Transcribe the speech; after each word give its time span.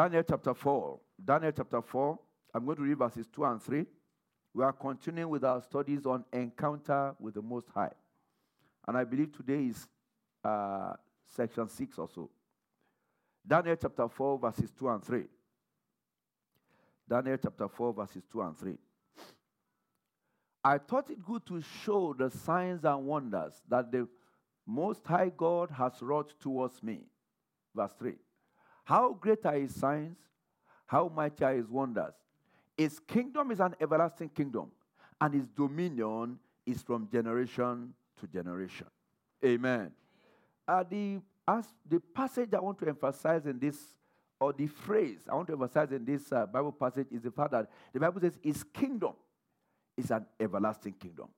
Daniel 0.00 0.22
chapter 0.26 0.54
4. 0.54 0.98
Daniel 1.22 1.52
chapter 1.54 1.82
4. 1.82 2.18
I'm 2.54 2.64
going 2.64 2.78
to 2.78 2.82
read 2.84 2.96
verses 2.96 3.26
2 3.34 3.44
and 3.44 3.62
3. 3.62 3.84
We 4.54 4.64
are 4.64 4.72
continuing 4.72 5.28
with 5.28 5.44
our 5.44 5.60
studies 5.60 6.06
on 6.06 6.24
encounter 6.32 7.14
with 7.20 7.34
the 7.34 7.42
Most 7.42 7.66
High. 7.74 7.92
And 8.88 8.96
I 8.96 9.04
believe 9.04 9.36
today 9.36 9.66
is 9.66 9.86
uh, 10.42 10.94
section 11.26 11.68
6 11.68 11.98
or 11.98 12.08
so. 12.14 12.30
Daniel 13.46 13.76
chapter 13.76 14.08
4, 14.08 14.38
verses 14.38 14.70
2 14.78 14.88
and 14.88 15.04
3. 15.04 15.24
Daniel 17.06 17.36
chapter 17.36 17.68
4, 17.68 17.92
verses 17.92 18.22
2 18.32 18.40
and 18.40 18.56
3. 18.56 18.78
I 20.64 20.78
thought 20.78 21.10
it 21.10 21.22
good 21.22 21.44
to 21.44 21.60
show 21.84 22.14
the 22.18 22.30
signs 22.30 22.86
and 22.86 23.04
wonders 23.04 23.52
that 23.68 23.92
the 23.92 24.08
Most 24.66 25.06
High 25.06 25.30
God 25.36 25.70
has 25.72 26.00
wrought 26.00 26.32
towards 26.40 26.82
me. 26.82 27.00
Verse 27.76 27.92
3. 27.98 28.14
How 28.90 29.12
great 29.12 29.46
are 29.46 29.54
his 29.54 29.72
signs, 29.72 30.16
how 30.84 31.12
mighty 31.14 31.44
are 31.44 31.54
his 31.54 31.68
wonders. 31.68 32.12
His 32.76 32.98
kingdom 32.98 33.52
is 33.52 33.60
an 33.60 33.76
everlasting 33.80 34.30
kingdom, 34.30 34.72
and 35.20 35.32
his 35.32 35.46
dominion 35.46 36.40
is 36.66 36.82
from 36.82 37.08
generation 37.08 37.94
to 38.18 38.26
generation. 38.26 38.88
Amen. 39.44 39.92
Uh, 40.66 40.82
the, 40.90 41.20
as 41.46 41.66
the 41.88 42.00
passage 42.00 42.52
I 42.52 42.58
want 42.58 42.80
to 42.80 42.88
emphasize 42.88 43.46
in 43.46 43.60
this, 43.60 43.78
or 44.40 44.52
the 44.52 44.66
phrase 44.66 45.20
I 45.30 45.36
want 45.36 45.46
to 45.46 45.52
emphasize 45.52 45.92
in 45.92 46.04
this 46.04 46.32
uh, 46.32 46.46
Bible 46.46 46.72
passage 46.72 47.06
is 47.12 47.22
the 47.22 47.30
fact 47.30 47.52
that 47.52 47.70
the 47.92 48.00
Bible 48.00 48.20
says 48.20 48.40
his 48.42 48.64
kingdom 48.64 49.12
is 49.96 50.10
an 50.10 50.26
everlasting 50.40 50.94
kingdom. 50.94 51.28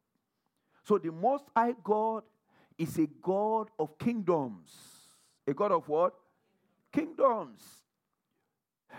So 0.85 0.97
the 0.97 1.13
Most 1.13 1.45
High 1.55 1.75
God 1.85 2.23
is 2.79 2.97
a 2.97 3.07
God 3.21 3.69
of 3.79 3.99
kingdoms. 3.99 4.71
A 5.47 5.53
God 5.53 5.73
of 5.73 5.87
what? 5.87 6.15
Kingdoms. 6.93 7.63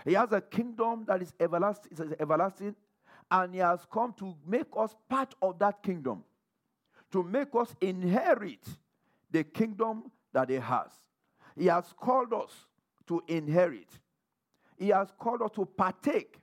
He 0.04 0.14
has 0.14 0.32
a 0.32 0.40
kingdom 0.40 1.04
that 1.06 1.22
is 1.22 1.32
everlasting, 1.38 1.92
is 1.92 2.14
everlasting, 2.18 2.74
and 3.30 3.54
He 3.54 3.60
has 3.60 3.86
come 3.90 4.12
to 4.18 4.34
make 4.46 4.66
us 4.76 4.94
part 5.08 5.34
of 5.40 5.58
that 5.60 5.82
kingdom, 5.82 6.24
to 7.12 7.22
make 7.22 7.54
us 7.54 7.74
inherit 7.80 8.66
the 9.30 9.44
kingdom 9.44 10.10
that 10.32 10.50
He 10.50 10.56
has. 10.56 10.90
He 11.56 11.66
has 11.66 11.94
called 11.96 12.32
us 12.32 12.50
to 13.06 13.22
inherit, 13.28 13.88
He 14.76 14.88
has 14.88 15.12
called 15.18 15.42
us 15.42 15.52
to 15.52 15.64
partake 15.64 16.38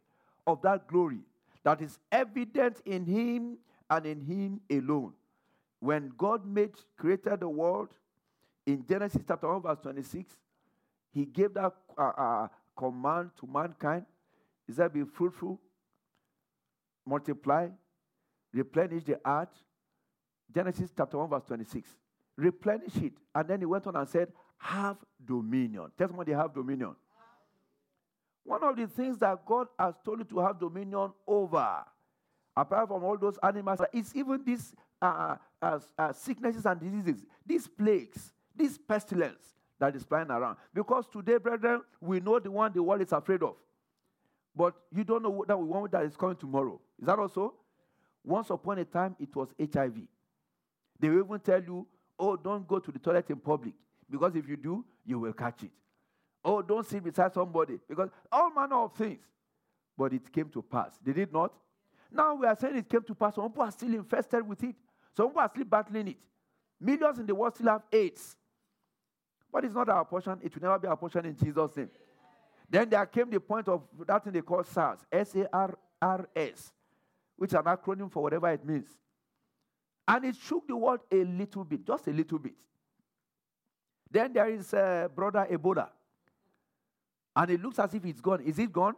of 0.48 0.62
that 0.62 0.88
glory 0.88 1.20
that 1.64 1.82
is 1.82 2.00
evident 2.12 2.82
in 2.86 3.06
Him 3.06 3.58
and 3.90 4.06
in 4.06 4.22
Him 4.22 4.62
alone. 4.72 5.14
When 5.80 6.14
God 6.18 6.46
made, 6.46 6.72
created 6.98 7.42
the 7.42 7.50
world, 7.50 7.90
in 8.66 8.86
Genesis 8.88 9.22
chapter 9.28 9.52
1, 9.52 9.62
verse 9.64 9.80
26, 9.82 10.36
He 11.12 11.26
gave 11.26 11.54
that 11.54 11.74
uh, 11.98 12.02
uh, 12.02 12.48
command 12.78 13.32
to 13.40 13.48
mankind. 13.48 14.06
Is 14.68 14.78
that 14.78 14.94
Be 14.94 15.04
fruitful, 15.04 15.60
multiply, 17.06 17.68
replenish 18.54 19.04
the 19.04 19.20
earth. 19.26 19.50
Genesis 20.54 20.92
chapter 20.96 21.18
1, 21.18 21.30
verse 21.30 21.44
26. 21.48 21.90
Replenish 22.38 22.96
it. 22.98 23.14
And 23.36 23.48
then 23.48 23.60
he 23.60 23.66
went 23.66 23.88
on 23.88 23.96
and 23.96 24.08
said, 24.08 24.30
Have 24.58 24.98
dominion. 25.26 25.92
Tell 25.98 26.08
somebody, 26.08 26.32
have 26.32 26.54
dominion. 26.54 26.96
One 28.44 28.64
of 28.64 28.76
the 28.76 28.88
things 28.88 29.18
that 29.20 29.46
God 29.46 29.68
has 29.78 29.96
told 30.04 30.20
you 30.20 30.26
to 30.26 30.40
have 30.40 30.60
dominion 30.60 31.12
over, 31.28 31.84
apart 32.56 32.88
from 32.88 33.04
all 33.04 33.18
those 33.18 33.38
animals, 33.44 33.80
is 33.94 34.16
even 34.16 34.44
these 34.44 34.74
uh, 35.02 35.36
uh, 35.62 35.80
uh, 35.98 36.14
sicknesses 36.14 36.66
and 36.66 36.80
diseases, 36.80 37.26
these 37.46 37.68
plagues, 37.68 38.34
this 38.56 38.78
pestilence 38.78 39.56
that 39.82 39.96
is 39.96 40.04
flying 40.04 40.30
around. 40.30 40.58
Because 40.74 41.06
today, 41.12 41.38
brethren, 41.38 41.82
we 42.00 42.20
know 42.20 42.38
the 42.38 42.52
one 42.52 42.72
the 42.72 42.84
world 42.84 43.02
is 43.02 43.12
afraid 43.12 43.42
of. 43.42 43.56
But 44.56 44.76
you 44.92 45.04
don't 45.04 45.24
know 45.24 45.44
that 45.48 45.58
one 45.58 45.90
that 45.92 46.04
is 46.04 46.16
coming 46.16 46.36
tomorrow. 46.36 46.80
Is 47.00 47.08
that 47.08 47.18
also? 47.18 47.56
Once 48.24 48.52
upon 48.52 48.78
a 48.78 48.86
time, 48.86 49.16
it 49.20 49.36
was 49.36 49.50
HIV. 49.60 49.96
They 51.00 51.10
will 51.10 51.26
even 51.26 51.40
tell 51.40 51.64
you, 51.64 51.88
oh, 52.20 52.36
don't 52.36 52.68
go 52.68 52.78
to 52.78 52.92
the 52.92 53.00
toilet 53.00 53.28
in 53.32 53.38
public. 53.38 53.74
Because 54.08 54.36
if 54.36 54.48
you 54.48 54.56
do, 54.56 54.86
you 55.04 55.18
will 55.18 55.34
catch 55.34 55.64
it. 55.64 55.72
Oh, 56.46 56.62
don't 56.62 56.86
sit 56.86 57.04
beside 57.04 57.34
somebody. 57.34 57.80
Because 57.90 58.10
all 58.32 58.52
manner 58.52 58.76
of 58.76 58.94
things. 58.94 59.24
But 59.98 60.14
it 60.14 60.32
came 60.32 60.50
to 60.50 60.62
pass. 60.62 60.92
Did 61.04 61.18
it 61.18 61.34
not? 61.34 61.54
Now 62.12 62.36
we 62.36 62.46
are 62.46 62.56
saying 62.56 62.76
it 62.78 62.88
came 62.88 63.02
to 63.02 63.16
pass. 63.16 63.34
Some 63.34 63.50
people 63.50 63.64
are 63.64 63.72
still 63.72 63.96
infested 63.96 64.48
with 64.48 64.64
it. 64.64 64.76
Some 65.18 65.30
people 65.30 65.42
are 65.42 65.50
still 65.52 65.66
battling 65.66 66.10
it. 66.10 66.18
Millions 66.80 67.18
in 67.18 67.26
the 67.26 67.34
world 67.34 67.56
still 67.56 67.70
have 67.70 67.82
AIDS. 67.92 68.36
But 69.52 69.66
it's 69.66 69.76
not 69.76 69.90
our 69.90 70.06
portion. 70.06 70.40
It 70.42 70.56
will 70.56 70.62
never 70.62 70.80
be 70.80 70.88
our 70.88 70.98
portion 70.98 71.26
in 71.26 71.36
Jesus' 71.36 71.76
name. 71.76 71.90
Then 72.70 72.90
there 72.90 73.06
came 73.06 73.30
the 73.30 73.40
point 73.40 73.68
of 73.68 73.84
that 74.08 74.24
thing 74.24 74.34
they 74.34 74.42
call 74.42 74.64
SARS, 74.64 75.00
S 75.12 75.36
A 75.36 75.48
R 75.54 75.78
R 76.02 76.30
S, 76.36 76.72
which 77.36 77.52
is 77.52 77.56
an 77.56 77.64
acronym 77.64 78.12
for 78.12 78.24
whatever 78.24 78.50
it 78.50 78.66
means. 78.66 78.88
And 80.08 80.26
it 80.26 80.36
shook 80.36 80.68
the 80.68 80.76
world 80.76 81.02
a 81.12 81.24
little 81.24 81.64
bit, 81.66 81.86
just 81.86 82.08
a 82.08 82.12
little 82.12 82.40
bit. 82.40 82.54
Then 84.10 84.34
there 84.34 84.50
is 84.50 84.74
uh, 84.74 85.08
brother 85.14 85.48
Ebola. 85.52 85.90
And 87.36 87.52
it 87.52 87.62
looks 87.62 87.80
as 87.80 87.94
if 87.94 88.04
it's 88.06 88.20
gone. 88.20 88.42
Is 88.42 88.60
it 88.60 88.72
gone? 88.72 88.96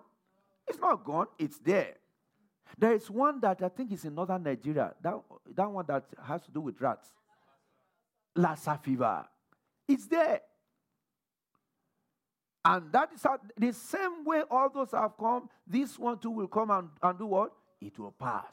It's 0.67 0.79
not 0.79 1.03
gone, 1.03 1.27
it's 1.37 1.59
there. 1.59 1.95
There 2.77 2.93
is 2.93 3.09
one 3.09 3.39
that 3.41 3.61
I 3.61 3.69
think 3.69 3.91
is 3.91 4.05
in 4.05 4.15
northern 4.15 4.43
Nigeria, 4.43 4.93
that, 5.01 5.15
that 5.55 5.69
one 5.69 5.85
that 5.87 6.05
has 6.25 6.41
to 6.43 6.51
do 6.51 6.61
with 6.61 6.79
rats. 6.81 7.11
Lassa 8.35 8.79
fever. 8.81 9.25
It's 9.87 10.07
there. 10.07 10.41
And 12.65 12.91
that 12.93 13.11
is 13.13 13.21
how, 13.23 13.37
the 13.57 13.73
same 13.73 14.23
way 14.23 14.43
all 14.49 14.69
those 14.69 14.91
have 14.91 15.17
come, 15.17 15.49
this 15.67 15.99
one 15.99 16.17
too 16.17 16.31
will 16.31 16.47
come 16.47 16.71
and, 16.71 16.89
and 17.01 17.17
do 17.19 17.25
what? 17.25 17.51
It 17.81 17.99
will 17.99 18.11
pass. 18.11 18.45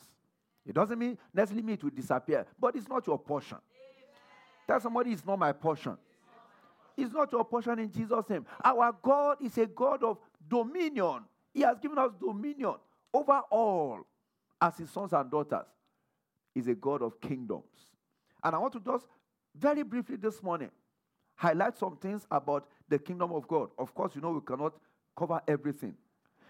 It 0.67 0.75
doesn't 0.75 0.99
mean 0.99 1.17
necessarily 1.33 1.63
mean 1.63 1.75
it 1.75 1.85
will 1.85 1.91
disappear, 1.91 2.45
but 2.59 2.75
it's 2.75 2.89
not 2.89 3.07
your 3.07 3.19
portion. 3.19 3.59
Amen. 3.59 4.09
Tell 4.67 4.81
somebody 4.81 5.13
it's 5.13 5.25
not 5.25 5.39
my 5.39 5.53
portion. 5.53 5.97
It's 6.97 7.13
not 7.13 7.31
your 7.33 7.45
portion 7.45 7.79
in 7.79 7.91
Jesus' 7.91 8.29
name. 8.29 8.45
Our 8.65 8.95
God 9.01 9.39
is 9.43 9.57
a 9.59 9.67
God 9.67 10.03
of 10.03 10.19
dominion. 10.49 11.21
He 11.55 11.63
has 11.63 11.79
given 11.79 11.99
us 11.99 12.11
dominion 12.21 12.75
over 13.15 13.41
all 13.51 14.01
as 14.61 14.77
his 14.77 14.91
sons 14.91 15.13
and 15.13 15.31
daughters. 15.31 15.67
He's 16.55 16.69
a 16.69 16.75
God 16.75 17.03
of 17.03 17.21
kingdoms. 17.21 17.65
And 18.43 18.55
I 18.55 18.59
want 18.59 18.73
to 18.75 18.81
just 18.81 19.07
very 19.57 19.83
briefly 19.83 20.17
this 20.17 20.43
morning 20.43 20.71
highlight 21.41 21.79
some 21.79 21.97
things 21.97 22.27
about 22.31 22.67
the 22.87 22.99
kingdom 22.99 23.33
of 23.33 23.49
God. 23.49 23.71
Of 23.79 23.95
course, 23.95 24.15
you 24.15 24.21
know 24.21 24.33
we 24.33 24.43
cannot 24.43 24.75
cover 25.17 25.41
everything. 25.49 25.95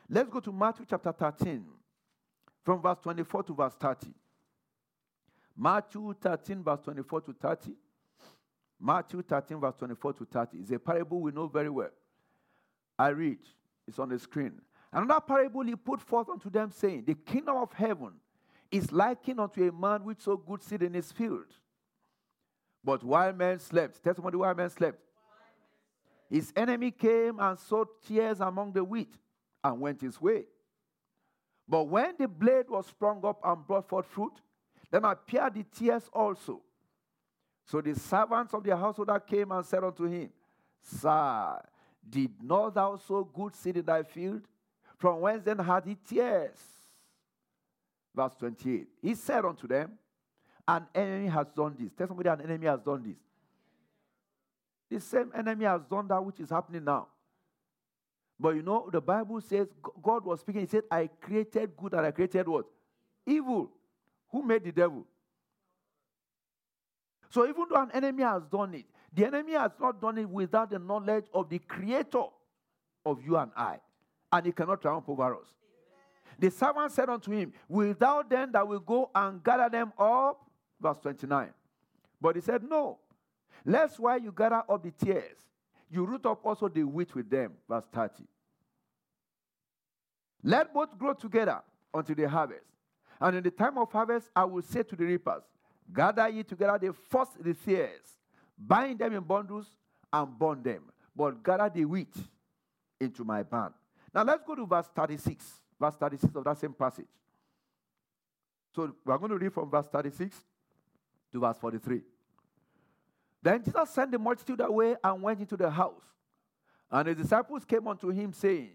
Let's 0.09 0.28
go 0.28 0.41
to 0.41 0.51
Matthew 0.51 0.84
chapter 0.91 1.12
13, 1.12 1.65
from 2.65 2.83
verse 2.83 2.99
24 3.01 3.45
to 3.45 3.55
verse 3.55 3.75
30. 3.78 4.09
Matthew 5.56 6.12
13, 6.21 6.65
verse 6.65 6.81
24 6.83 7.21
to 7.21 7.33
30. 7.33 7.71
Matthew 8.81 9.23
13, 9.23 9.61
verse 9.61 9.75
24 9.78 10.12
to 10.15 10.25
30 10.25 10.59
is 10.59 10.71
a 10.73 10.78
parable 10.81 11.21
we 11.21 11.31
know 11.31 11.47
very 11.47 11.71
well. 11.71 11.91
I 12.99 13.11
read, 13.11 13.39
it's 13.87 14.01
on 14.01 14.09
the 14.09 14.19
screen. 14.19 14.61
Another 14.93 15.21
parable 15.21 15.62
he 15.62 15.77
put 15.77 16.01
forth 16.01 16.28
unto 16.28 16.51
them, 16.51 16.72
saying, 16.72 17.04
The 17.07 17.15
kingdom 17.15 17.57
of 17.59 17.72
heaven 17.72 18.15
is 18.72 18.91
likened 18.91 19.39
unto 19.39 19.69
a 19.69 19.71
man 19.71 20.03
which 20.03 20.22
sowed 20.22 20.45
good 20.45 20.65
seed 20.65 20.83
in 20.83 20.95
his 20.95 21.13
field. 21.13 21.47
But 22.82 23.03
while 23.03 23.32
men 23.32 23.59
slept, 23.59 24.03
tell 24.03 24.15
somebody 24.15 24.36
while 24.36 24.54
men 24.54 24.71
slept, 24.71 24.98
his 26.28 26.53
enemy 26.54 26.91
came 26.91 27.41
and 27.41 27.59
sowed 27.59 27.88
tares 28.06 28.41
among 28.41 28.72
the 28.72 28.84
wheat 28.84 29.12
and 29.62 29.80
went 29.80 30.00
his 30.00 30.21
way. 30.21 30.44
But 31.68 31.84
when 31.84 32.15
the 32.18 32.28
blade 32.28 32.68
was 32.68 32.86
sprung 32.86 33.24
up 33.24 33.41
and 33.44 33.66
brought 33.66 33.88
forth 33.88 34.06
fruit, 34.06 34.41
then 34.91 35.04
appeared 35.04 35.54
the 35.54 35.65
tares 35.65 36.09
also. 36.12 36.62
So 37.65 37.80
the 37.80 37.94
servants 37.94 38.54
of 38.54 38.65
the 38.65 38.77
householder 38.77 39.18
came 39.21 39.53
and 39.53 39.65
said 39.65 39.84
unto 39.84 40.04
him, 40.04 40.30
Sir, 40.82 41.60
did 42.09 42.42
not 42.42 42.74
thou 42.74 42.97
sow 42.97 43.24
good 43.24 43.54
seed 43.54 43.77
in 43.77 43.84
thy 43.84 44.03
field? 44.03 44.42
From 44.97 45.21
whence 45.21 45.44
then 45.44 45.59
had 45.59 45.84
he 45.84 45.94
tares? 45.94 46.59
Verse 48.15 48.34
28. 48.38 48.88
He 49.03 49.15
said 49.15 49.44
unto 49.44 49.68
them, 49.68 49.92
an 50.71 50.87
enemy 50.95 51.27
has 51.27 51.49
done 51.57 51.75
this. 51.78 51.91
Tell 51.99 52.07
somebody 52.07 52.28
an 52.28 52.41
enemy 52.43 52.67
has 52.67 52.81
done 52.81 53.03
this. 53.03 53.17
The 54.89 55.01
same 55.01 55.33
enemy 55.37 55.65
has 55.65 55.83
done 55.91 56.07
that 56.09 56.25
which 56.25 56.39
is 56.39 56.51
happening 56.51 56.84
now. 56.84 57.09
But 58.39 58.51
you 58.51 58.63
know, 58.63 58.89
the 58.91 59.01
Bible 59.01 59.41
says 59.41 59.67
God 60.01 60.25
was 60.25 60.41
speaking. 60.41 60.63
He 60.63 60.67
said, 60.69 60.84
I 60.91 61.09
created 61.21 61.77
good 61.77 61.93
and 61.95 62.07
I 62.07 62.13
created 62.13 62.47
what? 62.47 62.67
Evil. 63.27 63.71
Who 64.31 64.43
made 64.43 64.65
the 64.65 64.72
devil? 64.72 65.05
So 67.31 67.49
even 67.49 67.65
though 67.69 67.83
an 67.83 67.91
enemy 67.93 68.23
has 68.23 68.43
done 68.51 68.75
it, 68.75 68.84
the 69.13 69.27
enemy 69.27 69.53
has 69.53 69.73
not 69.81 70.01
done 70.01 70.19
it 70.19 70.28
without 70.28 70.71
the 70.71 70.78
knowledge 70.78 71.27
of 71.34 71.49
the 71.49 71.59
creator 71.59 72.25
of 73.05 73.21
you 73.25 73.37
and 73.37 73.51
I. 73.57 73.78
And 74.33 74.47
he 74.47 74.53
cannot 74.53 74.81
triumph 74.81 75.09
over 75.09 75.34
us. 75.34 75.49
The 76.39 76.51
servant 76.51 76.93
said 76.93 77.09
unto 77.09 77.33
him, 77.33 77.53
Without 77.69 78.31
them 78.31 78.53
that 78.53 78.66
will 78.66 78.81
go 78.81 79.11
and 79.15 79.43
gather 79.43 79.69
them 79.69 79.93
up 79.99 80.50
verse 80.80 80.98
29. 80.98 81.50
But 82.21 82.36
he 82.36 82.42
said, 82.42 82.62
No. 82.62 82.98
Lest 83.65 83.98
while 83.98 84.18
you 84.18 84.32
gather 84.32 84.62
up 84.68 84.82
the 84.82 84.91
tares, 84.91 85.38
you 85.91 86.04
root 86.06 86.24
up 86.24 86.44
also 86.44 86.68
the 86.68 86.82
wheat 86.82 87.15
with 87.15 87.28
them. 87.28 87.53
Verse 87.68 87.84
30. 87.92 88.24
Let 90.42 90.72
both 90.72 90.97
grow 90.98 91.12
together 91.12 91.60
until 91.92 92.15
the 92.15 92.28
harvest. 92.28 92.65
And 93.21 93.36
in 93.36 93.42
the 93.42 93.50
time 93.50 93.77
of 93.77 93.92
harvest, 93.92 94.30
I 94.34 94.44
will 94.44 94.62
say 94.62 94.82
to 94.82 94.97
the 94.97 95.04
reapers, 95.04 95.42
Gather 95.92 96.28
ye 96.28 96.42
together 96.42 96.78
the 96.78 96.94
first 97.10 97.42
the 97.42 97.53
tares, 97.53 98.16
bind 98.56 99.00
them 99.00 99.15
in 99.15 99.22
bundles 99.22 99.66
and 100.12 100.38
burn 100.38 100.62
them, 100.62 100.84
but 101.15 101.42
gather 101.42 101.68
the 101.68 101.84
wheat 101.84 102.15
into 103.00 103.24
my 103.24 103.42
barn. 103.42 103.72
Now 104.15 104.22
let's 104.22 104.42
go 104.44 104.54
to 104.54 104.66
verse 104.66 104.86
36, 104.94 105.44
verse 105.78 105.94
36 105.97 106.34
of 106.36 106.44
that 106.44 106.59
same 106.59 106.72
passage. 106.72 107.09
So 108.74 108.94
we're 109.04 109.18
going 109.18 109.30
to 109.30 109.38
read 109.38 109.53
from 109.53 109.68
verse 109.68 109.86
36 109.88 110.36
to 111.32 111.41
verse 111.41 111.59
43. 111.59 112.03
Then 113.42 113.62
Jesus 113.62 113.91
sent 113.91 114.10
the 114.10 114.18
multitude 114.18 114.60
away 114.60 114.97
and 115.03 115.22
went 115.22 115.41
into 115.41 115.56
the 115.56 115.71
house. 115.71 116.03
And 116.91 117.09
his 117.09 117.16
disciples 117.16 117.65
came 117.65 117.86
unto 117.86 118.09
him, 118.09 118.32
saying, 118.32 118.71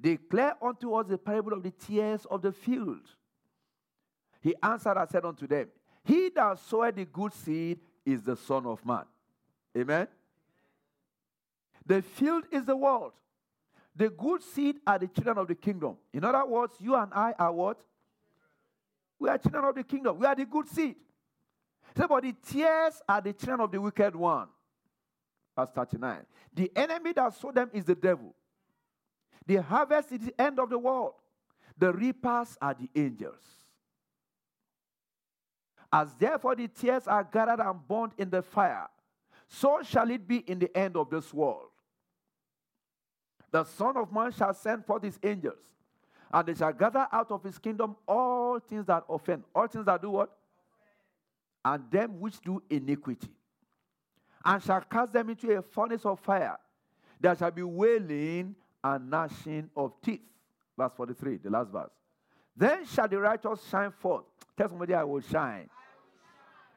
Declare 0.00 0.56
unto 0.62 0.94
us 0.94 1.06
the 1.08 1.18
parable 1.18 1.54
of 1.54 1.62
the 1.62 1.70
tares 1.70 2.26
of 2.30 2.42
the 2.42 2.52
field. 2.52 3.00
He 4.40 4.54
answered 4.62 4.96
and 4.96 5.08
said 5.08 5.24
unto 5.24 5.46
them, 5.46 5.68
He 6.04 6.30
that 6.34 6.58
sowed 6.58 6.96
the 6.96 7.04
good 7.04 7.32
seed 7.32 7.80
is 8.04 8.22
the 8.22 8.36
Son 8.36 8.66
of 8.66 8.84
Man. 8.84 9.04
Amen. 9.76 10.06
The 11.84 12.02
field 12.02 12.44
is 12.50 12.64
the 12.64 12.76
world. 12.76 13.12
The 13.94 14.10
good 14.10 14.42
seed 14.42 14.76
are 14.86 14.98
the 14.98 15.08
children 15.08 15.38
of 15.38 15.48
the 15.48 15.54
kingdom. 15.54 15.96
In 16.12 16.24
other 16.24 16.44
words, 16.44 16.74
you 16.78 16.94
and 16.94 17.12
I 17.14 17.34
are 17.38 17.52
what? 17.52 17.82
We 19.18 19.28
are 19.28 19.38
children 19.38 19.64
of 19.64 19.74
the 19.74 19.84
kingdom. 19.84 20.18
We 20.18 20.26
are 20.26 20.34
the 20.34 20.44
good 20.44 20.68
seed. 20.68 20.96
So, 21.96 22.06
but 22.06 22.24
the 22.24 22.34
tares 22.52 23.00
are 23.08 23.20
the 23.20 23.32
children 23.32 23.60
of 23.60 23.72
the 23.72 23.80
wicked 23.80 24.14
one. 24.14 24.48
Verse 25.56 25.70
39. 25.74 26.18
The 26.54 26.70
enemy 26.76 27.12
that 27.14 27.34
sowed 27.34 27.54
them 27.54 27.70
is 27.72 27.84
the 27.84 27.94
devil. 27.94 28.34
The 29.46 29.62
harvest 29.62 30.12
is 30.12 30.20
the 30.20 30.40
end 30.40 30.58
of 30.58 30.68
the 30.68 30.78
world. 30.78 31.14
The 31.78 31.92
reapers 31.92 32.56
are 32.60 32.74
the 32.74 32.88
angels. 32.94 33.40
As 35.92 36.12
therefore 36.18 36.56
the 36.56 36.68
tares 36.68 37.06
are 37.06 37.24
gathered 37.24 37.60
and 37.60 37.88
burned 37.88 38.12
in 38.18 38.28
the 38.28 38.42
fire, 38.42 38.88
so 39.48 39.80
shall 39.82 40.10
it 40.10 40.26
be 40.26 40.38
in 40.38 40.58
the 40.58 40.76
end 40.76 40.96
of 40.96 41.08
this 41.08 41.32
world. 41.32 41.68
The 43.52 43.64
Son 43.64 43.96
of 43.96 44.12
Man 44.12 44.32
shall 44.32 44.52
send 44.52 44.84
forth 44.84 45.04
his 45.04 45.18
angels, 45.22 45.62
and 46.32 46.46
they 46.46 46.54
shall 46.54 46.72
gather 46.72 47.06
out 47.12 47.30
of 47.30 47.42
his 47.44 47.56
kingdom 47.58 47.96
all 48.06 48.58
things 48.58 48.84
that 48.86 49.04
offend. 49.08 49.44
All 49.54 49.66
things 49.68 49.86
that 49.86 50.02
do 50.02 50.10
what? 50.10 50.30
And 51.66 51.90
them 51.90 52.20
which 52.20 52.40
do 52.42 52.62
iniquity. 52.70 53.28
And 54.44 54.62
shall 54.62 54.82
cast 54.82 55.12
them 55.12 55.30
into 55.30 55.50
a 55.50 55.60
furnace 55.60 56.06
of 56.06 56.20
fire. 56.20 56.56
There 57.20 57.34
shall 57.34 57.50
be 57.50 57.64
wailing 57.64 58.54
and 58.84 59.10
gnashing 59.10 59.68
of 59.76 60.00
teeth. 60.00 60.20
Verse 60.78 60.92
43, 60.96 61.38
the 61.38 61.50
last 61.50 61.72
verse. 61.72 61.90
Then 62.56 62.86
shall 62.86 63.08
the 63.08 63.18
righteous 63.18 63.66
shine 63.68 63.90
forth. 63.90 64.26
Tell 64.56 64.68
somebody, 64.68 64.94
I 64.94 65.02
will 65.02 65.20
shine. 65.20 65.68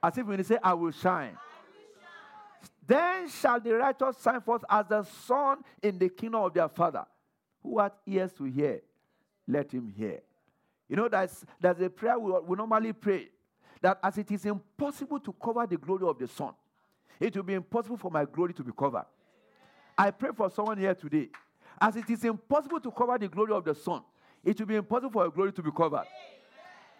As 0.01 0.17
if 0.17 0.25
when 0.25 0.39
you 0.39 0.43
say, 0.43 0.57
I 0.63 0.73
will 0.73 0.91
shine. 0.91 1.37
Then 2.87 3.29
shall 3.29 3.59
the 3.59 3.75
righteous 3.75 4.15
shine 4.23 4.41
forth 4.41 4.63
as 4.67 4.87
the 4.87 5.03
sun 5.03 5.59
in 5.83 5.99
the 5.99 6.09
kingdom 6.09 6.41
of 6.41 6.53
their 6.55 6.67
Father. 6.67 7.05
Who 7.61 7.77
hath 7.77 7.91
ears 8.07 8.33
to 8.39 8.45
hear, 8.45 8.81
let 9.47 9.71
him 9.71 9.93
hear. 9.95 10.21
You 10.87 10.95
know, 10.95 11.09
that's, 11.09 11.45
that's 11.61 11.79
a 11.79 11.91
prayer 11.91 12.17
we, 12.17 12.31
we 12.47 12.57
normally 12.57 12.93
pray. 12.93 13.29
That 13.81 13.99
as 14.03 14.17
it 14.17 14.31
is 14.31 14.45
impossible 14.45 15.19
to 15.19 15.33
cover 15.33 15.65
the 15.65 15.77
glory 15.77 16.07
of 16.07 16.17
the 16.17 16.27
sun, 16.27 16.53
it 17.19 17.35
will 17.35 17.43
be 17.43 17.53
impossible 17.53 17.97
for 17.97 18.11
my 18.11 18.25
glory 18.25 18.53
to 18.53 18.63
be 18.63 18.71
covered. 18.77 19.05
I 19.97 20.11
pray 20.11 20.29
for 20.35 20.49
someone 20.49 20.77
here 20.77 20.95
today. 20.95 21.29
As 21.79 21.95
it 21.95 22.09
is 22.09 22.23
impossible 22.23 22.79
to 22.79 22.91
cover 22.91 23.17
the 23.17 23.27
glory 23.27 23.53
of 23.53 23.63
the 23.63 23.75
sun, 23.75 24.01
it 24.43 24.59
will 24.59 24.65
be 24.67 24.75
impossible 24.75 25.11
for 25.11 25.23
your 25.23 25.31
glory 25.31 25.51
to 25.53 25.61
be 25.61 25.71
covered. 25.71 26.05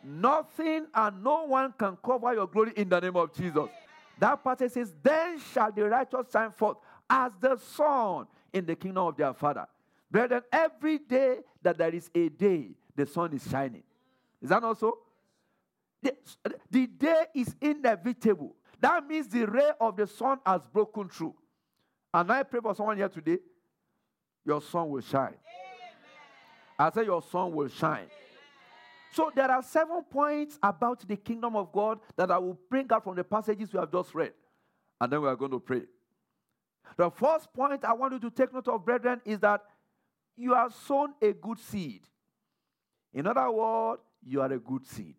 Nothing 0.04 0.88
and 0.94 1.24
no 1.24 1.46
one 1.46 1.74
can 1.78 1.98
cover 2.04 2.34
your 2.34 2.48
glory 2.48 2.74
in 2.76 2.88
the 2.88 3.00
name 3.00 3.16
of 3.16 3.34
Jesus. 3.34 3.70
That 4.18 4.44
passage 4.44 4.72
says, 4.74 4.94
Then 5.02 5.40
shall 5.40 5.72
the 5.72 5.90
righteous 5.90 6.28
shine 6.32 6.52
forth 6.52 6.78
as 7.10 7.32
the 7.40 7.58
sun 7.58 8.28
in 8.54 8.66
the 8.66 8.76
kingdom 8.76 9.08
of 9.08 9.18
their 9.18 9.34
Father. 9.34 9.68
Brethren, 10.12 10.42
every 10.52 10.98
day 10.98 11.38
that 11.62 11.78
there 11.78 11.94
is 11.94 12.10
a 12.16 12.30
day, 12.30 12.70
the 12.96 13.06
sun 13.06 13.34
is 13.34 13.48
shining. 13.50 13.84
Is 14.42 14.50
that 14.50 14.64
also? 14.64 14.98
The, 16.02 16.88
day 16.88 17.26
is 17.36 17.56
inevitable. 17.62 18.56
That 18.80 19.06
means 19.06 19.28
the 19.28 19.46
ray 19.46 19.72
of 19.80 19.98
the 19.98 20.08
sun 20.08 20.40
has 20.46 20.62
broken 20.72 21.10
through. 21.10 21.36
And 22.14 22.32
I 22.32 22.44
pray 22.44 22.62
for 22.62 22.74
someone 22.74 22.98
here 22.98 23.10
today, 23.10 23.40
your 24.46 24.62
sun 24.62 24.90
will 24.90 25.02
shine. 25.02 25.28
Amen. 25.28 25.36
I 26.78 26.92
say 26.92 27.06
your 27.06 27.22
sun 27.22 27.54
will 27.54 27.68
shine. 27.68 27.98
Amen. 27.98 28.10
So 29.12 29.32
there 29.36 29.52
are 29.52 29.62
seven 29.62 30.04
points 30.10 30.58
about 30.62 31.08
the 31.08 31.18
kingdom 31.18 31.56
of 31.56 31.72
God 31.72 32.00
that 32.16 32.32
I 32.32 32.38
will 32.38 32.58
bring 32.70 32.88
out 32.92 33.04
from 33.04 33.16
the 33.16 33.24
passages 33.24 33.74
we 33.74 33.80
have 33.80 33.92
just 33.92 34.14
read. 34.16 34.34
And 35.02 35.12
then 35.12 35.22
we 35.22 35.28
are 35.28 35.36
going 35.36 35.52
to 35.52 35.60
pray. 35.60 35.84
The 36.98 37.10
first 37.10 37.54
point 37.54 37.84
I 37.86 37.94
want 37.94 38.14
you 38.14 38.20
to 38.20 38.30
take 38.30 38.54
note 38.54 38.68
of, 38.68 38.86
brethren, 38.86 39.22
is 39.26 39.40
that 39.40 39.62
you 40.36 40.54
have 40.54 40.74
sown 40.74 41.14
a 41.22 41.34
good 41.34 41.60
seed. 41.60 42.02
In 43.14 43.28
other 43.28 43.50
words, 43.52 44.02
you 44.24 44.42
are 44.42 44.52
a 44.52 44.60
good 44.60 44.86
seed. 44.86 45.16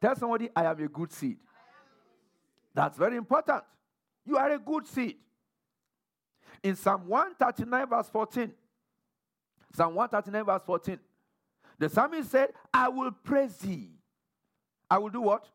Tell 0.00 0.14
somebody, 0.16 0.48
I 0.54 0.64
am 0.64 0.80
a 0.80 0.88
good 0.88 1.12
seed. 1.12 1.38
That's 2.74 2.96
very 2.96 3.16
important. 3.16 3.64
You 4.24 4.36
are 4.36 4.50
a 4.52 4.58
good 4.58 4.86
seed. 4.86 5.16
In 6.62 6.76
Psalm 6.76 7.06
139, 7.06 7.88
verse 7.88 8.08
14, 8.08 8.52
Psalm 9.74 9.94
139, 9.94 10.44
verse 10.44 10.62
14, 10.64 10.98
the 11.78 11.88
psalmist 11.88 12.30
said, 12.30 12.50
I 12.72 12.88
will 12.88 13.12
praise 13.12 13.56
thee. 13.56 13.90
I 14.90 14.98
will 14.98 15.10
do 15.10 15.20
what? 15.20 15.48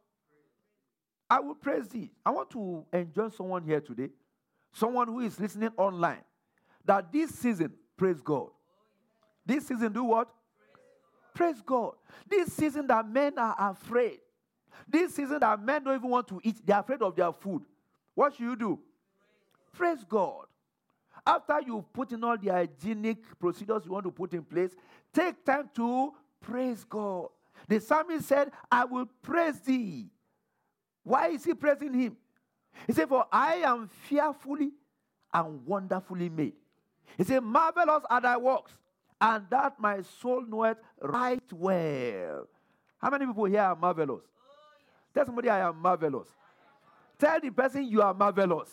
I 1.29 1.39
will 1.39 1.55
praise 1.55 1.87
thee. 1.87 2.11
I 2.25 2.31
want 2.31 2.49
to 2.51 2.85
enjoy 2.93 3.29
someone 3.29 3.63
here 3.63 3.81
today, 3.81 4.09
someone 4.71 5.07
who 5.07 5.19
is 5.21 5.39
listening 5.39 5.71
online, 5.77 6.21
that 6.85 7.11
this 7.11 7.31
season, 7.31 7.73
praise 7.97 8.21
God. 8.21 8.49
This 9.45 9.67
season, 9.67 9.91
do 9.91 10.03
what? 10.03 10.29
Praise 11.33 11.61
God. 11.65 11.93
This 12.29 12.53
season 12.53 12.87
that 12.87 13.07
men 13.07 13.37
are 13.37 13.55
afraid. 13.71 14.19
This 14.87 15.15
season 15.15 15.39
that 15.39 15.61
men 15.61 15.83
don't 15.83 15.95
even 15.95 16.09
want 16.09 16.27
to 16.27 16.39
eat, 16.43 16.57
they're 16.65 16.79
afraid 16.79 17.01
of 17.01 17.15
their 17.15 17.31
food. 17.31 17.63
What 18.15 18.33
should 18.33 18.43
you 18.43 18.55
do? 18.55 18.79
Praise 19.73 20.03
God. 20.07 20.45
After 21.25 21.61
you 21.61 21.85
put 21.93 22.11
in 22.11 22.23
all 22.23 22.37
the 22.37 22.49
hygienic 22.49 23.39
procedures 23.39 23.83
you 23.85 23.91
want 23.91 24.05
to 24.05 24.11
put 24.11 24.33
in 24.33 24.43
place, 24.43 24.71
take 25.13 25.43
time 25.45 25.69
to 25.75 26.11
praise 26.41 26.83
God. 26.83 27.27
The 27.67 27.79
psalmist 27.79 28.27
said, 28.27 28.51
I 28.71 28.85
will 28.85 29.07
praise 29.21 29.59
thee. 29.61 30.07
Why 31.03 31.29
is 31.29 31.43
he 31.43 31.53
praising 31.53 31.93
him? 31.93 32.17
He 32.87 32.93
said, 32.93 33.07
For 33.07 33.25
I 33.31 33.55
am 33.55 33.89
fearfully 34.07 34.71
and 35.33 35.65
wonderfully 35.65 36.29
made. 36.29 36.53
He 37.17 37.23
said, 37.23 37.41
Marvelous 37.41 38.03
are 38.09 38.21
thy 38.21 38.37
works, 38.37 38.73
and 39.21 39.45
that 39.49 39.79
my 39.79 40.01
soul 40.01 40.43
knoweth 40.47 40.77
right 41.01 41.53
well. 41.53 42.47
How 42.99 43.09
many 43.09 43.25
people 43.25 43.45
here 43.45 43.61
are 43.61 43.75
marvelous? 43.75 44.23
Tell 45.13 45.25
somebody 45.25 45.49
I 45.49 45.67
am 45.67 45.79
marvelous. 45.79 46.27
Tell 47.19 47.39
the 47.39 47.51
person 47.51 47.85
you 47.85 48.01
are 48.01 48.13
marvelous. 48.13 48.69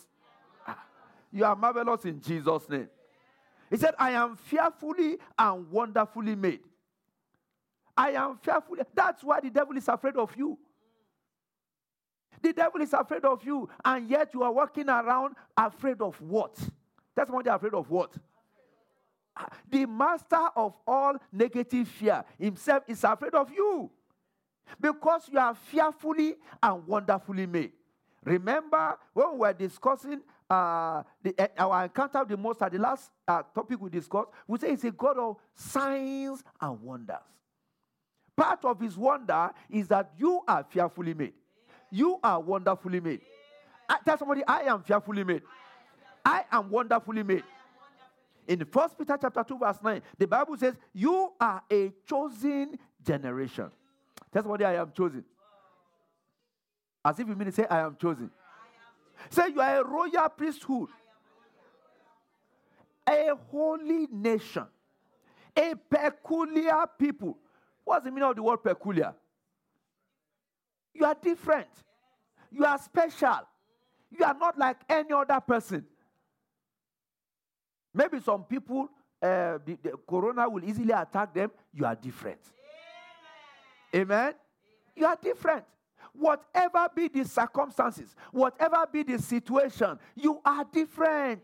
Ah, 0.67 0.83
you 1.31 1.45
are 1.45 1.55
marvelous 1.55 2.03
in 2.05 2.19
Jesus' 2.19 2.67
name. 2.67 2.89
He 3.69 3.77
said, 3.77 3.93
I 3.97 4.11
am 4.11 4.35
fearfully 4.35 5.17
and 5.37 5.71
wonderfully 5.71 6.35
made. 6.35 6.61
I 7.95 8.11
am 8.11 8.37
fearfully. 8.37 8.81
That's 8.93 9.23
why 9.23 9.39
the 9.39 9.49
devil 9.49 9.77
is 9.77 9.87
afraid 9.87 10.15
of 10.15 10.35
you. 10.35 10.57
The 12.41 12.53
devil 12.53 12.81
is 12.81 12.91
afraid 12.91 13.23
of 13.23 13.45
you, 13.45 13.69
and 13.85 14.09
yet 14.09 14.33
you 14.33 14.41
are 14.41 14.51
walking 14.51 14.89
around 14.89 15.35
afraid 15.55 16.01
of 16.01 16.19
what? 16.19 16.57
That's 17.15 17.29
what 17.29 17.45
they're 17.45 17.55
afraid 17.55 17.75
of 17.75 17.89
what? 17.89 18.13
Ah, 19.37 19.47
the 19.69 19.85
master 19.85 20.49
of 20.55 20.73
all 20.87 21.15
negative 21.31 21.87
fear 21.87 22.25
himself 22.39 22.83
is 22.87 23.03
afraid 23.03 23.35
of 23.35 23.51
you 23.51 23.91
because 24.79 25.29
you 25.31 25.39
are 25.39 25.55
fearfully 25.55 26.35
and 26.61 26.87
wonderfully 26.87 27.45
made. 27.45 27.71
Remember 28.23 28.97
when 29.13 29.33
we 29.33 29.39
were 29.39 29.53
discussing 29.53 30.21
uh, 30.49 31.03
the, 31.23 31.33
uh, 31.39 31.47
our 31.57 31.83
encounter 31.85 32.19
with 32.19 32.29
the 32.29 32.37
Most 32.37 32.59
High, 32.59 32.69
the 32.69 32.77
last 32.77 33.09
uh, 33.27 33.41
topic 33.55 33.79
we 33.79 33.89
discussed, 33.89 34.29
we 34.47 34.59
say 34.59 34.71
it's 34.71 34.83
a 34.83 34.91
God 34.91 35.17
of 35.17 35.37
signs 35.55 36.43
and 36.59 36.81
wonders. 36.81 37.17
Part 38.35 38.63
of 38.65 38.79
his 38.79 38.97
wonder 38.97 39.51
is 39.69 39.87
that 39.87 40.11
you 40.17 40.41
are 40.47 40.65
fearfully 40.69 41.13
made. 41.13 41.33
You 41.89 42.19
are 42.23 42.39
wonderfully 42.39 42.99
made. 42.99 43.21
I, 43.89 43.97
tell 44.05 44.17
somebody, 44.17 44.43
I 44.47 44.61
am 44.61 44.83
fearfully 44.83 45.23
made. 45.23 45.41
I 46.23 46.45
am 46.51 46.69
wonderfully 46.69 47.23
made. 47.23 47.43
In 48.47 48.65
First 48.65 48.97
Peter 48.97 49.17
chapter 49.21 49.43
2, 49.43 49.57
verse 49.57 49.77
9, 49.83 50.01
the 50.17 50.27
Bible 50.27 50.57
says, 50.57 50.75
You 50.93 51.31
are 51.39 51.61
a 51.71 51.91
chosen 52.07 52.77
generation. 53.03 53.71
Tell 54.31 54.43
somebody, 54.43 54.65
I 54.65 54.75
am 54.75 54.91
chosen. 54.95 55.23
As 57.03 57.19
if 57.19 57.27
you 57.27 57.35
mean 57.35 57.47
to 57.47 57.51
say, 57.51 57.65
I 57.69 57.79
am 57.79 57.95
chosen. 57.99 58.29
Say 59.29 59.49
you 59.49 59.61
are 59.61 59.81
a 59.81 59.83
royal 59.83 60.29
priesthood, 60.29 60.89
a 63.07 63.29
holy 63.49 64.07
nation, 64.11 64.65
A 65.55 65.75
peculiar 65.89 66.85
people. 66.97 67.37
What's 67.83 68.05
the 68.05 68.11
meaning 68.11 68.29
of 68.29 68.35
the 68.35 68.43
word 68.43 68.63
peculiar? 68.63 69.13
You 70.93 71.05
are 71.05 71.15
different. 71.21 71.67
You 72.51 72.65
are 72.65 72.77
special. 72.77 73.39
You 74.11 74.25
are 74.25 74.33
not 74.33 74.57
like 74.57 74.77
any 74.89 75.11
other 75.13 75.39
person. 75.41 75.85
Maybe 77.93 78.19
some 78.21 78.43
people, 78.43 78.89
uh, 79.21 79.57
the, 79.65 79.77
the 79.83 79.93
corona 80.07 80.47
will 80.49 80.63
easily 80.63 80.91
attack 80.91 81.33
them. 81.33 81.51
You 81.73 81.85
are 81.85 81.95
different. 81.95 82.39
Amen. 83.95 84.33
You 84.95 85.05
are 85.05 85.17
different. 85.21 85.65
Whatever 86.13 86.87
be 86.93 87.07
the 87.07 87.23
circumstances, 87.23 88.15
whatever 88.31 88.85
be 88.91 89.03
the 89.03 89.19
situation, 89.19 89.97
you 90.15 90.41
are 90.43 90.65
different. 90.65 91.41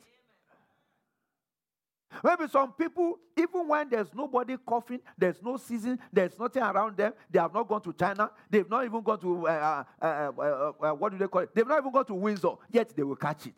Maybe 2.23 2.47
some 2.47 2.71
people, 2.73 3.19
even 3.37 3.67
when 3.67 3.89
there's 3.89 4.13
nobody 4.13 4.57
coughing, 4.65 5.01
there's 5.17 5.41
no 5.41 5.57
season, 5.57 5.99
there's 6.11 6.37
nothing 6.39 6.63
around 6.63 6.97
them, 6.97 7.13
they 7.29 7.39
have 7.39 7.53
not 7.53 7.67
gone 7.67 7.81
to 7.81 7.93
China, 7.93 8.31
they've 8.49 8.69
not 8.69 8.85
even 8.85 9.01
gone 9.01 9.19
to, 9.19 9.47
uh, 9.47 9.83
uh, 10.01 10.05
uh, 10.05 10.71
uh, 10.81 10.93
what 10.93 11.11
do 11.11 11.17
they 11.17 11.27
call 11.27 11.41
it? 11.41 11.53
They've 11.53 11.67
not 11.67 11.79
even 11.79 11.91
gone 11.91 12.05
to 12.05 12.13
Windsor, 12.13 12.53
yet 12.71 12.95
they 12.95 13.03
will 13.03 13.15
catch 13.15 13.47
it. 13.47 13.53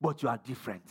But 0.00 0.22
you 0.22 0.28
are 0.28 0.38
different. 0.38 0.84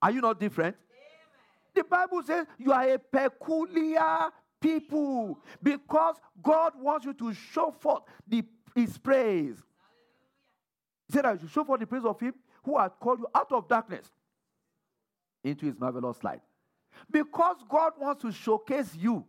Are 0.00 0.10
you 0.10 0.20
not 0.20 0.38
different? 0.38 0.76
Amen. 0.76 1.74
The 1.74 1.84
Bible 1.84 2.22
says 2.22 2.46
you 2.58 2.72
are 2.72 2.88
a 2.88 2.98
peculiar 2.98 4.30
people 4.60 5.38
because 5.62 6.16
God 6.42 6.72
wants 6.80 7.06
you 7.06 7.14
to 7.14 7.32
show 7.32 7.70
forth 7.70 8.02
the, 8.26 8.44
his 8.74 8.96
praise. 8.98 9.56
He 11.08 11.12
said, 11.12 11.26
I 11.26 11.36
should 11.36 11.50
show 11.50 11.64
forth 11.64 11.80
the 11.80 11.86
praise 11.86 12.04
of 12.04 12.18
him 12.18 12.34
who 12.64 12.78
has 12.78 12.92
called 13.00 13.20
you 13.20 13.28
out 13.34 13.52
of 13.52 13.68
darkness 13.68 14.10
into 15.44 15.66
his 15.66 15.78
marvelous 15.78 16.22
light. 16.24 16.40
Because 17.10 17.56
God 17.68 17.92
wants 17.98 18.22
to 18.22 18.32
showcase 18.32 18.94
you. 18.96 19.24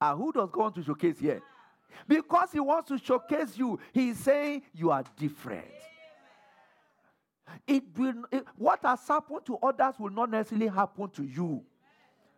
And 0.00 0.18
who 0.18 0.32
does 0.32 0.50
God 0.50 0.60
want 0.60 0.74
to 0.76 0.82
showcase 0.82 1.18
here? 1.18 1.42
Because 2.06 2.52
he 2.52 2.60
wants 2.60 2.88
to 2.88 2.98
showcase 2.98 3.56
you, 3.56 3.78
he's 3.92 4.18
saying 4.18 4.62
you 4.74 4.90
are 4.90 5.04
different. 5.16 5.64
It 7.66 7.82
will, 7.96 8.24
it, 8.30 8.44
what 8.56 8.80
has 8.82 9.00
happened 9.08 9.46
to 9.46 9.56
others 9.62 9.94
will 9.98 10.10
not 10.10 10.30
necessarily 10.30 10.68
happen 10.68 11.08
to 11.10 11.24
you. 11.24 11.62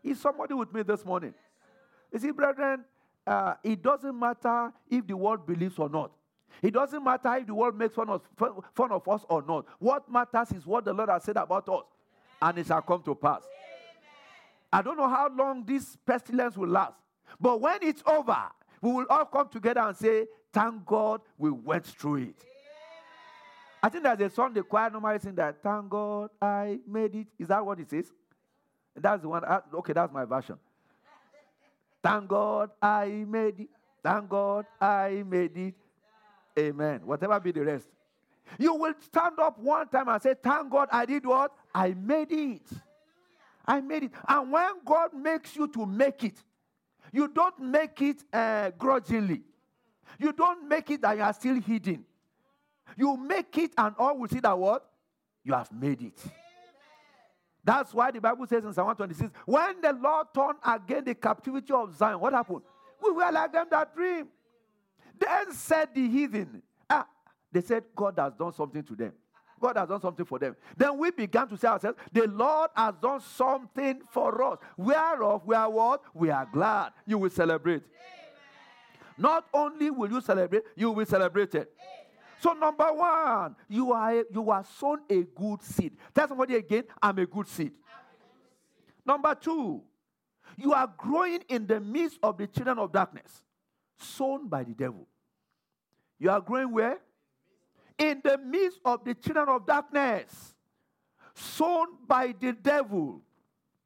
Is 0.02 0.20
somebody 0.20 0.54
with 0.54 0.72
me 0.72 0.82
this 0.82 1.04
morning? 1.04 1.34
You 2.12 2.18
see, 2.18 2.30
brethren, 2.30 2.84
uh, 3.26 3.54
it 3.62 3.82
doesn't 3.82 4.18
matter 4.18 4.72
if 4.88 5.06
the 5.06 5.16
world 5.16 5.46
believes 5.46 5.78
or 5.78 5.88
not. 5.88 6.12
It 6.62 6.72
doesn't 6.72 7.02
matter 7.02 7.36
if 7.36 7.46
the 7.46 7.54
world 7.54 7.78
makes 7.78 7.94
fun 7.94 8.08
of, 8.08 8.22
fun 8.36 8.90
of 8.92 9.08
us 9.08 9.24
or 9.28 9.42
not. 9.46 9.66
What 9.78 10.10
matters 10.10 10.52
is 10.52 10.66
what 10.66 10.84
the 10.84 10.92
Lord 10.92 11.08
has 11.08 11.24
said 11.24 11.36
about 11.36 11.68
us, 11.68 11.84
and 12.42 12.58
it 12.58 12.66
shall 12.66 12.82
come 12.82 13.02
to 13.04 13.14
pass. 13.14 13.42
I 14.72 14.82
don't 14.82 14.96
know 14.96 15.08
how 15.08 15.30
long 15.34 15.64
this 15.64 15.96
pestilence 16.06 16.56
will 16.56 16.68
last, 16.68 16.94
but 17.40 17.60
when 17.60 17.78
it's 17.82 18.02
over, 18.06 18.38
we 18.80 18.92
will 18.92 19.06
all 19.08 19.24
come 19.24 19.48
together 19.48 19.80
and 19.80 19.96
say, 19.96 20.26
Thank 20.52 20.84
God 20.84 21.20
we 21.38 21.50
went 21.50 21.86
through 21.86 22.16
it. 22.16 22.44
I 23.82 23.88
think 23.88 24.04
there's 24.04 24.20
a 24.20 24.34
song 24.34 24.52
the 24.52 24.62
choir 24.62 24.90
normally 24.90 25.18
sing 25.20 25.34
that, 25.36 25.62
Thank 25.62 25.88
God 25.88 26.30
I 26.40 26.80
made 26.86 27.14
it. 27.14 27.26
Is 27.38 27.48
that 27.48 27.64
what 27.64 27.78
it 27.80 27.88
says? 27.90 28.12
That's 28.96 29.22
the 29.22 29.28
one. 29.28 29.44
Uh, 29.44 29.60
okay, 29.74 29.92
that's 29.92 30.12
my 30.12 30.24
version. 30.24 30.58
Thank 32.02 32.28
God 32.28 32.70
I 32.80 33.24
made 33.26 33.60
it. 33.60 33.68
Thank 34.02 34.28
God 34.28 34.66
I 34.80 35.22
made 35.26 35.56
it. 35.56 35.74
Amen. 36.58 37.00
Whatever 37.04 37.38
be 37.40 37.52
the 37.52 37.64
rest. 37.64 37.86
You 38.58 38.74
will 38.74 38.94
stand 39.00 39.38
up 39.38 39.58
one 39.58 39.88
time 39.88 40.08
and 40.08 40.20
say, 40.22 40.34
Thank 40.42 40.70
God 40.70 40.88
I 40.90 41.06
did 41.06 41.24
what? 41.24 41.52
I 41.74 41.94
made 41.94 42.32
it. 42.32 42.66
I 43.66 43.80
made 43.80 44.04
it. 44.04 44.12
And 44.26 44.50
when 44.50 44.70
God 44.84 45.14
makes 45.14 45.54
you 45.54 45.68
to 45.68 45.86
make 45.86 46.24
it, 46.24 46.42
you 47.12 47.28
don't 47.28 47.58
make 47.60 48.00
it 48.00 48.22
uh, 48.32 48.70
grudgingly. 48.70 49.42
You 50.18 50.32
don't 50.32 50.68
make 50.68 50.90
it 50.90 51.02
that 51.02 51.16
you 51.16 51.22
are 51.22 51.32
still 51.32 51.60
hidden. 51.60 52.04
You 52.96 53.16
make 53.16 53.56
it, 53.58 53.72
and 53.78 53.94
all 53.98 54.18
will 54.18 54.28
see 54.28 54.40
that 54.40 54.58
what? 54.58 54.84
You 55.44 55.52
have 55.54 55.70
made 55.72 56.02
it. 56.02 56.20
That's 57.70 57.94
why 57.94 58.10
the 58.10 58.20
Bible 58.20 58.48
says 58.48 58.64
in 58.64 58.74
Psalm 58.74 58.88
126 58.88 59.30
when 59.46 59.80
the 59.80 59.92
Lord 59.92 60.26
turned 60.34 60.58
again 60.66 61.04
the 61.04 61.14
captivity 61.14 61.72
of 61.72 61.94
Zion, 61.96 62.18
what 62.18 62.32
happened? 62.32 62.62
We 63.00 63.12
were 63.12 63.30
like 63.30 63.52
them 63.52 63.66
that 63.70 63.94
dream. 63.94 64.26
Then 65.16 65.52
said 65.52 65.90
the 65.94 66.08
heathen, 66.08 66.62
ah, 66.88 67.06
they 67.52 67.60
said, 67.60 67.84
God 67.94 68.14
has 68.18 68.32
done 68.34 68.52
something 68.54 68.82
to 68.82 68.96
them. 68.96 69.12
God 69.60 69.76
has 69.76 69.88
done 69.88 70.00
something 70.00 70.26
for 70.26 70.40
them. 70.40 70.56
Then 70.76 70.98
we 70.98 71.12
began 71.12 71.46
to 71.46 71.56
say 71.56 71.68
ourselves, 71.68 71.96
the 72.12 72.26
Lord 72.26 72.70
has 72.74 72.94
done 73.00 73.20
something 73.20 74.00
for 74.10 74.42
us. 74.42 74.58
Whereof 74.76 75.42
we 75.46 75.54
are 75.54 75.70
what? 75.70 76.02
We 76.12 76.28
are 76.30 76.48
glad. 76.52 76.90
You 77.06 77.18
will 77.18 77.30
celebrate. 77.30 77.84
Amen. 77.84 79.12
Not 79.16 79.46
only 79.54 79.92
will 79.92 80.10
you 80.10 80.20
celebrate, 80.20 80.64
you 80.74 80.90
will 80.90 81.06
celebrate 81.06 81.54
it. 81.54 81.72
Amen. 81.78 81.99
So, 82.40 82.54
number 82.54 82.90
one, 82.90 83.54
you 83.68 83.92
are, 83.92 84.24
you 84.32 84.50
are 84.50 84.64
sown 84.78 85.00
a 85.10 85.22
good 85.24 85.62
seed. 85.62 85.92
Tell 86.14 86.26
somebody 86.26 86.56
again, 86.56 86.84
I'm 87.02 87.18
a 87.18 87.26
good 87.26 87.46
seed. 87.46 87.72
Number 89.04 89.34
two, 89.34 89.82
you 90.56 90.72
are 90.72 90.90
growing 90.96 91.40
in 91.50 91.66
the 91.66 91.80
midst 91.80 92.18
of 92.22 92.38
the 92.38 92.46
children 92.46 92.78
of 92.78 92.92
darkness, 92.92 93.42
sown 93.98 94.48
by 94.48 94.64
the 94.64 94.72
devil. 94.72 95.06
You 96.18 96.30
are 96.30 96.40
growing 96.40 96.72
where? 96.72 96.98
In 97.98 98.22
the 98.24 98.38
midst 98.38 98.80
of 98.86 99.04
the 99.04 99.14
children 99.14 99.48
of 99.50 99.66
darkness, 99.66 100.54
sown 101.34 101.88
by 102.08 102.34
the 102.40 102.54
devil. 102.54 103.20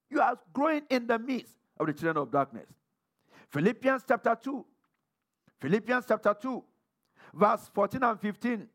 You 0.08 0.20
are 0.20 0.38
growing 0.52 0.82
in 0.90 1.08
the 1.08 1.18
midst 1.18 1.56
of 1.80 1.88
the 1.88 1.92
children 1.92 2.18
of 2.18 2.30
darkness. 2.30 2.68
Philippians 3.48 4.04
chapter 4.06 4.38
2. 4.40 4.64
Philippians 5.60 6.04
chapter 6.06 6.36
2 6.40 6.62
verse 7.34 7.70
14 7.74 8.02
and 8.02 8.20
15. 8.20 8.68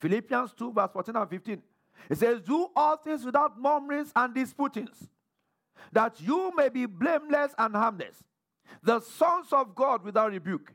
Philippians 0.00 0.52
2, 0.56 0.72
verse 0.72 0.90
14 0.92 1.16
and 1.16 1.30
15. 1.30 1.62
It 2.10 2.18
says, 2.18 2.40
Do 2.40 2.68
all 2.74 2.96
things 2.96 3.24
without 3.24 3.60
murmurings 3.60 4.12
and 4.14 4.34
disputings, 4.34 5.08
that 5.92 6.20
you 6.20 6.52
may 6.56 6.68
be 6.68 6.86
blameless 6.86 7.52
and 7.58 7.74
harmless, 7.74 8.22
the 8.82 9.00
sons 9.00 9.52
of 9.52 9.74
God 9.74 10.04
without 10.04 10.30
rebuke, 10.30 10.72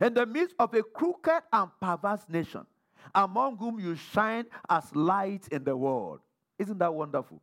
in 0.00 0.14
the 0.14 0.26
midst 0.26 0.54
of 0.58 0.74
a 0.74 0.82
crooked 0.82 1.42
and 1.52 1.70
perverse 1.80 2.22
nation, 2.28 2.66
among 3.14 3.56
whom 3.56 3.80
you 3.80 3.94
shine 3.94 4.44
as 4.68 4.94
light 4.94 5.48
in 5.50 5.64
the 5.64 5.76
world. 5.76 6.20
Isn't 6.58 6.78
that 6.78 6.92
wonderful? 6.92 7.40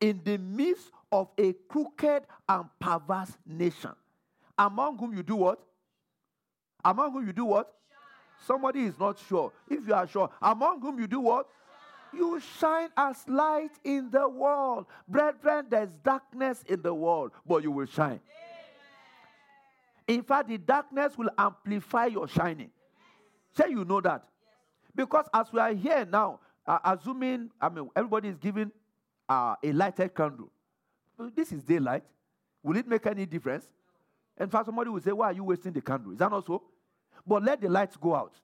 In 0.00 0.20
the 0.24 0.38
midst 0.38 0.90
of 1.10 1.30
a 1.38 1.52
crooked 1.68 2.24
and 2.48 2.64
perverse 2.78 3.36
nation, 3.46 3.92
among 4.58 4.98
whom 4.98 5.14
you 5.16 5.22
do 5.22 5.36
what? 5.36 5.60
Among 6.84 7.12
whom 7.12 7.26
you 7.26 7.32
do 7.32 7.44
what? 7.44 7.72
Somebody 8.46 8.80
is 8.80 8.98
not 8.98 9.18
sure. 9.28 9.52
If 9.68 9.86
you 9.86 9.94
are 9.94 10.06
sure, 10.06 10.30
among 10.40 10.80
whom 10.80 10.98
you 10.98 11.06
do 11.06 11.20
what? 11.20 11.46
You 12.12 12.40
shine 12.58 12.88
as 12.96 13.16
light 13.28 13.70
in 13.84 14.10
the 14.10 14.28
world. 14.28 14.86
Brethren, 15.08 15.66
there's 15.70 15.90
darkness 16.04 16.62
in 16.68 16.82
the 16.82 16.92
world, 16.92 17.32
but 17.46 17.62
you 17.62 17.70
will 17.70 17.86
shine. 17.86 18.20
In 20.06 20.22
fact, 20.22 20.48
the 20.48 20.58
darkness 20.58 21.16
will 21.16 21.30
amplify 21.38 22.06
your 22.06 22.28
shining. 22.28 22.70
Say 23.56 23.70
you 23.70 23.84
know 23.84 24.00
that. 24.00 24.24
Because 24.94 25.26
as 25.32 25.46
we 25.52 25.60
are 25.60 25.72
here 25.72 26.04
now, 26.04 26.40
uh, 26.66 26.78
assuming, 26.84 27.50
I 27.60 27.68
mean, 27.68 27.88
everybody 27.96 28.28
is 28.28 28.36
giving 28.36 28.70
uh, 29.28 29.54
a 29.62 29.72
lighted 29.72 30.14
candle. 30.14 30.50
This 31.34 31.52
is 31.52 31.62
daylight. 31.62 32.02
Will 32.62 32.76
it 32.76 32.86
make 32.86 33.06
any 33.06 33.26
difference? 33.26 33.66
In 34.38 34.48
fact, 34.48 34.66
somebody 34.66 34.90
will 34.90 35.00
say, 35.00 35.12
Why 35.12 35.26
are 35.26 35.32
you 35.32 35.44
wasting 35.44 35.72
the 35.72 35.80
candle? 35.80 36.12
Is 36.12 36.18
that 36.18 36.30
not 36.30 36.44
so? 36.46 36.62
But 37.26 37.44
let 37.44 37.60
the 37.60 37.68
lights 37.68 37.96
go 37.96 38.14
out. 38.14 38.34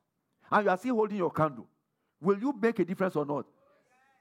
And 0.51 0.65
you 0.65 0.71
are 0.71 0.77
still 0.77 0.95
holding 0.95 1.19
your 1.19 1.31
candle. 1.31 1.67
Will 2.21 2.39
you 2.39 2.55
make 2.61 2.79
a 2.79 2.85
difference 2.85 3.17
or 3.17 3.25
not? 3.25 3.47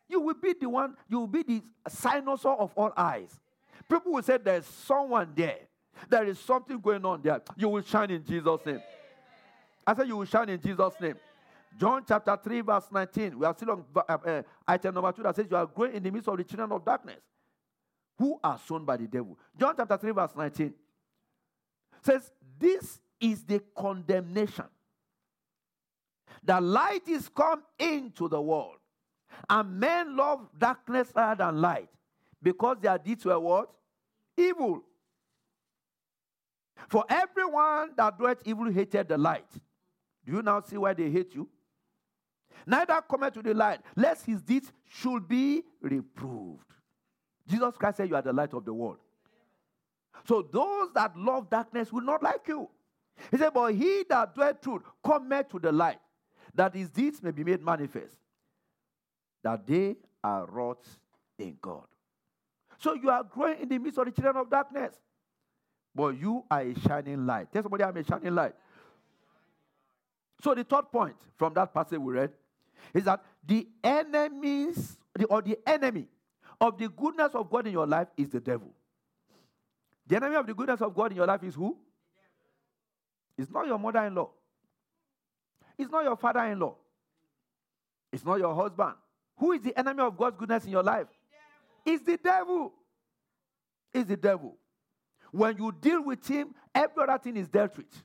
You 0.09 0.21
will 0.21 0.35
be 0.35 0.53
the 0.53 0.69
one, 0.69 0.95
you 1.07 1.19
will 1.19 1.27
be 1.27 1.43
the 1.43 1.61
cynosure 1.89 2.57
of 2.57 2.71
all 2.75 2.91
eyes. 2.95 3.39
People 3.89 4.13
will 4.13 4.23
say 4.23 4.37
there's 4.37 4.65
someone 4.65 5.31
there. 5.35 5.59
There 6.09 6.25
is 6.25 6.39
something 6.39 6.79
going 6.79 7.03
on 7.05 7.21
there. 7.21 7.41
You 7.55 7.69
will 7.69 7.81
shine 7.81 8.11
in 8.11 8.23
Jesus' 8.23 8.61
name. 8.65 8.81
I 9.85 9.95
said 9.95 10.07
you 10.07 10.17
will 10.17 10.25
shine 10.25 10.49
in 10.49 10.61
Jesus' 10.61 10.93
name. 11.01 11.15
John 11.79 12.03
chapter 12.07 12.37
3, 12.41 12.61
verse 12.61 12.85
19. 12.91 13.39
We 13.39 13.45
are 13.45 13.53
still 13.55 13.71
on 13.71 13.85
uh, 13.95 14.17
uh, 14.25 14.41
item 14.67 14.95
number 14.95 15.11
2 15.11 15.23
that 15.23 15.35
says, 15.35 15.45
You 15.49 15.57
are 15.57 15.65
growing 15.65 15.93
in 15.93 16.03
the 16.03 16.11
midst 16.11 16.27
of 16.27 16.37
the 16.37 16.43
children 16.43 16.71
of 16.71 16.83
darkness 16.83 17.19
who 18.17 18.39
are 18.43 18.59
sown 18.65 18.83
by 18.83 18.97
the 18.97 19.07
devil. 19.07 19.37
John 19.57 19.75
chapter 19.77 19.97
3, 19.97 20.11
verse 20.11 20.31
19 20.35 20.73
says, 22.01 22.31
This 22.59 22.99
is 23.19 23.43
the 23.43 23.61
condemnation. 23.75 24.65
The 26.43 26.61
light 26.61 27.07
is 27.07 27.29
come 27.29 27.63
into 27.77 28.29
the 28.29 28.41
world, 28.41 28.77
and 29.49 29.79
men 29.79 30.15
love 30.15 30.47
darkness 30.57 31.11
rather 31.15 31.43
than 31.45 31.61
light 31.61 31.89
because 32.41 32.77
their 32.81 32.97
deeds 32.97 33.25
were 33.25 33.39
what? 33.39 33.69
Evil. 34.37 34.81
For 36.87 37.03
everyone 37.09 37.91
that 37.97 38.17
doeth 38.17 38.41
evil 38.45 38.71
hated 38.71 39.07
the 39.07 39.17
light. 39.17 39.49
Do 40.25 40.33
you 40.33 40.41
now 40.41 40.61
see 40.61 40.77
why 40.77 40.93
they 40.93 41.09
hate 41.09 41.33
you? 41.33 41.49
Neither 42.65 43.01
come 43.09 43.29
to 43.31 43.41
the 43.41 43.53
light, 43.53 43.79
lest 43.95 44.25
his 44.25 44.41
deeds 44.41 44.71
should 44.85 45.27
be 45.27 45.63
reproved. 45.81 46.65
Jesus 47.47 47.75
Christ 47.77 47.97
said, 47.97 48.09
You 48.09 48.15
are 48.15 48.21
the 48.21 48.33
light 48.33 48.53
of 48.53 48.65
the 48.65 48.73
world. 48.73 48.97
So 50.27 50.41
those 50.41 50.89
that 50.93 51.17
love 51.17 51.49
darkness 51.49 51.91
will 51.91 52.01
not 52.01 52.21
like 52.21 52.47
you. 52.47 52.69
He 53.31 53.37
said, 53.37 53.53
But 53.53 53.73
he 53.73 54.03
that 54.09 54.35
doeth 54.35 54.61
truth 54.61 54.83
cometh 55.03 55.49
to 55.49 55.59
the 55.59 55.71
light, 55.71 55.99
that 56.53 56.73
his 56.75 56.89
deeds 56.89 57.21
may 57.21 57.31
be 57.31 57.43
made 57.43 57.63
manifest, 57.63 58.17
that 59.43 59.65
they 59.65 59.95
are 60.23 60.45
wrought 60.45 60.85
in 61.37 61.57
God. 61.61 61.85
So 62.79 62.93
you 62.93 63.09
are 63.09 63.23
growing 63.23 63.61
in 63.61 63.69
the 63.69 63.77
midst 63.77 63.97
of 63.97 64.05
the 64.05 64.11
children 64.11 64.37
of 64.37 64.49
darkness. 64.49 64.93
But 65.95 66.19
you 66.19 66.43
are 66.51 66.61
a 66.61 66.79
shining 66.79 67.25
light. 67.25 67.51
Tell 67.51 67.63
somebody 67.63 67.83
I'm 67.83 67.97
a 67.97 68.03
shining 68.03 68.35
light. 68.35 68.53
So 70.43 70.53
the 70.53 70.63
third 70.63 70.91
point 70.91 71.15
from 71.37 71.53
that 71.55 71.73
passage 71.73 71.97
we 71.97 72.13
read 72.13 72.31
is 72.93 73.05
that 73.05 73.23
the 73.45 73.67
enemies 73.83 74.97
or 75.29 75.41
the 75.41 75.57
enemy 75.65 76.07
of 76.61 76.77
the 76.77 76.89
goodness 76.89 77.33
of 77.33 77.49
God 77.49 77.65
in 77.65 77.73
your 77.73 77.87
life 77.87 78.07
is 78.15 78.29
the 78.29 78.39
devil. 78.39 78.71
The 80.05 80.17
enemy 80.17 80.35
of 80.35 80.45
the 80.45 80.53
goodness 80.53 80.81
of 80.81 80.93
God 80.93 81.11
in 81.11 81.17
your 81.17 81.25
life 81.25 81.43
is 81.43 81.55
who? 81.55 81.75
It's 83.37 83.51
not 83.51 83.67
your 83.67 83.77
mother 83.77 84.03
in 84.05 84.15
law. 84.15 84.29
It's 85.77 85.91
not 85.91 86.03
your 86.03 86.17
father 86.17 86.43
in 86.45 86.59
law. 86.59 86.75
It's 88.11 88.25
not 88.25 88.39
your 88.39 88.55
husband. 88.55 88.95
Who 89.37 89.51
is 89.51 89.61
the 89.61 89.77
enemy 89.77 90.01
of 90.01 90.17
God's 90.17 90.37
goodness 90.37 90.65
in 90.65 90.71
your 90.71 90.83
life? 90.83 91.07
It's 91.85 92.03
the 92.03 92.17
devil. 92.17 92.73
It's 93.93 94.09
the 94.09 94.17
devil. 94.17 94.57
When 95.31 95.57
you 95.57 95.71
deal 95.71 96.03
with 96.03 96.27
him, 96.27 96.55
every 96.73 97.03
other 97.03 97.17
thing 97.19 97.37
is 97.37 97.47
dealt 97.47 97.77
with. 97.77 98.03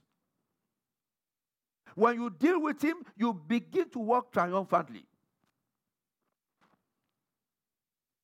When 1.94 2.20
you 2.20 2.30
deal 2.30 2.60
with 2.60 2.82
him, 2.82 2.96
you 3.16 3.32
begin 3.32 3.88
to 3.90 3.98
walk 3.98 4.32
triumphantly. 4.32 5.04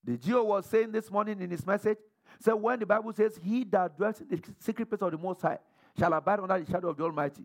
The 0.05 0.17
GO 0.17 0.45
was 0.45 0.67
saying 0.67 0.93
this 0.93 1.11
morning 1.11 1.41
in 1.41 1.51
his 1.51 1.67
message, 1.67 1.99
so 2.41 2.57
when 2.57 2.79
the 2.79 2.87
Bible 2.87 3.13
says, 3.13 3.39
He 3.43 3.65
that 3.65 3.97
dwells 3.97 4.21
in 4.21 4.29
the 4.29 4.41
secret 4.59 4.89
place 4.89 5.03
of 5.03 5.11
the 5.11 5.19
Most 5.19 5.43
High 5.43 5.59
shall 5.99 6.13
abide 6.13 6.41
under 6.41 6.59
the 6.59 6.71
shadow 6.71 6.91
of 6.91 6.97
the 6.97 7.05
Almighty. 7.05 7.45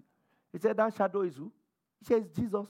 He 0.52 0.60
said, 0.60 0.78
That 0.78 0.96
shadow 0.96 1.22
is 1.22 1.36
who? 1.36 1.52
He 2.00 2.06
says, 2.06 2.24
Jesus. 2.36 2.68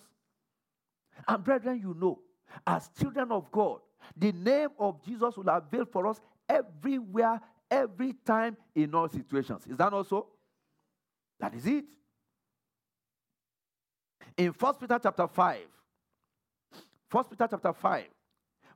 And 1.28 1.44
brethren, 1.44 1.80
you 1.82 1.96
know, 2.00 2.20
as 2.66 2.90
children 3.00 3.32
of 3.32 3.52
God, 3.52 3.80
the 4.16 4.32
name 4.32 4.70
of 4.80 5.04
Jesus 5.06 5.36
will 5.38 5.50
avail 5.50 5.86
for 5.86 6.08
us 6.08 6.20
everywhere, 6.48 7.40
every 7.70 8.13
time, 8.25 8.58
in 8.75 8.94
all 8.96 9.10
situations. 9.10 9.66
Is 9.68 9.78
that 9.78 9.94
also? 9.94 10.28
That 11.40 11.54
is 11.54 11.66
it. 11.66 11.86
In 14.38 14.48
1 14.52 14.74
Peter 14.75 15.00
chapter 15.02 15.28
5, 15.28 15.60
1 17.12 17.24
Peter 17.25 17.48
chapter 17.50 17.74
5, 17.74 18.06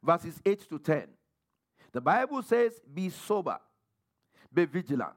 verses 0.03 0.39
8 0.45 0.69
to 0.69 0.79
10, 0.79 1.07
the 1.91 2.01
Bible 2.01 2.43
says, 2.43 2.79
Be 2.93 3.09
sober, 3.09 3.57
be 4.53 4.65
vigilant. 4.65 5.13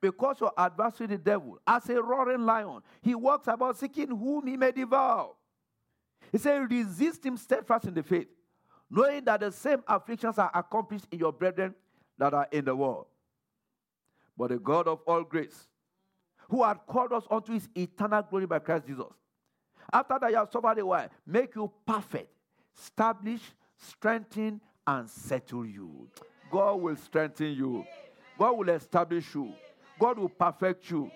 Because 0.00 0.40
your 0.40 0.52
adversary, 0.56 1.06
the 1.08 1.18
devil, 1.18 1.58
as 1.66 1.88
a 1.88 2.02
roaring 2.02 2.44
lion, 2.44 2.80
he 3.02 3.14
walks 3.14 3.48
about 3.48 3.78
seeking 3.78 4.08
whom 4.08 4.46
he 4.46 4.56
may 4.56 4.72
devour. 4.72 5.30
He 6.32 6.38
said, 6.38 6.70
Resist 6.70 7.24
him 7.24 7.36
steadfast 7.36 7.84
in 7.86 7.94
the 7.94 8.02
faith, 8.02 8.28
knowing 8.90 9.24
that 9.24 9.40
the 9.40 9.52
same 9.52 9.82
afflictions 9.86 10.38
are 10.38 10.50
accomplished 10.54 11.06
in 11.10 11.18
your 11.18 11.32
brethren 11.32 11.74
that 12.18 12.34
are 12.34 12.48
in 12.50 12.64
the 12.64 12.74
world. 12.74 13.06
But 14.36 14.50
the 14.50 14.58
God 14.58 14.86
of 14.88 15.00
all 15.06 15.24
grace, 15.24 15.68
who 16.48 16.62
had 16.62 16.78
called 16.86 17.12
us 17.12 17.24
unto 17.30 17.52
his 17.52 17.68
eternal 17.74 18.22
glory 18.22 18.46
by 18.46 18.58
Christ 18.58 18.86
Jesus, 18.86 19.12
after 19.92 20.18
that 20.20 20.30
you 20.30 20.36
have 20.36 20.50
suffered 20.50 20.78
a 20.78 20.86
while, 20.86 21.08
make 21.26 21.54
you 21.54 21.70
perfect, 21.86 22.30
establish, 22.76 23.40
strengthen, 23.78 24.60
and 24.86 25.08
settle 25.08 25.64
you. 25.64 26.08
God 26.50 26.80
will 26.80 26.96
strengthen 26.96 27.52
you. 27.52 27.84
God 28.38 28.58
will 28.58 28.68
establish 28.68 29.34
you. 29.34 29.52
God 29.98 30.18
will 30.18 30.28
perfect 30.28 30.90
you. 30.90 31.10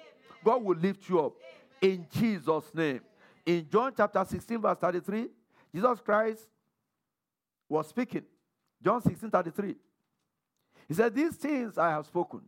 God 0.45 0.62
will 0.62 0.77
lift 0.77 1.09
you 1.09 1.21
up. 1.21 1.33
In 1.81 2.07
Jesus' 2.11 2.75
name. 2.75 3.01
In 3.45 3.66
John 3.71 3.93
chapter 3.97 4.25
16, 4.25 4.61
verse 4.61 4.79
33, 4.79 5.29
Jesus 5.75 6.01
Christ 6.01 6.43
was 7.69 7.88
speaking. 7.88 8.25
John 8.83 9.03
16, 9.03 9.31
33. 9.31 9.75
He 10.88 10.95
said, 10.95 11.14
These 11.14 11.37
things 11.37 11.79
I 11.79 11.90
have 11.90 12.07
spoken. 12.07 12.40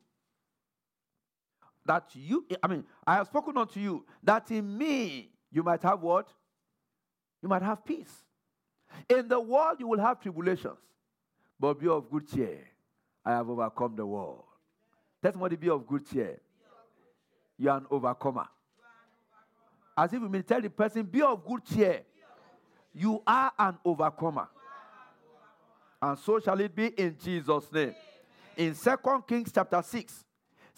That 1.85 2.05
you, 2.15 2.47
I 2.63 2.69
mean, 2.69 2.85
I 3.07 3.15
have 3.15 3.27
spoken 3.27 3.57
unto 3.57 3.81
you, 3.81 4.05
that 4.23 4.51
in 4.51 4.77
me 4.77 5.31
you 5.51 5.63
might 5.63 5.83
have 5.83 6.01
what? 6.01 6.29
You 7.43 7.49
might 7.49 7.63
have 7.63 7.85
peace. 7.85 8.13
In 9.09 9.29
the 9.29 9.41
world 9.41 9.77
you 9.81 9.89
will 9.89 9.99
have 9.99 10.21
tribulations. 10.21 10.79
But 11.59 11.81
be 11.81 11.89
of 11.89 12.11
good 12.11 12.29
cheer. 12.33 12.61
I 13.25 13.33
have 13.33 13.49
overcome 13.49 13.95
the 13.97 14.07
world. 14.07 14.45
Somebody 15.23 15.57
be 15.57 15.71
of 15.71 15.87
good 15.87 16.09
cheer. 16.11 16.41
You 17.57 17.71
are 17.71 17.77
an 17.77 17.87
overcomer. 17.91 18.49
As 19.97 20.13
if 20.13 20.21
you 20.21 20.29
may 20.29 20.43
tell 20.43 20.61
the 20.61 20.71
person, 20.71 21.05
be 21.05 21.23
of 21.23 21.45
good 21.45 21.65
cheer. 21.65 22.03
You 22.95 23.23
are 23.27 23.53
an 23.59 23.79
overcomer. 23.85 24.49
And 26.01 26.19
so 26.19 26.41
shall 26.41 26.59
it 26.59 26.75
be 26.75 26.87
in 26.87 27.17
Jesus' 27.23 27.71
name. 27.73 27.95
In 28.57 28.75
Second 28.75 29.23
Kings 29.27 29.53
chapter 29.55 29.81
6, 29.81 30.25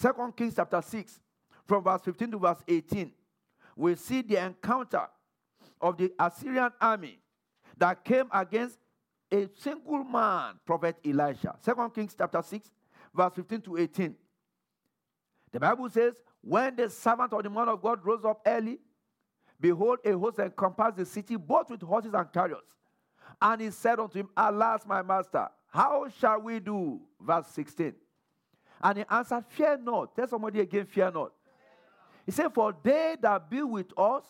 2 0.01 0.35
Kings 0.37 0.55
chapter 0.55 0.83
6, 0.83 1.21
from 1.67 1.83
verse 1.83 2.03
15 2.03 2.33
to 2.33 2.39
verse 2.39 2.63
18, 2.69 3.11
we 3.77 3.95
see 3.95 4.21
the 4.21 4.45
encounter 4.45 5.09
of 5.81 5.97
the 5.97 6.13
Assyrian 6.19 6.71
army 6.81 7.19
that 7.79 8.05
came 8.05 8.27
against 8.33 8.79
a 9.33 9.49
single 9.59 10.05
man, 10.05 10.55
Prophet 10.67 10.97
Elisha. 11.05 11.57
Second 11.61 11.95
Kings 11.95 12.15
chapter 12.17 12.43
6, 12.43 12.71
verse 13.15 13.33
15 13.35 13.61
to 13.63 13.77
18. 13.79 14.15
The 15.55 15.61
Bible 15.61 15.89
says, 15.89 16.15
When 16.41 16.75
the 16.75 16.91
servant 16.91 17.33
of 17.33 17.45
the 17.45 17.49
man 17.49 17.69
of 17.69 17.81
God 17.81 18.05
rose 18.05 18.25
up 18.25 18.43
early, 18.45 18.81
behold, 19.61 20.01
a 20.05 20.11
host 20.11 20.41
encompassed 20.41 20.97
the 20.97 21.07
city, 21.07 21.37
both 21.37 21.71
with 21.71 21.81
horses 21.81 22.13
and 22.13 22.27
chariots. 22.33 22.75
And 23.41 23.63
he 23.63 23.71
said 23.71 24.01
unto 24.01 24.19
him, 24.19 24.29
Alas, 24.37 24.85
my 24.85 25.01
master, 25.01 25.49
how 25.69 26.09
shall 26.19 26.41
we 26.41 26.59
do? 26.59 27.01
Verse 27.21 27.47
16. 27.53 27.95
And 28.83 28.99
he 28.99 29.05
answered, 29.09 29.45
Fear 29.49 29.79
not. 29.79 30.17
Tell 30.17 30.27
somebody 30.27 30.59
again, 30.59 30.87
fear 30.87 31.13
not. 31.13 31.31
He 32.27 32.33
said, 32.33 32.53
For 32.53 32.75
they 32.83 33.17
that 33.23 33.49
be 33.49 33.63
with 33.63 33.97
us 33.97 34.25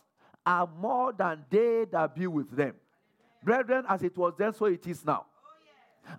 are 0.44 0.68
more 0.78 1.14
than 1.14 1.42
they 1.48 1.86
that 1.90 2.14
be 2.14 2.26
with 2.26 2.54
them. 2.54 2.74
Brethren, 3.42 3.86
as 3.88 4.02
it 4.02 4.14
was 4.14 4.34
then, 4.36 4.52
so 4.52 4.66
it 4.66 4.86
is 4.86 5.02
now. 5.02 5.24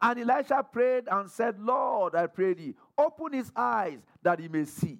And 0.01 0.19
Elisha 0.19 0.65
prayed 0.71 1.05
and 1.09 1.29
said, 1.29 1.59
Lord, 1.59 2.15
I 2.15 2.27
pray 2.27 2.53
thee, 2.53 2.75
open 2.97 3.33
his 3.33 3.51
eyes 3.55 3.99
that 4.21 4.39
he 4.39 4.47
may 4.47 4.65
see. 4.65 4.99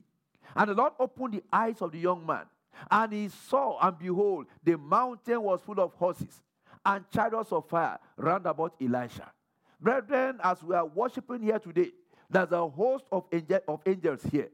And 0.56 0.70
the 0.70 0.74
Lord 0.74 0.94
opened 1.00 1.34
the 1.34 1.44
eyes 1.52 1.82
of 1.82 1.92
the 1.92 2.00
young 2.00 2.26
man. 2.26 2.46
And 2.90 3.14
he 3.14 3.30
saw, 3.30 3.80
and 3.80 3.98
behold, 3.98 4.48
the 4.64 4.78
mountain 4.78 5.42
was 5.42 5.62
full 5.62 5.80
of 5.80 5.94
horses 5.94 6.42
and 6.86 7.10
chariots 7.12 7.52
of 7.52 7.68
fire 7.68 7.98
round 8.18 8.46
about 8.46 8.76
Elisha. 8.82 9.32
Brethren, 9.80 10.40
as 10.44 10.62
we 10.64 10.76
are 10.76 10.86
worshiping 10.86 11.42
here 11.42 11.60
today, 11.60 11.92
there's 12.30 12.52
a 12.52 12.68
host 12.68 13.06
of, 13.12 13.26
angel, 13.32 13.60
of 13.68 13.82
angels 13.86 14.22
here. 14.32 14.50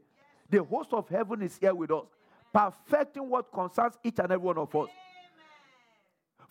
The 0.49 0.63
host 0.63 0.89
of 0.93 1.07
heaven 1.09 1.41
is 1.41 1.57
here 1.57 1.73
with 1.73 1.91
us, 1.91 2.07
perfecting 2.53 3.29
what 3.29 3.51
concerns 3.51 3.95
each 4.03 4.19
and 4.19 4.31
every 4.31 4.45
one 4.45 4.57
of 4.57 4.75
us. 4.75 4.89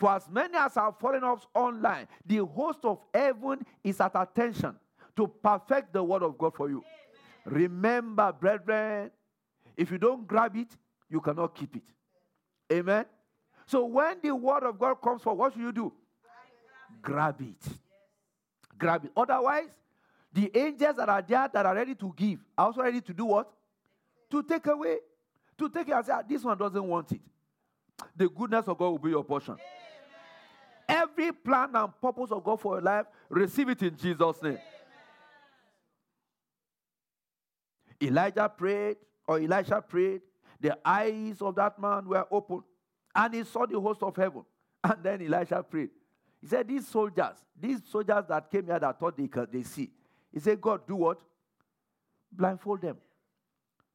For 0.00 0.10
as 0.12 0.30
many 0.30 0.56
as 0.56 0.78
are 0.78 0.96
fallen 0.98 1.22
off 1.22 1.46
online, 1.54 2.08
the 2.24 2.38
host 2.38 2.78
of 2.84 3.00
heaven 3.12 3.66
is 3.84 4.00
at 4.00 4.12
attention 4.14 4.74
to 5.14 5.26
perfect 5.28 5.92
the 5.92 6.02
word 6.02 6.22
of 6.22 6.38
God 6.38 6.54
for 6.54 6.70
you. 6.70 6.82
Amen. 7.46 7.62
Remember, 7.62 8.32
brethren, 8.32 9.10
if 9.76 9.90
you 9.90 9.98
don't 9.98 10.26
grab 10.26 10.56
it, 10.56 10.68
you 11.10 11.20
cannot 11.20 11.54
keep 11.54 11.76
it. 11.76 11.82
Amen. 12.72 13.04
So 13.66 13.84
when 13.84 14.16
the 14.22 14.34
word 14.34 14.62
of 14.62 14.78
God 14.78 14.94
comes 14.94 15.20
for, 15.20 15.34
what 15.34 15.52
should 15.52 15.60
you 15.60 15.72
do? 15.72 15.92
Grab 17.02 17.38
it. 17.42 17.72
Grab 18.78 19.04
it. 19.04 19.12
Otherwise, 19.14 19.68
the 20.32 20.50
angels 20.56 20.96
that 20.96 21.10
are 21.10 21.20
there 21.20 21.46
that 21.52 21.66
are 21.66 21.74
ready 21.74 21.94
to 21.96 22.14
give 22.16 22.38
are 22.56 22.68
also 22.68 22.80
ready 22.80 23.02
to 23.02 23.12
do 23.12 23.26
what? 23.26 23.52
To 24.30 24.42
take 24.42 24.66
away. 24.66 24.96
To 25.58 25.68
take 25.68 25.88
it 25.88 25.92
and 25.92 26.06
say, 26.06 26.12
ah, 26.14 26.22
this 26.26 26.42
one 26.42 26.56
doesn't 26.56 26.82
want 26.82 27.12
it. 27.12 27.20
The 28.16 28.30
goodness 28.30 28.66
of 28.66 28.78
God 28.78 28.88
will 28.88 28.98
be 28.98 29.10
your 29.10 29.24
portion. 29.24 29.58
Every 31.20 31.32
plan 31.32 31.70
and 31.74 31.92
purpose 32.00 32.30
of 32.30 32.42
God 32.42 32.60
for 32.60 32.76
your 32.76 32.82
life, 32.82 33.06
receive 33.28 33.68
it 33.68 33.82
in 33.82 33.94
Jesus' 33.94 34.42
name. 34.42 34.58
Elijah 38.02 38.48
prayed, 38.48 38.96
or 39.26 39.38
Elisha 39.38 39.82
prayed, 39.82 40.22
the 40.58 40.78
eyes 40.82 41.42
of 41.42 41.54
that 41.56 41.78
man 41.78 42.08
were 42.08 42.26
open, 42.30 42.62
and 43.14 43.34
he 43.34 43.44
saw 43.44 43.66
the 43.66 43.78
host 43.78 44.02
of 44.02 44.16
heaven. 44.16 44.44
And 44.82 44.96
then 45.02 45.20
Elisha 45.20 45.62
prayed. 45.62 45.90
He 46.40 46.46
said, 46.46 46.66
These 46.66 46.88
soldiers, 46.88 47.36
these 47.60 47.82
soldiers 47.90 48.24
that 48.28 48.50
came 48.50 48.64
here 48.64 48.78
that 48.78 48.98
thought 48.98 49.14
they 49.14 49.28
could 49.28 49.52
they 49.52 49.62
see. 49.62 49.90
He 50.32 50.40
said, 50.40 50.58
God, 50.58 50.86
do 50.86 50.96
what? 50.96 51.20
Blindfold 52.32 52.80
them. 52.80 52.96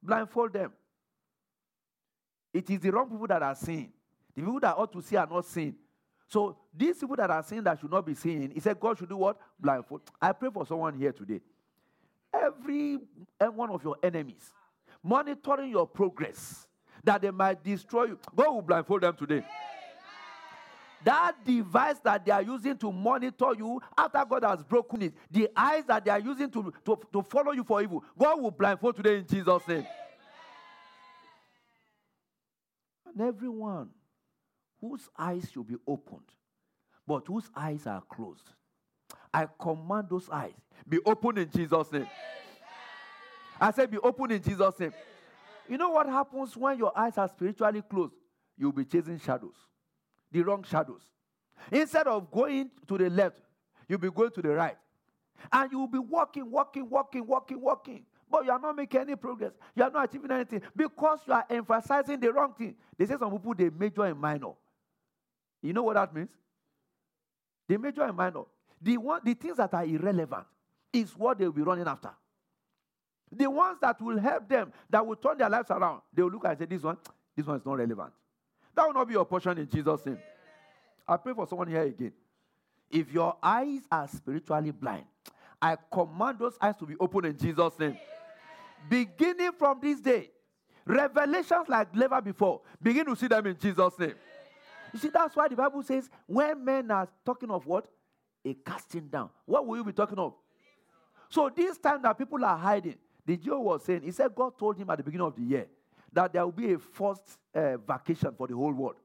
Blindfold 0.03 0.53
them. 0.53 0.71
It 2.53 2.69
is 2.69 2.79
the 2.81 2.91
wrong 2.91 3.09
people 3.09 3.25
that 3.25 3.41
are 3.41 3.55
seeing. 3.55 3.91
The 4.35 4.41
people 4.43 4.59
that 4.59 4.77
ought 4.77 4.93
to 4.93 5.01
see 5.01 5.15
are 5.15 5.25
not 5.25 5.45
seeing. 5.45 5.75
So 6.27 6.57
these 6.75 6.97
people 6.97 7.15
that 7.15 7.29
are 7.29 7.43
seeing 7.43 7.63
that 7.63 7.79
should 7.79 7.91
not 7.91 8.05
be 8.05 8.15
seeing, 8.15 8.51
he 8.51 8.59
said 8.59 8.79
God 8.79 8.97
should 8.97 9.09
do 9.09 9.17
what? 9.17 9.37
Blindfold. 9.59 10.01
I 10.21 10.31
pray 10.31 10.49
for 10.51 10.65
someone 10.65 10.97
here 10.97 11.11
today. 11.11 11.41
every 12.43 12.99
eh, 13.39 13.47
one 13.47 13.69
of 13.69 13.83
your 13.83 13.97
enemies, 14.03 14.51
monitoring 15.03 15.71
your 15.71 15.87
progress, 15.87 16.67
that 17.03 17.21
they 17.21 17.31
might 17.31 17.63
destroy 17.63 18.05
you. 18.05 18.19
God 18.35 18.49
will 18.51 18.61
blindfold 18.61 19.01
them 19.01 19.15
today. 19.15 19.43
That 21.03 21.35
device 21.45 21.99
that 21.99 22.25
they 22.25 22.31
are 22.31 22.41
using 22.41 22.75
to 22.77 22.91
monitor 22.91 23.53
you 23.55 23.79
after 23.95 24.25
God 24.27 24.43
has 24.43 24.63
broken 24.63 25.03
it, 25.03 25.13
the 25.29 25.49
eyes 25.55 25.83
that 25.85 26.03
they 26.03 26.09
are 26.09 26.19
using 26.19 26.49
to, 26.49 26.73
to, 26.83 26.99
to 27.13 27.21
follow 27.21 27.51
you 27.51 27.63
for 27.63 27.81
evil, 27.81 28.03
God 28.17 28.41
will 28.41 28.49
blindfold 28.49 28.95
today 28.95 29.17
in 29.17 29.27
Jesus' 29.27 29.67
name. 29.67 29.85
And 33.05 33.21
everyone 33.21 33.89
whose 34.81 35.09
eyes 35.17 35.49
should 35.51 35.67
be 35.67 35.75
opened, 35.87 36.31
but 37.07 37.27
whose 37.27 37.49
eyes 37.55 37.87
are 37.87 38.01
closed, 38.09 38.53
I 39.33 39.47
command 39.59 40.07
those 40.09 40.29
eyes 40.29 40.53
be 40.87 40.99
open 41.05 41.37
in 41.37 41.49
Jesus' 41.49 41.91
name. 41.91 42.07
I 43.59 43.71
said, 43.71 43.89
be 43.89 43.97
open 43.97 44.31
in 44.31 44.41
Jesus' 44.41 44.79
name. 44.79 44.93
You 45.67 45.77
know 45.77 45.89
what 45.89 46.07
happens 46.07 46.55
when 46.55 46.77
your 46.77 46.97
eyes 46.97 47.17
are 47.17 47.27
spiritually 47.27 47.81
closed? 47.81 48.13
You'll 48.57 48.71
be 48.71 48.85
chasing 48.85 49.19
shadows, 49.19 49.55
the 50.31 50.43
wrong 50.43 50.63
shadows. 50.63 51.01
Instead 51.71 52.07
of 52.07 52.29
going 52.29 52.69
to 52.87 52.97
the 52.97 53.09
left, 53.09 53.41
you'll 53.87 53.99
be 53.99 54.11
going 54.11 54.31
to 54.31 54.41
the 54.41 54.49
right. 54.49 54.77
And 55.51 55.71
you'll 55.71 55.87
be 55.87 55.99
walking, 55.99 56.49
walking, 56.49 56.89
walking, 56.89 57.25
walking, 57.25 57.61
walking. 57.61 58.05
But 58.29 58.45
you 58.45 58.51
are 58.51 58.59
not 58.59 58.75
making 58.75 59.01
any 59.01 59.15
progress. 59.15 59.53
You 59.75 59.83
are 59.83 59.91
not 59.91 60.09
achieving 60.09 60.31
anything 60.31 60.61
because 60.75 61.19
you 61.27 61.33
are 61.33 61.45
emphasizing 61.49 62.19
the 62.19 62.31
wrong 62.31 62.53
thing. 62.53 62.75
They 62.97 63.05
say 63.05 63.15
some 63.19 63.31
people 63.31 63.53
they 63.53 63.69
major 63.69 64.03
and 64.03 64.19
minor. 64.19 64.53
You 65.65 65.73
know 65.73 65.83
what 65.83 65.95
that 65.95 66.13
means? 66.13 66.29
They 67.67 67.77
major 67.77 68.03
and 68.03 68.15
minor. 68.15 68.43
The 68.81 68.97
one, 68.97 69.21
the 69.23 69.33
things 69.33 69.57
that 69.57 69.73
are 69.73 69.83
irrelevant 69.83 70.45
is 70.93 71.17
what 71.17 71.39
they 71.39 71.45
will 71.45 71.53
be 71.53 71.63
running 71.63 71.87
after. 71.87 72.11
The 73.31 73.49
ones 73.49 73.79
that 73.81 73.99
will 73.99 74.19
help 74.19 74.47
them, 74.47 74.71
that 74.89 75.05
will 75.05 75.15
turn 75.15 75.39
their 75.39 75.49
lives 75.49 75.71
around, 75.71 76.01
they 76.13 76.21
will 76.21 76.29
look 76.29 76.45
and 76.45 76.57
say, 76.57 76.65
This 76.65 76.83
one, 76.83 76.97
this 77.35 77.45
one 77.45 77.57
is 77.57 77.65
not 77.65 77.77
relevant. 77.79 78.13
That 78.75 78.85
will 78.85 78.93
not 78.93 79.07
be 79.07 79.13
your 79.13 79.25
portion 79.25 79.57
in 79.57 79.67
Jesus' 79.67 80.05
name. 80.05 80.19
I 81.07 81.17
pray 81.17 81.33
for 81.33 81.47
someone 81.47 81.67
here 81.67 81.81
again. 81.81 82.13
If 82.91 83.11
your 83.11 83.35
eyes 83.41 83.81
are 83.91 84.07
spiritually 84.07 84.71
blind, 84.71 85.05
I 85.59 85.77
command 85.91 86.37
those 86.39 86.57
eyes 86.61 86.75
to 86.77 86.85
be 86.85 86.95
open 86.99 87.25
in 87.25 87.37
Jesus' 87.37 87.77
name. 87.79 87.97
Beginning 88.87 89.51
from 89.57 89.79
this 89.81 89.99
day, 89.99 90.29
revelations 90.85 91.67
like 91.67 91.95
never 91.95 92.21
before, 92.21 92.61
begin 92.81 93.05
to 93.07 93.15
see 93.15 93.27
them 93.27 93.47
in 93.47 93.57
Jesus' 93.57 93.97
name. 93.97 94.13
You 94.95 95.01
see, 95.01 95.09
that's 95.09 95.35
why 95.35 95.49
the 95.49 95.57
Bible 95.57 95.83
says 95.83 96.09
when 96.25 96.63
men 96.63 96.89
are 96.89 97.09
talking 97.25 97.51
of 97.51 97.65
what? 97.67 97.85
A 98.45 98.53
casting 98.53 99.09
down. 99.09 99.29
What 99.45 99.67
will 99.67 99.75
you 99.75 99.83
be 99.83 99.91
talking 99.91 100.17
of? 100.17 100.35
So 101.27 101.51
this 101.53 101.77
time 101.77 102.01
that 102.03 102.17
people 102.17 102.45
are 102.45 102.57
hiding, 102.57 102.95
the 103.25 103.35
Jew 103.35 103.59
was 103.59 103.83
saying, 103.83 104.03
he 104.03 104.11
said 104.11 104.33
God 104.33 104.57
told 104.57 104.77
him 104.77 104.89
at 104.89 104.99
the 104.99 105.03
beginning 105.03 105.27
of 105.27 105.35
the 105.35 105.41
year 105.41 105.67
that 106.13 106.31
there 106.31 106.45
will 106.45 106.53
be 106.53 106.71
a 106.71 106.79
forced 106.79 107.37
uh, 107.53 107.75
vacation 107.75 108.31
for 108.37 108.47
the 108.47 108.55
whole 108.55 108.71
world. 108.71 108.95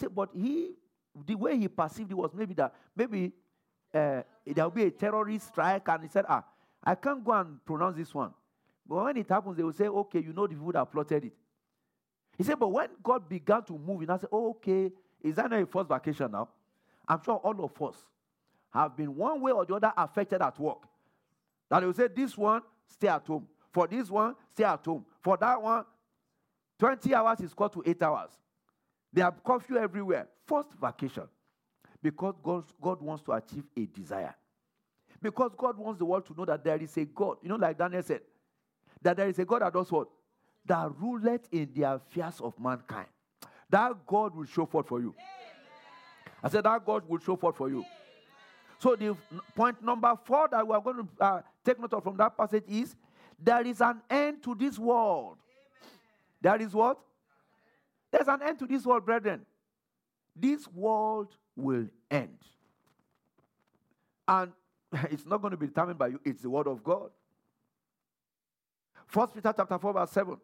See, 0.00 0.06
but 0.06 0.30
he, 0.34 0.70
the 1.26 1.34
way 1.34 1.58
he 1.58 1.68
perceived 1.68 2.10
it 2.10 2.16
was 2.16 2.32
maybe 2.32 2.54
that 2.54 2.74
maybe 2.96 3.30
uh, 3.92 4.22
there 4.46 4.64
will 4.64 4.70
be 4.70 4.84
a 4.84 4.90
terrorist 4.90 5.48
strike, 5.48 5.86
and 5.86 6.02
he 6.02 6.08
said, 6.08 6.24
ah, 6.30 6.44
I 6.82 6.94
can't 6.94 7.22
go 7.22 7.32
and 7.32 7.62
pronounce 7.62 7.98
this 7.98 8.14
one. 8.14 8.32
But 8.88 9.04
when 9.04 9.18
it 9.18 9.28
happens, 9.28 9.58
they 9.58 9.62
will 9.62 9.74
say, 9.74 9.86
okay, 9.86 10.20
you 10.20 10.32
know 10.32 10.46
the 10.46 10.54
people 10.54 10.72
that 10.72 10.90
plotted 10.90 11.26
it. 11.26 11.34
He 12.38 12.44
said, 12.44 12.58
but 12.58 12.68
when 12.68 12.88
God 13.02 13.28
began 13.28 13.62
to 13.64 13.76
move, 13.76 14.00
and 14.00 14.12
I 14.12 14.16
said, 14.16 14.30
oh, 14.32 14.50
okay, 14.52 14.92
is 15.26 15.36
that 15.36 15.50
not 15.50 15.60
a 15.60 15.66
first 15.66 15.88
vacation 15.88 16.30
now? 16.30 16.48
I'm 17.08 17.22
sure 17.22 17.36
all 17.36 17.64
of 17.64 17.82
us 17.82 17.96
have 18.70 18.96
been 18.96 19.14
one 19.14 19.40
way 19.40 19.52
or 19.52 19.64
the 19.64 19.74
other 19.74 19.92
affected 19.96 20.42
at 20.42 20.58
work. 20.58 20.82
That 21.70 21.82
will 21.82 21.92
say, 21.92 22.08
this 22.08 22.36
one, 22.36 22.62
stay 22.88 23.08
at 23.08 23.26
home. 23.26 23.46
For 23.72 23.86
this 23.86 24.10
one, 24.10 24.34
stay 24.52 24.64
at 24.64 24.84
home. 24.84 25.04
For 25.20 25.36
that 25.36 25.60
one, 25.60 25.84
20 26.78 27.14
hours 27.14 27.40
is 27.40 27.54
cut 27.54 27.72
to 27.72 27.82
8 27.84 28.02
hours. 28.02 28.30
They 29.12 29.22
have 29.22 29.42
curfew 29.44 29.78
everywhere. 29.78 30.28
First 30.46 30.68
vacation. 30.80 31.24
Because 32.02 32.34
God, 32.42 32.64
God 32.80 33.00
wants 33.00 33.22
to 33.24 33.32
achieve 33.32 33.64
a 33.76 33.86
desire. 33.86 34.34
Because 35.22 35.52
God 35.56 35.78
wants 35.78 35.98
the 35.98 36.04
world 36.04 36.26
to 36.26 36.34
know 36.34 36.44
that 36.44 36.62
there 36.62 36.76
is 36.76 36.96
a 36.96 37.04
God. 37.04 37.38
You 37.42 37.48
know, 37.48 37.56
like 37.56 37.78
Daniel 37.78 38.02
said, 38.02 38.20
that 39.02 39.16
there 39.16 39.28
is 39.28 39.38
a 39.38 39.44
God 39.44 39.62
that 39.62 39.72
does 39.72 39.90
what? 39.90 40.08
That 40.66 40.90
ruleth 41.00 41.48
in 41.50 41.70
the 41.74 41.82
affairs 41.94 42.40
of 42.40 42.58
mankind. 42.60 43.08
That 43.70 44.06
God 44.06 44.34
will 44.34 44.44
show 44.44 44.66
forth 44.66 44.86
for 44.86 45.00
you. 45.00 45.14
Amen. 45.18 45.26
I 46.42 46.48
said 46.48 46.64
that 46.64 46.84
God 46.84 47.08
will 47.08 47.18
show 47.18 47.36
forth 47.36 47.56
for 47.56 47.68
you. 47.68 47.78
Amen. 47.78 47.90
So 48.78 48.94
the 48.94 49.16
point 49.54 49.82
number 49.82 50.12
four 50.24 50.48
that 50.50 50.66
we 50.66 50.74
are 50.74 50.80
going 50.80 50.96
to 50.98 51.24
uh, 51.24 51.42
take 51.64 51.80
note 51.80 51.92
of 51.94 52.02
from 52.02 52.16
that 52.18 52.36
passage 52.36 52.64
is 52.68 52.94
there 53.38 53.66
is 53.66 53.80
an 53.80 54.00
end 54.08 54.42
to 54.44 54.54
this 54.54 54.78
world. 54.78 55.36
There 56.40 56.60
is 56.60 56.72
what? 56.72 56.98
There's 58.10 58.28
an 58.28 58.42
end 58.42 58.58
to 58.60 58.66
this 58.66 58.84
world, 58.84 59.04
brethren. 59.04 59.44
This 60.34 60.68
world 60.68 61.28
will 61.56 61.86
end. 62.10 62.38
And 64.28 64.52
it's 65.10 65.26
not 65.26 65.40
going 65.40 65.52
to 65.52 65.56
be 65.56 65.66
determined 65.66 65.98
by 65.98 66.08
you, 66.08 66.20
it's 66.24 66.42
the 66.42 66.50
word 66.50 66.66
of 66.66 66.84
God. 66.84 67.10
First 69.06 69.34
Peter 69.34 69.52
chapter 69.56 69.78
4, 69.78 69.92
verse 69.92 70.10
7. 70.10 70.36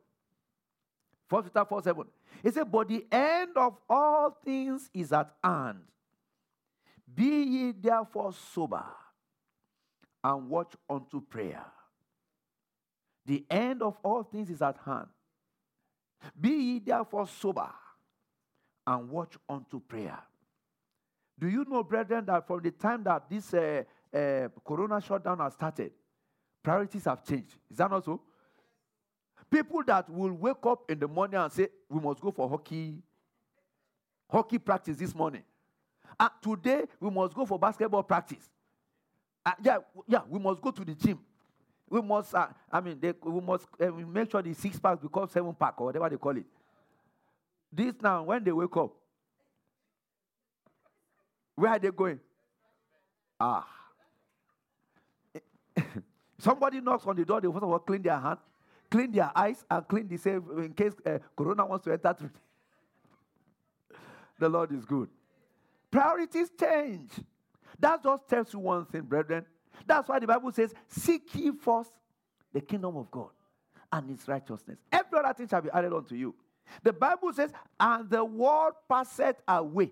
First 1.32 1.44
Peter 1.44 1.64
4, 1.64 1.82
7. 1.82 2.04
It 2.44 2.52
said, 2.52 2.70
But 2.70 2.88
the 2.88 3.06
end 3.10 3.52
of 3.56 3.78
all 3.88 4.36
things 4.44 4.90
is 4.92 5.14
at 5.14 5.32
hand. 5.42 5.78
Be 7.14 7.24
ye 7.24 7.72
therefore 7.72 8.34
sober 8.34 8.84
and 10.22 10.50
watch 10.50 10.74
unto 10.90 11.22
prayer. 11.22 11.64
The 13.24 13.46
end 13.48 13.80
of 13.82 13.96
all 14.02 14.24
things 14.24 14.50
is 14.50 14.60
at 14.60 14.76
hand. 14.84 15.06
Be 16.38 16.50
ye 16.50 16.78
therefore 16.80 17.26
sober 17.26 17.70
and 18.86 19.08
watch 19.08 19.34
unto 19.48 19.80
prayer. 19.80 20.18
Do 21.38 21.48
you 21.48 21.64
know, 21.66 21.82
brethren, 21.82 22.26
that 22.26 22.46
from 22.46 22.60
the 22.60 22.72
time 22.72 23.04
that 23.04 23.30
this 23.30 23.54
uh, 23.54 23.84
uh, 24.14 24.48
corona 24.62 25.00
shutdown 25.00 25.38
has 25.38 25.54
started, 25.54 25.92
priorities 26.62 27.06
have 27.06 27.24
changed? 27.24 27.56
Is 27.70 27.78
that 27.78 27.90
not 27.90 28.04
so? 28.04 28.20
People 29.52 29.82
that 29.86 30.08
will 30.08 30.32
wake 30.32 30.64
up 30.64 30.90
in 30.90 30.98
the 30.98 31.06
morning 31.06 31.38
and 31.38 31.52
say, 31.52 31.68
We 31.90 32.00
must 32.00 32.22
go 32.22 32.30
for 32.30 32.48
hockey, 32.48 32.94
hockey 34.30 34.56
practice 34.56 34.96
this 34.96 35.14
morning. 35.14 35.42
Uh, 36.18 36.30
today, 36.40 36.84
we 36.98 37.10
must 37.10 37.34
go 37.34 37.44
for 37.44 37.58
basketball 37.58 38.02
practice. 38.02 38.48
Uh, 39.44 39.52
yeah, 39.62 39.76
yeah, 40.08 40.20
we 40.26 40.38
must 40.38 40.62
go 40.62 40.70
to 40.70 40.82
the 40.82 40.94
gym. 40.94 41.18
We 41.90 42.00
must, 42.00 42.34
uh, 42.34 42.46
I 42.70 42.80
mean, 42.80 42.98
they, 42.98 43.12
we 43.22 43.42
must 43.42 43.66
uh, 43.78 43.90
make 43.90 44.30
sure 44.30 44.40
the 44.40 44.54
six 44.54 44.78
pack 44.78 45.02
becomes 45.02 45.32
seven 45.32 45.52
pack 45.52 45.78
or 45.78 45.86
whatever 45.88 46.08
they 46.08 46.16
call 46.16 46.34
it. 46.34 46.46
This 47.70 47.92
now, 48.00 48.22
when 48.22 48.42
they 48.42 48.52
wake 48.52 48.74
up, 48.74 48.94
where 51.56 51.72
are 51.72 51.78
they 51.78 51.90
going? 51.90 52.20
Ah. 53.38 53.66
Somebody 56.38 56.80
knocks 56.80 57.06
on 57.06 57.16
the 57.16 57.24
door, 57.26 57.38
they 57.42 57.48
first 57.48 57.62
of 57.62 57.68
all 57.70 57.78
clean 57.80 58.00
their 58.00 58.18
hand, 58.18 58.38
clean 58.92 59.10
their 59.10 59.32
eyes, 59.34 59.64
and 59.70 59.88
clean 59.88 60.06
the 60.06 60.18
same 60.18 60.44
in 60.58 60.74
case 60.74 60.92
uh, 61.06 61.18
Corona 61.34 61.64
wants 61.64 61.86
to 61.86 61.92
enter 61.92 62.12
through. 62.12 62.30
the 64.38 64.48
Lord 64.48 64.70
is 64.70 64.84
good. 64.84 65.08
Priorities 65.90 66.50
change. 66.60 67.10
That 67.80 68.02
just 68.02 68.28
tells 68.28 68.52
you 68.52 68.58
one 68.58 68.84
thing, 68.84 69.02
brethren. 69.02 69.46
That's 69.86 70.06
why 70.08 70.18
the 70.18 70.26
Bible 70.26 70.52
says, 70.52 70.74
Seek 70.88 71.34
ye 71.34 71.52
first 71.52 71.90
the 72.52 72.60
kingdom 72.60 72.98
of 72.98 73.10
God 73.10 73.30
and 73.90 74.10
his 74.10 74.28
righteousness. 74.28 74.78
Every 74.92 75.18
other 75.18 75.32
thing 75.32 75.48
shall 75.48 75.62
be 75.62 75.70
added 75.72 75.94
unto 75.94 76.14
you. 76.14 76.34
The 76.82 76.92
Bible 76.92 77.32
says, 77.32 77.50
And 77.80 78.10
the 78.10 78.22
world 78.22 78.74
passeth 78.88 79.36
away. 79.48 79.90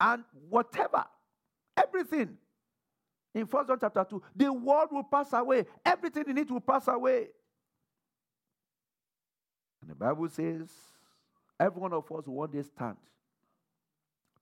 And 0.00 0.22
whatever, 0.48 1.04
everything 1.76 2.38
in 3.34 3.46
First 3.46 3.68
John 3.68 3.78
chapter 3.80 4.04
2, 4.08 4.22
the 4.34 4.52
world 4.52 4.88
will 4.90 5.04
pass 5.04 5.32
away. 5.32 5.64
Everything 5.84 6.24
in 6.28 6.38
it 6.38 6.50
will 6.50 6.60
pass 6.60 6.88
away. 6.88 7.28
And 9.80 9.90
the 9.90 9.94
Bible 9.94 10.28
says, 10.28 10.68
every 11.58 11.80
one 11.80 11.92
of 11.92 12.04
us 12.04 12.26
will 12.26 12.34
one 12.34 12.50
day 12.50 12.62
stand 12.62 12.96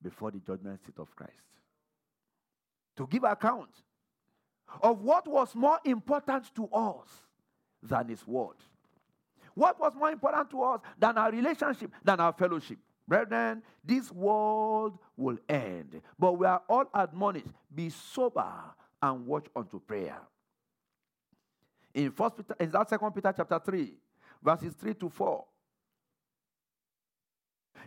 before 0.03 0.31
the 0.31 0.39
judgment 0.39 0.81
seat 0.85 0.99
of 0.99 1.15
Christ 1.15 1.33
to 2.97 3.07
give 3.07 3.25
account 3.25 3.71
of 4.83 5.03
what 5.03 5.27
was 5.27 5.55
more 5.55 5.79
important 5.85 6.55
to 6.55 6.69
us 6.69 7.09
than 7.83 8.09
His 8.09 8.27
word. 8.27 8.57
What 9.55 9.79
was 9.79 9.95
more 9.95 10.11
important 10.11 10.51
to 10.51 10.63
us 10.63 10.81
than 10.99 11.19
our 11.19 11.31
relationship, 11.31 11.93
than 12.05 12.21
our 12.21 12.33
fellowship? 12.33 12.79
Brethren, 13.09 13.63
this 13.83 14.13
world 14.13 14.99
will 15.17 15.39
end, 15.49 16.03
but 16.19 16.33
we 16.33 16.47
are 16.47 16.63
all 16.69 16.85
admonished 16.95 17.49
be 17.75 17.89
sober 17.89 18.53
and 19.03 19.27
watch 19.27 19.47
unto 19.57 19.81
prayer. 19.81 20.21
In 21.95 22.13
First 22.13 22.37
Peter, 22.37 22.55
in 22.61 22.71
that 22.71 22.89
Second 22.89 23.13
Peter 23.13 23.33
chapter 23.35 23.59
three, 23.59 23.95
verses 24.43 24.75
three 24.75 24.95
to 24.95 25.09
four, 25.09 25.47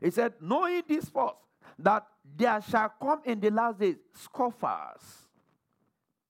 he 0.01 0.10
said, 0.10 0.34
"Knowing 0.41 0.81
this 0.88 1.07
first, 1.07 1.36
that 1.77 2.07
there 2.36 2.60
shall 2.62 2.89
come 2.89 3.21
in 3.23 3.39
the 3.39 3.51
last 3.51 3.79
days 3.79 3.97
scoffers. 4.15 5.27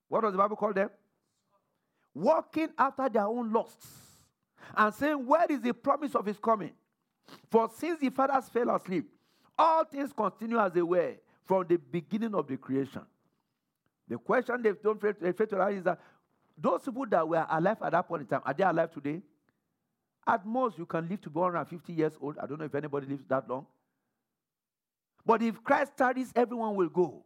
What 0.08 0.20
does 0.20 0.32
the 0.32 0.38
Bible 0.38 0.56
call 0.56 0.74
them? 0.74 0.90
walking 2.14 2.68
after 2.78 3.08
their 3.08 3.26
own 3.26 3.52
lusts, 3.52 3.86
and 4.76 4.94
saying, 4.94 5.26
Where 5.26 5.46
is 5.48 5.60
the 5.60 5.72
promise 5.72 6.14
of 6.14 6.26
his 6.26 6.38
coming? 6.38 6.72
For 7.50 7.70
since 7.76 8.00
the 8.00 8.10
fathers 8.10 8.48
fell 8.48 8.74
asleep, 8.74 9.08
all 9.58 9.84
things 9.84 10.12
continue 10.12 10.58
as 10.58 10.72
they 10.72 10.82
were 10.82 11.14
from 11.44 11.66
the 11.68 11.76
beginning 11.76 12.34
of 12.34 12.46
the 12.46 12.56
creation. 12.56 13.02
The 14.08 14.18
question 14.18 14.62
they 14.62 14.72
don't 14.72 15.00
fail 15.00 15.12
to 15.14 15.68
is 15.68 15.84
that 15.84 16.00
those 16.58 16.82
people 16.84 17.06
that 17.06 17.26
were 17.26 17.46
alive 17.48 17.78
at 17.82 17.92
that 17.92 18.08
point 18.08 18.22
in 18.22 18.28
time, 18.28 18.42
are 18.44 18.54
they 18.54 18.64
alive 18.64 18.90
today? 18.92 19.22
At 20.26 20.46
most, 20.46 20.78
you 20.78 20.86
can 20.86 21.08
live 21.08 21.20
to 21.22 21.30
be 21.30 21.38
150 21.38 21.92
years 21.92 22.12
old. 22.20 22.38
I 22.38 22.46
don't 22.46 22.58
know 22.58 22.64
if 22.64 22.74
anybody 22.74 23.06
lives 23.06 23.24
that 23.28 23.48
long. 23.48 23.66
But 25.24 25.42
if 25.42 25.62
Christ 25.62 25.92
tarries, 25.96 26.32
everyone 26.34 26.74
will 26.74 26.88
go. 26.88 27.24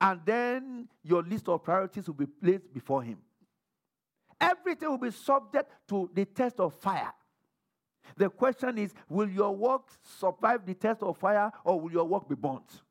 And 0.00 0.20
then 0.24 0.88
your 1.02 1.22
list 1.22 1.48
of 1.48 1.64
priorities 1.64 2.06
will 2.06 2.14
be 2.14 2.26
placed 2.26 2.72
before 2.72 3.02
Him. 3.02 3.18
Everything 4.40 4.88
will 4.88 4.98
be 4.98 5.10
subject 5.10 5.70
to 5.88 6.08
the 6.14 6.24
test 6.24 6.60
of 6.60 6.74
fire. 6.74 7.12
The 8.16 8.30
question 8.30 8.78
is 8.78 8.94
will 9.08 9.28
your 9.28 9.54
work 9.54 9.82
survive 10.02 10.64
the 10.64 10.74
test 10.74 11.02
of 11.02 11.16
fire 11.16 11.50
or 11.64 11.80
will 11.80 11.92
your 11.92 12.04
work 12.04 12.28
be 12.28 12.34
burnt? 12.34 12.82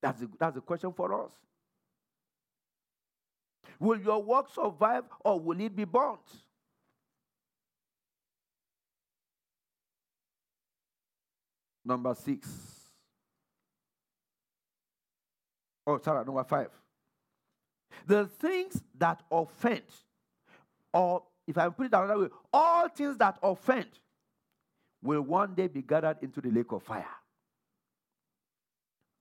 That's 0.00 0.20
the, 0.20 0.28
that's 0.38 0.54
the 0.54 0.60
question 0.60 0.92
for 0.92 1.24
us. 1.24 1.32
Will 3.80 4.00
your 4.00 4.22
work 4.22 4.48
survive 4.52 5.04
or 5.24 5.38
will 5.38 5.60
it 5.60 5.74
be 5.74 5.84
burnt? 5.84 6.18
Number 11.84 12.14
six. 12.14 12.48
Oh, 15.86 15.98
sorry, 16.04 16.22
number 16.22 16.44
five. 16.44 16.68
The 18.06 18.26
things 18.26 18.82
that 18.98 19.22
offend, 19.30 19.82
or 20.92 21.22
if 21.48 21.56
I 21.56 21.70
put 21.70 21.86
it 21.86 21.94
another 21.94 22.18
way, 22.18 22.28
all 22.52 22.88
things 22.90 23.16
that 23.16 23.38
offend 23.42 23.86
will 25.02 25.22
one 25.22 25.54
day 25.54 25.66
be 25.66 25.80
gathered 25.80 26.18
into 26.20 26.42
the 26.42 26.50
lake 26.50 26.70
of 26.70 26.82
fire. 26.82 27.06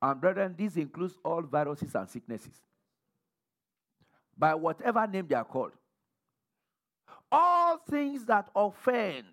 And 0.02 0.20
brethren, 0.20 0.54
this 0.58 0.76
includes 0.76 1.18
all 1.24 1.42
viruses 1.42 1.96
and 1.96 2.08
sicknesses. 2.10 2.62
By 4.38 4.56
whatever 4.56 5.08
name 5.08 5.26
they 5.28 5.36
are 5.36 5.46
called. 5.46 5.72
All 7.32 7.78
things 7.90 8.26
that 8.26 8.50
offend 8.54 9.26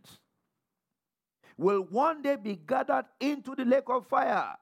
will 1.59 1.83
one 1.83 2.23
day 2.23 2.37
be 2.37 2.55
gathered 2.55 3.07
into 3.19 3.57
the 3.57 3.65
lake 3.65 3.89
of 3.89 4.07
fire. 4.07 4.55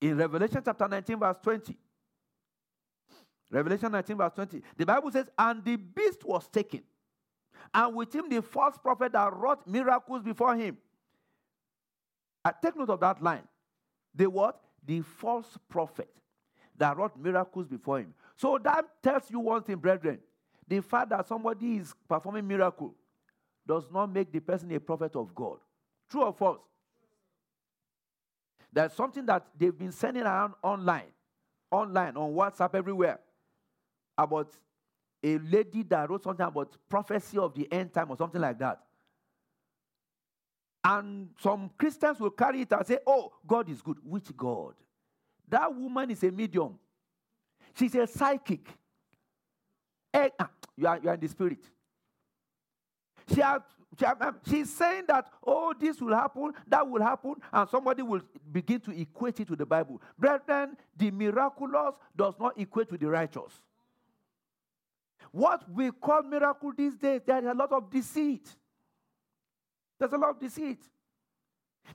In 0.00 0.16
Revelation 0.16 0.60
chapter 0.64 0.88
19, 0.88 1.20
verse 1.20 1.36
20. 1.40 1.76
Revelation 3.50 3.92
19, 3.92 4.16
verse 4.16 4.32
20. 4.34 4.62
The 4.76 4.86
Bible 4.86 5.10
says, 5.10 5.26
And 5.38 5.64
the 5.64 5.76
beast 5.76 6.24
was 6.24 6.48
taken, 6.48 6.82
and 7.72 7.94
with 7.94 8.14
him 8.14 8.28
the 8.28 8.42
false 8.42 8.76
prophet 8.78 9.12
that 9.12 9.32
wrought 9.32 9.66
miracles 9.66 10.22
before 10.22 10.56
him. 10.56 10.78
I 12.44 12.52
take 12.62 12.76
note 12.76 12.90
of 12.90 13.00
that 13.00 13.22
line. 13.22 13.46
The 14.14 14.28
what? 14.28 14.60
The 14.84 15.00
false 15.00 15.58
prophet 15.68 16.08
that 16.78 16.96
wrought 16.96 17.18
miracles 17.18 17.66
before 17.66 17.98
him. 17.98 18.14
So 18.36 18.58
that 18.62 18.84
tells 19.02 19.30
you 19.30 19.40
one 19.40 19.62
thing, 19.62 19.76
brethren. 19.76 20.18
The 20.68 20.80
fact 20.80 21.10
that 21.10 21.26
somebody 21.26 21.76
is 21.76 21.94
performing 22.08 22.46
miracle 22.46 22.94
does 23.66 23.84
not 23.92 24.12
make 24.12 24.32
the 24.32 24.40
person 24.40 24.72
a 24.72 24.80
prophet 24.80 25.16
of 25.16 25.34
God. 25.34 25.58
True 26.10 26.22
or 26.22 26.32
false? 26.32 26.60
There's 28.72 28.92
something 28.92 29.24
that 29.26 29.46
they've 29.58 29.76
been 29.76 29.92
sending 29.92 30.22
around 30.22 30.54
online, 30.62 31.12
online, 31.70 32.16
on 32.16 32.32
WhatsApp, 32.32 32.74
everywhere, 32.74 33.18
about 34.16 34.52
a 35.22 35.38
lady 35.38 35.82
that 35.84 36.08
wrote 36.08 36.24
something 36.24 36.46
about 36.46 36.76
prophecy 36.88 37.38
of 37.38 37.54
the 37.54 37.70
end 37.72 37.92
time 37.92 38.10
or 38.10 38.16
something 38.16 38.40
like 38.40 38.58
that. 38.58 38.80
And 40.84 41.30
some 41.40 41.70
Christians 41.76 42.20
will 42.20 42.30
carry 42.30 42.60
it 42.62 42.72
and 42.72 42.86
say, 42.86 42.98
Oh, 43.06 43.32
God 43.44 43.68
is 43.68 43.82
good. 43.82 43.96
Which 44.04 44.34
God? 44.36 44.74
That 45.48 45.74
woman 45.74 46.10
is 46.10 46.22
a 46.22 46.30
medium. 46.30 46.78
She's 47.74 47.94
a 47.94 48.06
psychic. 48.06 48.68
Hey, 50.12 50.26
eh, 50.26 50.28
ah, 50.38 50.50
you, 50.76 50.86
are, 50.86 50.98
you 51.02 51.08
are 51.08 51.14
in 51.14 51.20
the 51.20 51.28
spirit. 51.28 51.58
She 53.34 53.40
has, 53.40 53.62
she 53.98 54.04
um, 54.04 54.36
she's 54.48 54.72
saying 54.72 55.04
that, 55.08 55.28
oh, 55.44 55.74
this 55.78 56.00
will 56.00 56.14
happen, 56.14 56.52
that 56.68 56.88
will 56.88 57.02
happen, 57.02 57.34
and 57.52 57.68
somebody 57.68 58.02
will 58.02 58.20
begin 58.52 58.80
to 58.80 58.92
equate 58.92 59.40
it 59.40 59.48
to 59.48 59.56
the 59.56 59.66
Bible. 59.66 60.00
Brethren, 60.18 60.76
the 60.96 61.10
miraculous 61.10 61.94
does 62.16 62.34
not 62.38 62.58
equate 62.58 62.88
to 62.90 62.96
the 62.96 63.08
righteous. 63.08 63.52
What 65.36 65.70
we 65.70 65.90
call 65.90 66.22
miracle 66.22 66.72
these 66.74 66.96
days, 66.96 67.20
there 67.26 67.38
is 67.38 67.44
a 67.44 67.52
lot 67.52 67.70
of 67.70 67.90
deceit. 67.90 68.48
There's 69.98 70.14
a 70.14 70.16
lot 70.16 70.30
of 70.30 70.40
deceit. 70.40 70.78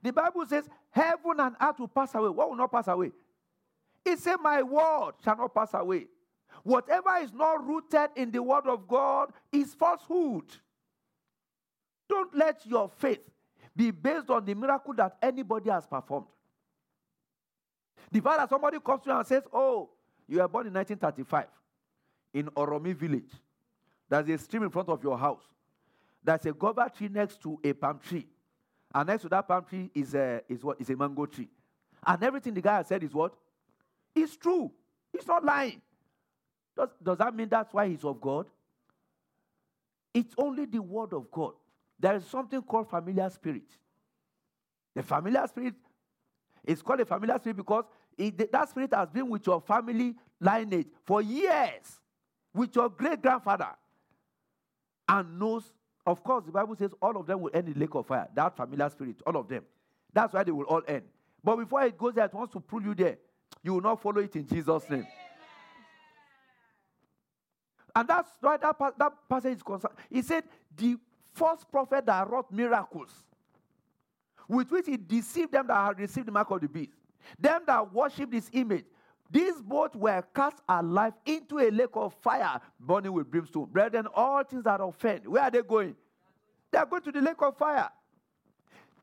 The 0.04 0.14
Bible 0.14 0.46
says, 0.46 0.66
Heaven 0.92 1.40
and 1.40 1.56
earth 1.60 1.80
will 1.80 1.88
pass 1.88 2.14
away. 2.14 2.30
What 2.30 2.52
will 2.52 2.56
not 2.56 2.72
pass 2.72 2.88
away? 2.88 3.12
It 4.06 4.20
said, 4.20 4.36
My 4.44 4.62
word 4.62 5.14
shall 5.24 5.38
not 5.38 5.56
pass 5.56 5.74
away. 5.74 6.06
Whatever 6.62 7.18
is 7.24 7.34
not 7.34 7.66
rooted 7.66 8.12
in 8.16 8.30
the 8.30 8.44
word 8.44 8.68
of 8.68 8.88
God 8.88 9.32
is 9.52 9.74
falsehood. 9.74 10.46
Don't 12.08 12.36
let 12.36 12.64
your 12.68 12.90
faith 12.90 13.28
be 13.76 13.90
based 13.90 14.30
on 14.30 14.46
the 14.46 14.54
miracle 14.54 14.94
that 14.94 15.18
anybody 15.20 15.72
has 15.72 15.88
performed. 15.88 16.28
The 18.12 18.20
fact 18.20 18.38
that 18.38 18.50
somebody 18.50 18.78
comes 18.86 19.02
to 19.06 19.10
you 19.10 19.18
and 19.18 19.26
says, 19.26 19.42
Oh, 19.52 19.90
you 20.28 20.38
were 20.38 20.48
born 20.48 20.68
in 20.68 20.74
1935 20.76 21.48
in 22.34 22.46
Oromi 22.48 22.96
village. 22.96 23.32
There's 24.10 24.28
a 24.30 24.38
stream 24.38 24.64
in 24.64 24.70
front 24.70 24.90
of 24.90 25.04
your 25.04 25.18
house. 25.18 25.44
There's 26.24 26.46
a 26.46 26.54
guava 26.54 26.92
tree 26.96 27.10
next 27.10 27.42
to 27.42 27.60
a 27.64 27.74
palm 27.74 28.00
tree. 28.00 28.28
And 28.94 29.08
next 29.08 29.24
to 29.24 29.30
that 29.30 29.48
palm 29.48 29.64
tree 29.66 29.90
is 29.96 30.14
a, 30.14 30.42
is 30.50 30.64
what? 30.64 30.80
Is 30.80 30.90
a 30.90 30.96
mango 30.96 31.26
tree. 31.26 31.48
And 32.06 32.22
everything 32.24 32.54
the 32.54 32.62
guy 32.62 32.78
has 32.78 32.88
said 32.88 33.04
is 33.04 33.14
what? 33.14 33.34
It's 34.16 34.36
true. 34.36 34.72
He's 35.12 35.28
not 35.28 35.44
lying. 35.44 35.82
Does, 36.76 36.90
does 37.02 37.18
that 37.18 37.36
mean 37.36 37.50
that's 37.50 37.74
why 37.74 37.88
he's 37.88 38.04
of 38.04 38.20
God? 38.20 38.48
It's 40.14 40.34
only 40.38 40.66
the 40.66 40.82
word 40.82 41.14
of 41.14 41.32
God. 41.32 41.54
There 42.00 42.16
is 42.16 42.26
something 42.26 42.62
called 42.62 42.90
familiar 42.90 43.30
spirit. 43.30 43.78
The 44.96 45.04
familiar 45.04 45.46
spirit 45.48 45.76
is 46.66 46.82
called 46.82 47.00
a 47.00 47.06
familiar 47.06 47.38
spirit 47.40 47.58
because 47.58 47.86
it, 48.18 48.52
that 48.52 48.70
spirit 48.70 48.94
has 48.94 49.10
been 49.10 49.30
with 49.30 49.46
your 49.48 49.62
family 49.62 50.16
lineage 50.40 50.88
for 51.06 51.22
years, 51.22 52.00
with 52.54 52.76
your 52.76 52.90
great 52.90 53.22
grandfather, 53.22 53.70
and 55.08 55.40
knows. 55.40 55.64
Of 56.06 56.24
course, 56.24 56.46
the 56.46 56.52
Bible 56.52 56.76
says 56.76 56.92
all 57.00 57.16
of 57.16 57.28
them 57.28 57.42
will 57.42 57.52
end 57.54 57.68
in 57.68 57.74
the 57.76 57.80
lake 57.80 57.94
of 57.94 58.08
fire. 58.08 58.28
That 58.34 58.56
familiar 58.56 58.90
spirit, 58.90 59.18
all 59.26 59.38
of 59.38 59.48
them. 59.48 59.64
That's 60.12 60.34
why 60.34 60.44
they 60.44 60.52
will 60.52 60.66
all 60.66 60.82
end. 60.88 61.04
But 61.44 61.58
before 61.58 61.84
it 61.84 61.98
goes 61.98 62.16
there, 62.16 62.26
it 62.26 62.34
wants 62.34 62.54
to 62.54 62.60
pull 62.60 62.82
you 62.82 62.96
there. 62.96 63.18
You 63.64 63.74
will 63.74 63.82
not 63.82 64.02
follow 64.02 64.20
it 64.20 64.36
in 64.36 64.48
Jesus' 64.48 64.90
name. 64.90 65.06
And 67.96 68.08
that's 68.08 68.30
why 68.40 68.58
that, 68.58 68.76
that 68.98 69.14
passage 69.30 69.58
is 69.58 69.64
concerned. 69.64 69.94
He 70.10 70.22
said, 70.22 70.44
The 70.76 70.98
false 71.34 71.64
prophet 71.64 72.06
that 72.06 72.30
wrought 72.30 72.52
miracles, 72.52 73.12
with 74.48 74.72
which 74.72 74.86
he 74.88 74.98
deceived 74.98 75.52
them 75.52 75.68
that 75.68 75.86
had 75.86 76.00
received 76.00 76.28
the 76.28 76.32
mark 76.32 76.50
of 76.52 76.62
the 76.62 76.70
beast, 76.70 76.94
them 77.40 77.62
that 77.68 77.94
worshipped 77.94 78.34
his 78.34 78.50
image. 78.54 78.86
These 79.32 79.62
both 79.62 79.96
were 79.96 80.22
cast 80.36 80.58
alive 80.68 81.14
into 81.26 81.60
a 81.60 81.72
lake 81.72 81.90
of 81.94 82.14
fire, 82.16 82.60
burning 82.80 83.14
with 83.14 83.32
brimstone. 83.32 83.70
Brethren, 83.72 84.08
all 84.14 84.44
things 84.44 84.64
that 84.66 84.82
offend, 84.82 85.26
where 85.26 85.44
are 85.44 85.52
they 85.52 85.62
going? 85.62 85.96
They 86.72 86.78
are 86.78 86.86
going 86.86 87.02
to 87.04 87.12
the 87.12 87.22
lake 87.22 87.42
of 87.42 87.58
fire. 87.58 87.90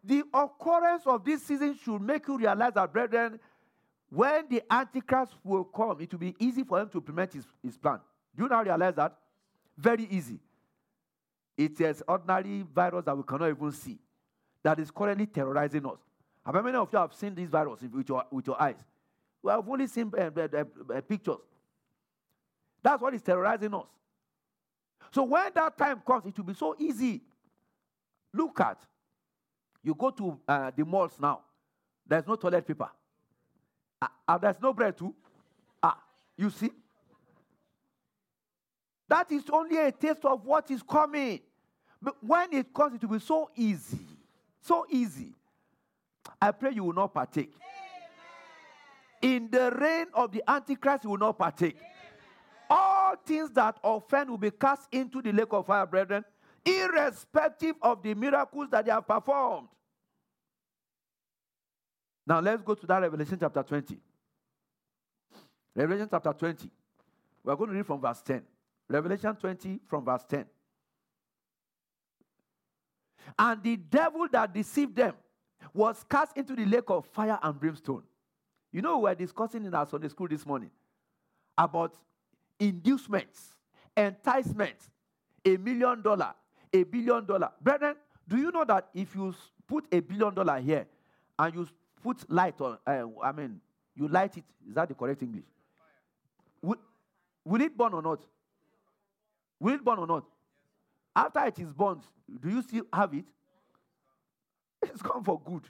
The 0.05 0.23
occurrence 0.35 1.03
of 1.07 1.25
this 1.25 1.43
season 1.43 1.79
should 1.83 2.01
make 2.03 2.29
you 2.29 2.37
realize 2.37 2.73
that, 2.75 2.93
brethren, 2.93 3.41
when 4.11 4.47
the 4.49 4.63
Antichrist 4.71 5.33
will 5.43 5.65
come, 5.65 6.01
it 6.01 6.13
will 6.13 6.19
be 6.19 6.35
easy 6.39 6.63
for 6.63 6.81
him 6.81 6.89
to 6.91 6.99
implement 6.99 7.33
his, 7.33 7.47
his 7.63 7.77
plan. 7.77 8.01
Do 8.37 8.43
you 8.43 8.49
now 8.49 8.63
realize 8.63 8.95
that? 8.95 9.17
Very 9.77 10.07
easy. 10.11 10.39
It 11.57 11.81
is 11.81 12.03
ordinary 12.07 12.65
virus 12.75 13.05
that 13.05 13.17
we 13.17 13.23
cannot 13.23 13.49
even 13.49 13.73
see 13.73 13.99
that 14.63 14.79
is 14.79 14.91
currently 14.91 15.27
terrorizing 15.27 15.85
us. 15.87 15.99
How 16.45 16.53
many 16.63 16.77
of 16.77 16.89
you 16.93 16.99
have 16.99 17.13
seen 17.15 17.35
this 17.35 17.49
virus 17.49 17.81
with 17.83 18.09
your, 18.09 18.25
with 18.31 18.47
your 18.47 18.61
eyes? 18.61 18.77
We 19.43 19.51
have 19.53 19.69
only 19.69 19.87
seen 19.87 20.13
uh, 20.17 20.31
uh, 20.35 21.01
pictures. 21.03 21.37
That's 22.83 23.01
what 23.01 23.15
is 23.15 23.23
terrorizing 23.23 23.75
us. 23.75 23.87
So 25.11 25.23
when 25.25 25.51
that 25.55 25.77
time 25.77 26.03
comes, 26.07 26.27
it 26.27 26.37
will 26.37 26.45
be 26.45 26.55
so 26.55 26.75
easy. 26.79 27.23
Look 28.33 28.61
at, 28.61 28.79
you 29.83 29.95
go 29.95 30.11
to 30.11 30.39
uh, 30.47 30.71
the 30.77 30.85
malls 30.85 31.17
now. 31.21 31.41
There's 32.07 32.27
no 32.27 32.37
toilet 32.37 32.67
paper. 32.67 32.91
Uh, 34.01 34.39
there's 34.39 34.61
no 34.61 34.73
bread 34.73 34.97
too. 34.97 35.15
Ah, 35.83 35.99
you 36.37 36.51
see? 36.51 36.71
That 39.09 39.33
is 39.33 39.45
only 39.51 39.79
a 39.79 39.91
taste 39.91 40.25
of 40.25 40.45
what 40.45 40.71
is 40.71 40.83
coming. 40.83 41.41
But 42.01 42.17
when 42.23 42.53
it 42.53 42.73
comes, 42.73 42.95
it 42.95 43.03
will 43.09 43.19
be 43.19 43.25
so 43.25 43.51
easy. 43.57 44.07
So 44.61 44.87
easy. 44.91 45.35
I 46.41 46.51
pray 46.53 46.73
you 46.73 46.85
will 46.85 46.93
not 46.93 47.15
partake. 47.15 47.53
In 49.21 49.51
the 49.51 49.71
reign 49.73 50.07
of 50.15 50.33
the 50.33 50.43
Antichrist, 50.49 51.05
you 51.05 51.11
will 51.11 51.19
not 51.19 51.39
partake. 51.39 51.77
All 52.71 53.09
All 53.09 53.17
things 53.25 53.51
that 53.53 53.79
offend 53.83 54.29
will 54.29 54.37
be 54.37 54.51
cast 54.51 54.87
into 54.93 55.23
the 55.23 55.33
lake 55.33 55.53
of 55.53 55.65
fire, 55.67 55.87
brethren, 55.87 56.23
irrespective 56.65 57.75
of 57.81 58.03
the 58.03 58.13
miracles 58.15 58.69
that 58.71 58.85
they 58.85 58.91
have 58.91 59.07
performed. 59.07 59.69
Now 62.27 62.41
let's 62.41 62.61
go 62.61 62.75
to 62.75 62.87
that 62.87 63.01
Revelation 63.01 63.39
chapter 63.41 63.63
20. 63.63 63.99
Revelation 65.75 66.09
chapter 66.11 66.33
20. 66.35 66.71
We're 67.43 67.57
going 67.57 67.71
to 67.71 67.77
read 67.77 67.87
from 67.87 68.01
verse 68.03 68.21
10. 68.21 68.43
Revelation 68.91 69.35
20 69.35 69.81
from 69.87 70.05
verse 70.05 70.25
10. 70.29 70.45
And 73.39 73.63
the 73.63 73.77
devil 73.77 74.29
that 74.33 74.53
deceived 74.53 74.97
them 74.97 75.15
was 75.73 76.05
cast 76.11 76.37
into 76.37 76.55
the 76.55 76.67
lake 76.67 76.89
of 76.91 77.07
fire 77.07 77.39
and 77.43 77.59
brimstone. 77.59 78.03
You 78.73 78.83
know, 78.83 78.99
we 78.99 79.05
were 79.05 79.15
discussing 79.15 79.65
in 79.65 79.75
our 79.75 79.87
Sunday 79.87 80.09
school 80.09 80.29
this 80.29 80.45
morning 80.45 80.71
about 81.57 81.95
inducements, 82.61 83.55
enticements, 83.97 84.91
a 85.45 85.57
million 85.57 86.03
dollar, 86.03 86.35
a 86.73 86.83
billion 86.83 87.25
dollar. 87.25 87.51
Brethren, 87.61 87.97
do 88.27 88.37
you 88.37 88.51
know 88.51 88.65
that 88.65 88.89
if 88.95 89.15
you 89.15 89.35
put 89.67 89.87
a 89.91 90.01
billion 90.01 90.35
dollar 90.35 90.61
here 90.61 90.87
and 91.39 91.55
you 91.55 91.69
put 92.03 92.31
light 92.31 92.61
on, 92.61 92.79
uh, 92.87 93.05
I 93.23 93.33
mean, 93.33 93.61
you 93.97 94.09
light 94.09 94.37
it, 94.37 94.45
is 94.69 94.75
that 94.75 94.89
the 94.89 94.95
correct 94.95 95.23
English? 95.23 95.45
Will, 96.61 96.77
will 97.45 97.61
it 97.63 97.77
burn 97.77 97.95
or 97.95 98.03
not? 98.03 98.21
Will 99.59 99.75
it 99.75 99.85
burn 99.85 99.99
or 99.99 100.07
not? 100.07 100.25
After 101.17 101.45
it 101.47 101.59
is 101.59 101.73
burned, 101.73 102.03
do 102.41 102.51
you 102.51 102.63
still 102.63 102.85
have 102.93 103.15
it? 103.15 103.25
It's 104.83 105.03
gone 105.03 105.25
for 105.25 105.41
good. 105.41 105.63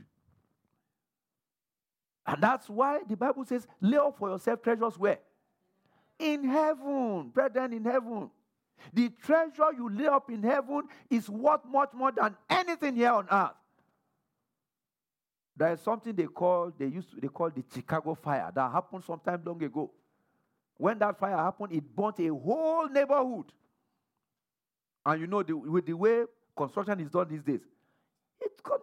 And 2.28 2.42
that's 2.42 2.68
why 2.68 3.00
the 3.08 3.16
Bible 3.16 3.46
says, 3.46 3.66
lay 3.80 3.96
up 3.96 4.18
for 4.18 4.28
yourself 4.28 4.60
treasures 4.60 4.98
where? 4.98 5.18
In 6.18 6.44
heaven, 6.44 7.30
brethren, 7.32 7.72
in 7.72 7.82
heaven. 7.82 8.30
The 8.92 9.08
treasure 9.24 9.72
you 9.74 9.88
lay 9.88 10.06
up 10.06 10.30
in 10.30 10.42
heaven 10.42 10.82
is 11.08 11.30
worth 11.30 11.64
much 11.66 11.88
more 11.94 12.12
than 12.12 12.36
anything 12.50 12.96
here 12.96 13.12
on 13.12 13.26
earth. 13.32 13.52
There 15.56 15.72
is 15.72 15.80
something 15.80 16.14
they 16.14 16.26
call 16.26 16.70
they 16.78 16.86
used 16.86 17.10
to, 17.12 17.16
they 17.18 17.28
call 17.28 17.48
the 17.48 17.64
Chicago 17.74 18.14
fire 18.14 18.52
that 18.54 18.72
happened 18.72 19.04
some 19.04 19.20
time 19.24 19.42
long 19.44 19.62
ago. 19.62 19.90
When 20.76 20.98
that 20.98 21.18
fire 21.18 21.34
happened, 21.36 21.72
it 21.72 21.96
burnt 21.96 22.20
a 22.20 22.28
whole 22.28 22.88
neighborhood. 22.90 23.46
And 25.06 25.20
you 25.22 25.26
know, 25.26 25.42
the, 25.42 25.56
with 25.56 25.86
the 25.86 25.94
way 25.94 26.24
construction 26.54 27.00
is 27.00 27.10
done 27.10 27.26
these 27.30 27.42
days, 27.42 27.60
got, 28.62 28.80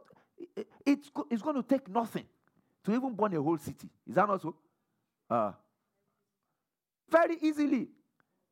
it, 0.56 0.68
it's, 0.84 1.12
it's 1.30 1.44
going 1.44 1.56
to 1.56 1.64
take 1.64 1.88
nothing 1.88 2.26
to 2.86 2.94
even 2.94 3.14
burn 3.14 3.36
a 3.36 3.42
whole 3.42 3.58
city. 3.58 3.90
Is 4.08 4.16
that 4.16 4.28
not 4.28 4.42
so? 4.42 4.56
Uh, 5.30 5.52
very 7.10 7.38
easily. 7.42 7.88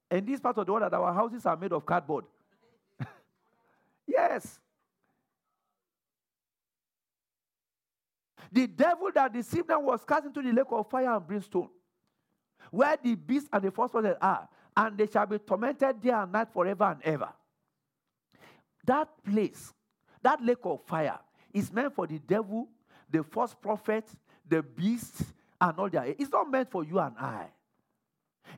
In 0.10 0.26
this 0.26 0.40
part 0.40 0.58
of 0.58 0.66
the 0.66 0.72
world, 0.72 0.84
that 0.84 0.94
our 0.94 1.14
houses 1.14 1.46
are 1.46 1.56
made 1.56 1.72
of 1.72 1.86
cardboard. 1.86 2.26
yes. 4.08 4.60
The 8.52 8.68
devil 8.68 9.10
that 9.14 9.34
deceived 9.34 9.68
them 9.68 9.84
was 9.84 10.04
cast 10.04 10.26
into 10.26 10.42
the 10.42 10.52
lake 10.52 10.68
of 10.70 10.90
fire 10.90 11.16
and 11.16 11.26
brimstone, 11.26 11.70
where 12.70 12.98
the 13.02 13.16
beast 13.16 13.48
and 13.52 13.64
the 13.64 13.72
false 13.72 13.92
prophet 13.92 14.18
are, 14.22 14.48
and 14.76 14.98
they 14.98 15.08
shall 15.08 15.26
be 15.26 15.40
tormented 15.40 16.02
day 16.02 16.10
and 16.10 16.32
night 16.32 16.50
forever 16.54 16.84
and 16.84 17.02
ever. 17.04 17.30
That 18.86 19.10
place, 19.24 19.74
that 20.22 20.44
lake 20.44 20.58
of 20.64 20.82
fire, 20.86 21.20
is 21.52 21.72
meant 21.72 21.96
for 21.96 22.06
the 22.06 22.20
devil, 22.20 22.68
the 23.10 23.24
false 23.24 23.56
prophet, 23.56 24.06
the 24.48 24.62
beasts, 24.62 25.24
and 25.60 25.80
all 25.80 25.90
that. 25.90 26.16
It's 26.20 26.32
not 26.32 26.50
meant 26.50 26.70
for 26.70 26.84
you 26.84 27.00
and 27.00 27.16
I. 27.18 27.48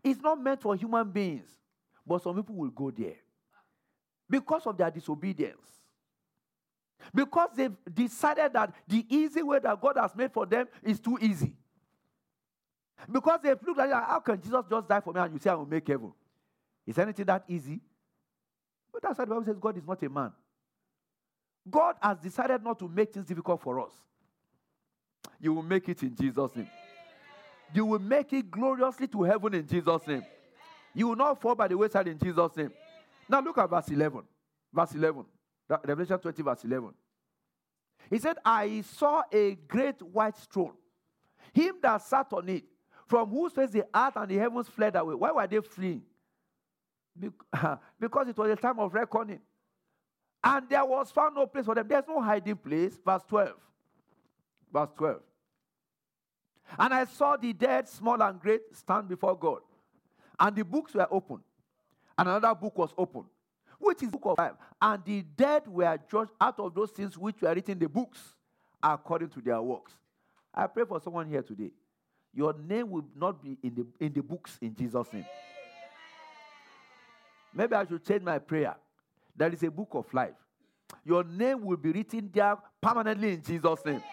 It's 0.04 0.22
not 0.22 0.42
meant 0.42 0.62
for 0.62 0.76
human 0.76 1.10
beings. 1.12 1.48
But 2.06 2.22
some 2.22 2.36
people 2.36 2.56
will 2.56 2.70
go 2.70 2.92
there 2.92 3.16
because 4.30 4.66
of 4.66 4.78
their 4.78 4.90
disobedience. 4.92 5.68
Because 7.14 7.50
they've 7.56 7.76
decided 7.94 8.54
that 8.54 8.74
the 8.88 9.06
easy 9.10 9.44
way 9.44 9.60
that 9.60 9.80
God 9.80 9.98
has 9.98 10.16
made 10.16 10.32
for 10.32 10.46
them 10.46 10.68
is 10.84 11.00
too 11.00 11.18
easy. 11.22 11.54
Because 13.12 13.40
they've 13.44 13.62
looked 13.62 13.80
at 13.80 13.90
it, 13.90 13.94
how 13.94 14.20
can 14.20 14.42
Jesus 14.42 14.64
just 14.70 14.88
die 14.88 15.02
for 15.02 15.14
me 15.14 15.22
and 15.22 15.34
you 15.34 15.40
say 15.40 15.50
I 15.50 15.56
will 15.56 15.66
make 15.66 15.88
heaven? 15.88 16.12
Is 16.88 16.98
anything 16.98 17.26
that 17.26 17.44
easy? 17.48 17.82
But 18.92 19.04
that's 19.04 19.20
why 19.20 19.26
the 19.26 19.30
Bible 19.32 19.46
says 19.46 19.58
God 19.60 19.78
is 19.78 19.86
not 19.86 20.02
a 20.02 20.10
man. 20.10 20.32
God 21.70 21.96
has 22.02 22.18
decided 22.18 22.64
not 22.64 22.80
to 22.80 22.88
make 22.88 23.14
things 23.14 23.26
difficult 23.26 23.62
for 23.62 23.80
us. 23.82 23.94
You 25.40 25.54
will 25.54 25.64
make 25.64 25.88
it 25.90 26.02
in 26.04 26.16
Jesus' 26.16 26.56
name. 26.56 26.70
You 27.74 27.86
will 27.86 28.00
make 28.00 28.32
it 28.34 28.50
gloriously 28.50 29.08
to 29.08 29.24
heaven 29.24 29.54
in 29.54 29.68
Jesus' 29.68 30.08
name. 30.08 30.24
You 30.94 31.08
will 31.08 31.16
not 31.16 31.42
fall 31.42 31.56
by 31.56 31.68
the 31.68 31.78
wayside 31.78 32.08
in 32.08 32.18
Jesus' 32.18 32.56
name. 32.56 32.72
Now 33.28 33.42
look 33.42 33.58
at 33.58 33.70
verse 33.70 33.90
11. 33.90 34.22
Verse 34.74 34.94
11. 34.94 35.26
Revelation 35.70 36.20
20, 36.20 36.44
verse 36.44 36.64
11. 36.64 36.94
He 38.10 38.20
said, 38.20 38.38
I 38.46 38.82
saw 38.82 39.24
a 39.32 39.56
great 39.56 40.02
white 40.02 40.38
throne, 40.52 40.74
him 41.54 41.76
that 41.82 42.02
sat 42.04 42.28
on 42.32 42.48
it, 42.50 42.64
from 43.08 43.30
whose 43.30 43.52
face 43.52 43.72
the 43.72 43.86
earth 43.96 44.16
and 44.16 44.30
the 44.30 44.38
heavens 44.38 44.68
fled 44.68 44.96
away. 44.96 45.16
Why 45.16 45.32
were 45.32 45.48
they 45.48 45.62
fleeing? 45.62 46.04
Because 48.00 48.28
it 48.28 48.38
was 48.38 48.52
a 48.52 48.56
time 48.56 48.80
of 48.80 48.94
reckoning. 48.94 49.40
And 50.44 50.70
there 50.70 50.86
was 50.86 51.12
found 51.12 51.36
no 51.36 51.48
place 51.48 51.66
for 51.66 51.74
them. 51.74 51.88
There's 51.88 52.04
no 52.08 52.22
hiding 52.22 52.58
place. 52.58 53.00
Verse 53.04 53.24
12. 53.28 53.54
Verse 54.76 54.90
12. 54.98 55.22
And 56.78 56.94
I 56.94 57.06
saw 57.06 57.38
the 57.38 57.54
dead, 57.54 57.88
small 57.88 58.22
and 58.22 58.38
great, 58.38 58.60
stand 58.74 59.08
before 59.08 59.38
God. 59.38 59.60
And 60.38 60.54
the 60.54 60.66
books 60.66 60.94
were 60.94 61.08
open. 61.10 61.40
And 62.18 62.28
another 62.28 62.54
book 62.54 62.78
was 62.78 62.90
open, 62.98 63.24
which 63.80 64.04
is 64.04 64.10
book 64.10 64.26
of 64.26 64.38
life. 64.38 64.52
And 64.82 65.02
the 65.06 65.22
dead 65.22 65.66
were 65.66 65.98
judged 66.12 66.32
out 66.42 66.60
of 66.60 66.76
those 66.76 66.92
things 66.92 67.18
which 67.18 67.42
were 67.42 67.54
written 67.54 67.72
in 67.72 67.80
the 67.80 67.88
books 67.88 68.20
according 68.84 69.30
to 69.30 69.40
their 69.40 69.62
works. 69.62 69.94
I 70.54 70.68
pray 70.68 70.84
for 70.84 71.00
someone 71.00 71.30
here 71.30 71.42
today. 71.42 71.72
Your 72.34 72.54
name 72.54 72.90
will 72.90 73.06
not 73.16 73.42
be 73.42 73.58
in 73.64 73.76
the, 73.76 74.06
in 74.06 74.12
the 74.12 74.22
books 74.22 74.58
in 74.62 74.76
Jesus' 74.76 75.08
name. 75.14 75.26
Maybe 77.54 77.76
I 77.76 77.86
should 77.86 78.06
change 78.06 78.24
my 78.24 78.40
prayer. 78.40 78.76
There 79.38 79.54
is 79.54 79.64
a 79.64 79.72
book 79.72 79.92
of 79.94 80.14
life. 80.14 80.36
Your 81.06 81.24
name 81.24 81.64
will 81.64 81.78
be 81.78 81.94
written 81.94 82.30
there 82.34 82.58
permanently 82.82 83.36
in 83.36 83.42
Jesus' 83.42 83.80
name. 83.86 84.04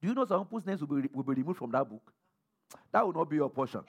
Do 0.00 0.08
you 0.08 0.14
know 0.14 0.24
some 0.24 0.44
people's 0.44 0.66
names 0.66 0.80
will 0.80 1.00
be, 1.00 1.08
will 1.12 1.24
be 1.24 1.34
removed 1.34 1.58
from 1.58 1.70
that 1.72 1.88
book? 1.88 2.12
That 2.92 3.04
will 3.04 3.12
not 3.12 3.28
be 3.28 3.36
your 3.36 3.50
portion. 3.50 3.80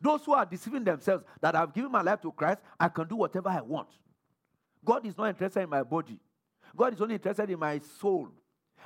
Those 0.00 0.24
who 0.24 0.32
are 0.32 0.44
deceiving 0.44 0.84
themselves 0.84 1.24
that 1.40 1.54
I've 1.54 1.72
given 1.72 1.90
my 1.90 2.02
life 2.02 2.20
to 2.22 2.32
Christ, 2.32 2.60
I 2.78 2.88
can 2.88 3.06
do 3.06 3.16
whatever 3.16 3.48
I 3.48 3.60
want. 3.60 3.88
God 4.84 5.06
is 5.06 5.16
not 5.16 5.28
interested 5.28 5.60
in 5.60 5.70
my 5.70 5.82
body. 5.82 6.18
God 6.76 6.94
is 6.94 7.00
only 7.00 7.14
interested 7.14 7.48
in 7.48 7.58
my 7.58 7.80
soul. 8.00 8.28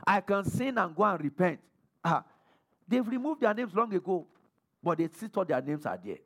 I 0.07 0.21
can 0.21 0.45
sin 0.45 0.77
and 0.79 0.95
go 0.95 1.05
and 1.05 1.23
repent. 1.23 1.59
Ah, 2.05 2.25
they've 2.87 3.07
removed 3.07 3.41
their 3.41 3.55
names 3.55 3.75
long 3.75 3.93
ago, 3.95 4.27
but 4.83 4.99
they 4.99 5.09
still 5.09 5.29
thought 5.29 5.49
their 5.49 5.63
names 5.63 5.87
are 5.87 5.99
there. 6.03 6.19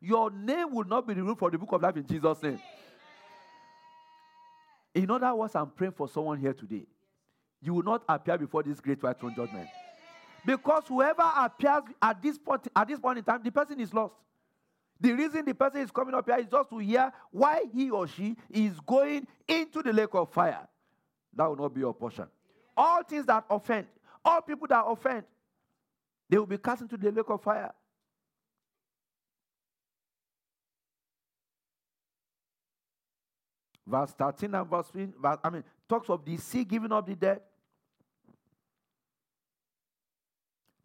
Your 0.00 0.30
name 0.30 0.74
will 0.74 0.84
not 0.84 1.06
be 1.06 1.14
removed 1.14 1.38
from 1.38 1.52
the 1.52 1.58
book 1.58 1.72
of 1.72 1.80
life 1.80 1.96
in 1.96 2.06
Jesus' 2.06 2.42
name. 2.42 2.60
In 4.94 5.10
other 5.10 5.34
words, 5.34 5.54
I'm 5.54 5.70
praying 5.70 5.92
for 5.92 6.08
someone 6.08 6.38
here 6.38 6.52
today 6.52 6.84
you 7.62 7.74
will 7.74 7.82
not 7.82 8.02
appear 8.08 8.36
before 8.36 8.62
this 8.62 8.80
great 8.80 9.02
white 9.02 9.18
throne 9.18 9.34
judgment. 9.34 9.68
Because 10.44 10.82
whoever 10.88 11.30
appears 11.36 11.82
at 12.00 12.20
this 12.20 12.36
point, 12.36 12.66
at 12.74 12.88
this 12.88 12.98
point 12.98 13.18
in 13.18 13.24
time, 13.24 13.40
the 13.42 13.52
person 13.52 13.78
is 13.80 13.94
lost. 13.94 14.14
The 15.00 15.12
reason 15.12 15.44
the 15.44 15.54
person 15.54 15.80
is 15.80 15.90
coming 15.90 16.14
up 16.14 16.26
here 16.28 16.38
is 16.38 16.46
just 16.50 16.70
to 16.70 16.78
hear 16.78 17.12
why 17.30 17.62
he 17.72 17.90
or 17.90 18.06
she 18.06 18.36
is 18.50 18.78
going 18.86 19.26
into 19.46 19.82
the 19.82 19.92
lake 19.92 20.14
of 20.14 20.30
fire. 20.30 20.66
That 21.34 21.46
will 21.48 21.56
not 21.56 21.74
be 21.74 21.80
your 21.80 21.94
portion. 21.94 22.26
All 22.76 23.02
things 23.02 23.26
that 23.26 23.44
offend, 23.48 23.86
all 24.24 24.40
people 24.42 24.66
that 24.68 24.84
offend, 24.86 25.24
they 26.28 26.38
will 26.38 26.46
be 26.46 26.58
cast 26.58 26.82
into 26.82 26.96
the 26.96 27.10
lake 27.10 27.28
of 27.28 27.42
fire. 27.42 27.72
Verse 33.86 34.12
13 34.12 34.54
and 34.54 34.70
verse 34.70 34.86
15, 34.92 35.14
I 35.42 35.50
mean, 35.50 35.64
talks 35.88 36.08
of 36.08 36.24
the 36.24 36.36
sea 36.36 36.64
giving 36.64 36.92
up 36.92 37.06
the 37.06 37.16
dead, 37.16 37.40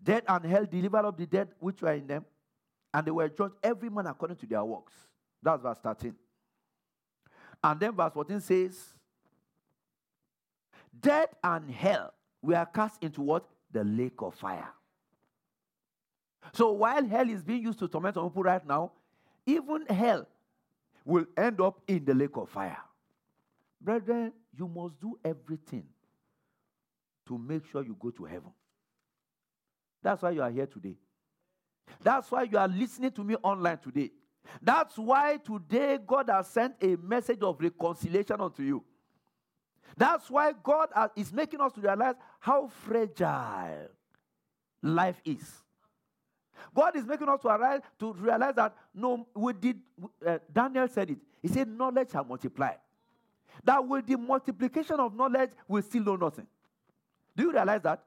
Death 0.08 0.24
and 0.30 0.46
hell 0.46 0.66
delivered 0.66 1.04
up 1.04 1.18
the 1.18 1.26
dead 1.26 1.50
which 1.60 1.82
were 1.82 1.92
in 1.92 2.08
them, 2.08 2.24
and 2.94 3.06
they 3.06 3.12
were 3.12 3.28
judged 3.28 3.56
every 3.62 3.90
man 3.90 4.08
according 4.08 4.38
to 4.38 4.46
their 4.46 4.64
works. 4.64 4.94
That's 5.44 5.62
verse 5.62 5.80
13. 5.84 6.16
And 7.62 7.78
then 7.78 7.92
verse 7.92 8.14
14 8.14 8.40
says, 8.40 8.94
Death 10.98 11.36
and 11.44 11.70
hell 11.70 12.14
were 12.42 12.66
cast 12.74 13.04
into 13.04 13.22
what? 13.22 13.50
The 13.74 13.84
lake 13.84 14.14
of 14.20 14.34
fire. 14.36 14.70
So 16.54 16.72
while 16.72 17.06
hell 17.06 17.30
is 17.30 17.44
being 17.44 17.64
used 17.64 17.80
to 17.80 17.90
torment 17.90 18.16
some 18.16 18.30
people 18.30 18.44
right 18.44 18.66
now, 18.66 18.94
even 19.46 19.86
hell 19.88 20.26
will 21.04 21.26
end 21.36 21.60
up 21.60 21.82
in 21.86 22.06
the 22.06 22.14
lake 22.14 22.38
of 22.38 22.50
fire. 22.50 22.80
Brethren, 23.82 24.32
you 24.58 24.70
must 24.70 25.02
do 25.02 25.20
everything 25.26 25.84
to 27.28 27.38
make 27.38 27.66
sure 27.70 27.84
you 27.84 27.98
go 28.00 28.10
to 28.12 28.24
heaven. 28.24 28.54
That's 30.08 30.22
why 30.22 30.32
you 30.32 30.42
are 30.42 30.50
here 30.50 30.66
today. 30.66 30.96
That's 32.02 32.32
why 32.32 32.44
you 32.44 32.58
are 32.58 32.68
listening 32.70 33.12
to 33.12 33.26
me 33.26 33.36
online 33.44 33.78
today. 33.78 34.10
That's 34.62 34.98
why 34.98 35.36
today 35.36 36.00
God 36.08 36.30
has 36.30 36.48
sent 36.48 36.76
a 36.82 36.96
message 36.96 37.42
of 37.42 37.60
reconciliation 37.60 38.40
unto 38.40 38.64
you. 38.64 38.86
That's 39.98 40.30
why 40.32 40.54
God 40.64 40.88
is 41.18 41.34
making 41.34 41.60
us 41.60 41.74
to 41.74 41.82
realize 41.82 42.16
how 42.40 42.70
fragile 42.70 43.90
life 44.82 45.20
is. 45.26 45.44
God 46.74 46.96
is 46.96 47.06
making 47.06 47.28
us 47.28 47.42
to 47.42 47.50
arise 47.50 47.82
to 48.00 48.14
realize 48.14 48.56
that 48.56 48.78
no, 48.96 49.28
we 49.36 49.52
did. 49.52 49.82
Uh, 50.26 50.38
Daniel 50.54 50.88
said 50.88 51.10
it. 51.10 51.18
He 51.42 51.50
said, 51.50 51.68
"Knowledge 51.68 52.12
shall 52.12 52.24
multiply." 52.24 52.76
That 53.62 53.86
with 53.86 54.08
the 54.08 54.16
multiplication 54.18 55.02
of 55.02 55.14
knowledge, 55.14 55.50
we 55.68 55.82
still 55.82 56.04
know 56.04 56.16
nothing. 56.16 56.48
Do 57.36 57.44
you 57.44 57.52
realize 57.52 57.82
that? 57.82 58.06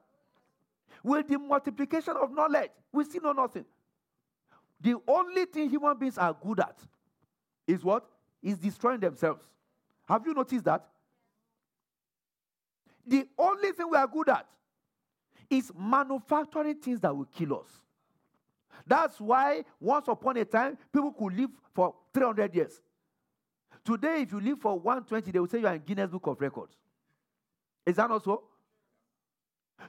With 1.03 1.27
the 1.27 1.37
multiplication 1.39 2.15
of 2.15 2.31
knowledge, 2.31 2.71
we 2.91 3.03
still 3.03 3.23
know 3.23 3.33
nothing. 3.33 3.65
The 4.79 4.95
only 5.07 5.45
thing 5.45 5.69
human 5.69 5.97
beings 5.97 6.17
are 6.17 6.33
good 6.33 6.59
at 6.59 6.77
is 7.67 7.83
what? 7.83 8.05
Is 8.41 8.57
destroying 8.57 8.99
themselves. 8.99 9.43
Have 10.07 10.25
you 10.25 10.33
noticed 10.33 10.65
that? 10.65 10.85
The 13.05 13.27
only 13.37 13.71
thing 13.71 13.89
we 13.89 13.97
are 13.97 14.07
good 14.07 14.29
at 14.29 14.47
is 15.49 15.71
manufacturing 15.77 16.75
things 16.75 16.99
that 17.01 17.15
will 17.15 17.25
kill 17.25 17.59
us. 17.59 17.67
That's 18.87 19.19
why 19.19 19.63
once 19.79 20.07
upon 20.07 20.37
a 20.37 20.45
time, 20.45 20.77
people 20.91 21.11
could 21.13 21.37
live 21.37 21.49
for 21.73 21.93
300 22.13 22.55
years. 22.55 22.81
Today, 23.83 24.21
if 24.21 24.31
you 24.31 24.39
live 24.39 24.59
for 24.59 24.79
120, 24.79 25.31
they 25.31 25.39
will 25.39 25.47
say 25.47 25.59
you 25.59 25.67
are 25.67 25.75
in 25.75 25.81
Guinness 25.81 26.09
Book 26.09 26.27
of 26.27 26.39
Records. 26.39 26.75
Is 27.85 27.95
that 27.95 28.09
not 28.09 28.23
so? 28.23 28.43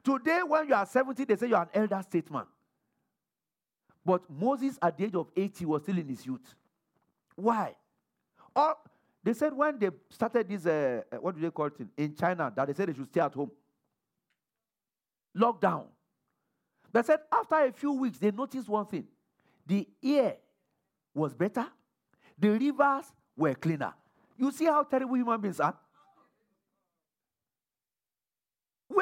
Today, 0.03 0.40
when 0.47 0.68
you 0.68 0.74
are 0.74 0.86
70, 0.86 1.24
they 1.24 1.36
say 1.36 1.49
you 1.49 1.57
are 1.57 1.62
an 1.62 1.68
elder 1.74 2.01
statesman. 2.03 2.45
But 4.05 4.22
Moses, 4.28 4.78
at 4.82 4.97
the 4.97 5.05
age 5.05 5.14
of 5.14 5.28
80, 5.36 5.64
was 5.66 5.82
still 5.82 5.99
in 5.99 6.09
his 6.09 6.26
youth. 6.26 6.55
Why? 7.36 7.74
Or 8.55 8.76
they 9.22 9.32
said 9.32 9.53
when 9.53 9.78
they 9.78 9.90
started 10.11 10.49
this, 10.49 10.66
uh, 10.66 11.03
uh, 11.12 11.16
what 11.16 11.34
do 11.34 11.40
they 11.40 11.51
call 11.51 11.66
it 11.66 11.74
in 11.97 12.14
China, 12.14 12.53
that 12.55 12.66
they 12.66 12.74
said 12.74 12.88
they 12.88 12.95
should 12.95 13.07
stay 13.07 13.20
at 13.20 13.32
home. 13.32 13.51
Lockdown. 15.36 15.84
They 16.93 17.03
said 17.03 17.20
after 17.32 17.57
a 17.57 17.72
few 17.72 17.93
weeks, 17.93 18.18
they 18.18 18.30
noticed 18.30 18.68
one 18.68 18.86
thing 18.86 19.07
the 19.66 19.86
air 20.03 20.36
was 21.14 21.32
better, 21.32 21.66
the 22.38 22.51
rivers 22.51 23.05
were 23.36 23.55
cleaner. 23.55 23.95
You 24.36 24.51
see 24.51 24.64
how 24.64 24.82
terrible 24.82 25.14
human 25.14 25.40
beings 25.40 25.61
are? 25.61 25.76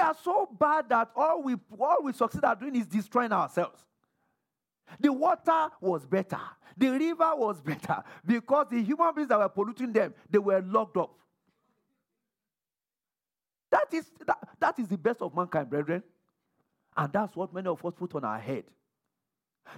We 0.01 0.07
are 0.07 0.17
so 0.25 0.49
bad 0.59 0.89
that 0.89 1.11
all 1.15 1.43
we, 1.43 1.57
all 1.79 1.99
we 2.03 2.15
succeed 2.15 2.43
at 2.43 2.59
doing 2.59 2.75
is 2.75 2.87
destroying 2.87 3.33
ourselves. 3.33 3.85
The 4.99 5.13
water 5.13 5.69
was 5.79 6.07
better. 6.07 6.41
The 6.75 6.89
river 6.89 7.33
was 7.37 7.61
better 7.61 8.03
because 8.25 8.69
the 8.71 8.83
human 8.83 9.15
beings 9.15 9.29
that 9.29 9.39
were 9.39 9.49
polluting 9.51 9.93
them, 9.93 10.15
they 10.31 10.39
were 10.39 10.63
locked 10.63 10.97
up. 10.97 11.11
That 13.71 13.93
is, 13.93 14.07
that, 14.27 14.39
that 14.59 14.79
is 14.79 14.89
the 14.89 14.97
best 14.97 15.21
of 15.21 15.35
mankind, 15.35 15.69
brethren. 15.69 16.03
And 16.97 17.13
that's 17.13 17.37
what 17.37 17.53
many 17.53 17.69
of 17.69 17.85
us 17.85 17.93
put 17.95 18.15
on 18.15 18.25
our 18.25 18.39
head. 18.39 18.65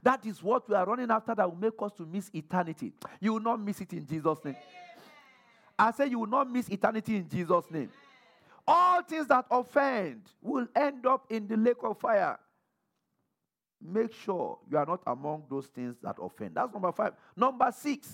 That 0.05 0.25
is 0.25 0.41
what 0.41 0.69
we 0.69 0.77
are 0.77 0.87
running 0.87 1.11
after 1.11 1.35
that 1.35 1.51
will 1.51 1.59
make 1.59 1.75
us 1.81 1.93
to 1.95 2.07
miss 2.07 2.31
eternity. 2.33 2.93
You 3.21 3.33
will 3.33 3.41
not 3.41 3.61
miss 3.61 3.81
it 3.81 3.93
in 3.93 4.07
Jesus' 4.07 4.39
name. 4.45 4.57
I 5.77 5.91
say 5.91 6.07
you 6.07 6.21
will 6.21 6.29
not 6.29 6.49
miss 6.49 6.69
eternity 6.69 7.17
in 7.17 7.29
Jesus' 7.29 7.65
name. 7.73 7.91
All 8.67 9.03
things 9.03 9.27
that 9.27 9.47
offend 9.51 10.23
will 10.41 10.69
end 10.75 11.05
up 11.07 11.27
in 11.31 11.49
the 11.49 11.57
lake 11.57 11.83
of 11.83 11.99
fire 11.99 12.39
make 13.85 14.13
sure 14.13 14.59
you 14.71 14.79
are 14.79 14.87
not 14.87 15.03
among 15.07 15.45
those 15.51 15.67
things 15.67 15.97
that 16.03 16.17
offend. 16.21 16.55
That's 16.55 16.73
number 16.73 16.93
five. 16.93 17.15
Number 17.37 17.73
six, 17.77 18.09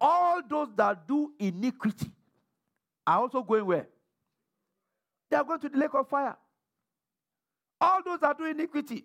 all 0.00 0.42
those 0.48 0.68
that 0.76 1.06
do 1.06 1.32
iniquity 1.38 2.10
are 3.06 3.20
also 3.20 3.42
going 3.42 3.64
where? 3.64 3.86
They 5.30 5.36
are 5.36 5.44
going 5.44 5.60
to 5.60 5.68
the 5.68 5.78
lake 5.78 5.94
of 5.94 6.08
fire. 6.08 6.36
All 7.80 8.02
those 8.04 8.20
that 8.20 8.36
do 8.36 8.44
iniquity. 8.44 9.04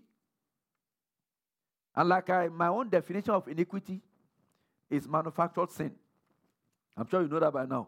And 1.95 2.09
like 2.09 2.29
I, 2.29 2.47
my 2.47 2.67
own 2.67 2.89
definition 2.89 3.33
of 3.33 3.47
iniquity 3.47 4.01
is 4.89 5.07
manufactured 5.07 5.69
sin. 5.71 5.91
I'm 6.97 7.07
sure 7.07 7.21
you 7.21 7.27
know 7.27 7.39
that 7.39 7.53
by 7.53 7.65
now. 7.65 7.87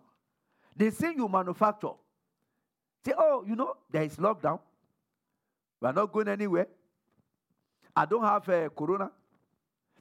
The 0.75 0.91
sin 0.91 1.15
you 1.17 1.27
manufacture. 1.27 1.91
Say, 3.05 3.13
oh, 3.17 3.43
you 3.47 3.55
know, 3.55 3.75
there 3.91 4.03
is 4.03 4.15
lockdown. 4.15 4.59
We 5.81 5.87
are 5.87 5.93
not 5.93 6.11
going 6.11 6.27
anywhere. 6.29 6.67
I 7.95 8.05
don't 8.05 8.23
have 8.23 8.47
uh, 8.47 8.69
corona. 8.69 9.11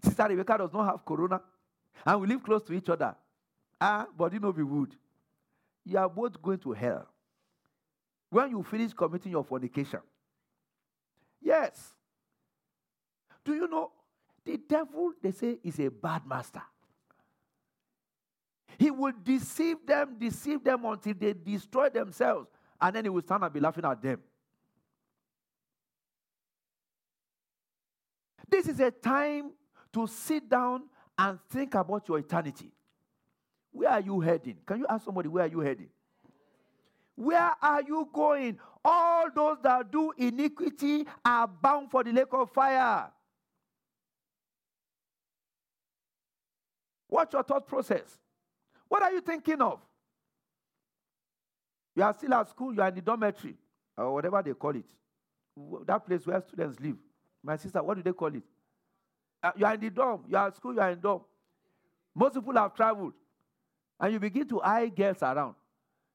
Sister 0.02 0.26
Rebecca 0.28 0.58
does 0.58 0.72
not 0.72 0.86
have 0.86 1.04
corona. 1.04 1.40
And 2.06 2.20
we 2.20 2.26
live 2.28 2.42
close 2.42 2.62
to 2.62 2.72
each 2.72 2.88
other. 2.88 3.14
Ah, 3.80 4.06
but 4.16 4.32
you 4.32 4.38
know 4.38 4.50
we 4.50 4.62
would. 4.62 4.94
You 5.84 5.98
are 5.98 6.08
both 6.08 6.40
going 6.40 6.58
to 6.58 6.72
hell. 6.72 7.08
When 8.30 8.50
you 8.50 8.62
finish 8.62 8.92
committing 8.92 9.32
your 9.32 9.44
fornication. 9.44 10.00
Yes. 11.40 11.92
Do 13.44 13.54
you 13.54 13.68
know 13.68 13.90
the 14.44 14.56
devil, 14.56 15.12
they 15.22 15.32
say, 15.32 15.58
is 15.62 15.78
a 15.80 15.88
bad 15.90 16.26
master. 16.26 16.62
He 18.78 18.90
will 18.90 19.12
deceive 19.22 19.84
them, 19.86 20.16
deceive 20.18 20.64
them 20.64 20.84
until 20.84 21.14
they 21.14 21.32
destroy 21.32 21.88
themselves, 21.88 22.48
and 22.82 22.96
then 22.96 23.04
he 23.04 23.08
will 23.08 23.22
stand 23.22 23.44
and 23.44 23.52
be 23.52 23.60
laughing 23.60 23.84
at 23.84 24.02
them. 24.02 24.18
This 28.48 28.66
is 28.66 28.80
a 28.80 28.90
time 28.90 29.52
to 29.92 30.06
sit 30.08 30.48
down 30.48 30.82
and 31.16 31.38
think 31.48 31.74
about 31.74 32.06
your 32.08 32.18
eternity. 32.18 32.72
Where 33.70 33.88
are 33.88 34.00
you 34.00 34.20
heading? 34.20 34.56
Can 34.66 34.80
you 34.80 34.86
ask 34.90 35.04
somebody, 35.04 35.28
where 35.28 35.44
are 35.44 35.48
you 35.48 35.60
heading? 35.60 35.88
Where 37.14 37.52
are 37.62 37.82
you 37.82 38.08
going? 38.12 38.58
All 38.84 39.30
those 39.34 39.58
that 39.62 39.90
do 39.90 40.12
iniquity 40.18 41.06
are 41.24 41.46
bound 41.46 41.90
for 41.90 42.02
the 42.02 42.12
lake 42.12 42.32
of 42.32 42.50
fire. 42.50 43.10
What's 47.08 47.32
your 47.32 47.44
thought 47.44 47.66
process? 47.66 48.18
What 48.88 49.02
are 49.02 49.12
you 49.12 49.20
thinking 49.20 49.62
of? 49.62 49.78
You 51.94 52.02
are 52.02 52.14
still 52.14 52.34
at 52.34 52.48
school, 52.48 52.74
you 52.74 52.80
are 52.80 52.88
in 52.88 52.94
the 52.94 53.02
dormitory, 53.02 53.56
or 53.96 54.14
whatever 54.14 54.42
they 54.42 54.54
call 54.54 54.74
it. 54.74 54.84
That 55.86 56.06
place 56.06 56.26
where 56.26 56.40
students 56.40 56.80
live. 56.80 56.96
My 57.42 57.56
sister, 57.56 57.82
what 57.82 57.96
do 57.96 58.02
they 58.02 58.12
call 58.12 58.34
it? 58.34 58.42
Uh, 59.42 59.50
you 59.56 59.66
are 59.66 59.74
in 59.74 59.80
the 59.80 59.90
dorm. 59.90 60.24
You 60.28 60.36
are 60.36 60.46
at 60.46 60.56
school, 60.56 60.74
you 60.74 60.80
are 60.80 60.90
in 60.90 61.00
dorm. 61.00 61.20
Most 62.14 62.34
people 62.34 62.54
have 62.54 62.74
traveled. 62.74 63.12
And 64.00 64.12
you 64.12 64.20
begin 64.20 64.48
to 64.48 64.62
eye 64.62 64.88
girls 64.88 65.22
around. 65.22 65.54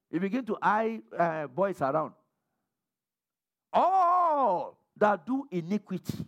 You 0.10 0.20
begin 0.20 0.46
to 0.46 0.58
eye 0.62 1.02
uh, 1.18 1.48
boys 1.48 1.82
around. 1.82 2.14
All 3.74 4.78
that 4.96 5.26
do 5.26 5.46
iniquity 5.52 6.26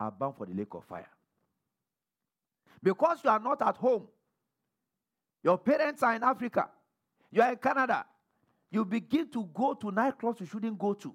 are 0.00 0.10
bound 0.10 0.36
for 0.36 0.46
the 0.46 0.54
lake 0.54 0.74
of 0.74 0.84
fire. 0.84 1.08
Because 2.82 3.18
you 3.22 3.30
are 3.30 3.38
not 3.38 3.60
at 3.62 3.76
home, 3.76 4.06
your 5.42 5.58
parents 5.58 6.02
are 6.02 6.14
in 6.14 6.22
Africa, 6.22 6.68
you 7.30 7.42
are 7.42 7.52
in 7.52 7.58
Canada, 7.58 8.04
you 8.70 8.84
begin 8.84 9.28
to 9.30 9.48
go 9.54 9.74
to 9.74 9.86
nightclubs 9.86 10.40
you 10.40 10.46
shouldn't 10.46 10.78
go 10.78 10.94
to. 10.94 11.14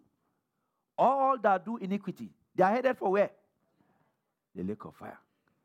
All 0.98 1.38
that 1.40 1.66
do 1.66 1.78
iniquity 1.78 2.30
they 2.56 2.64
are 2.64 2.72
headed 2.72 2.98
for 2.98 3.12
where? 3.12 3.32
The 4.56 4.64
lake 4.64 4.84
of 4.86 4.96
fire. 4.96 5.18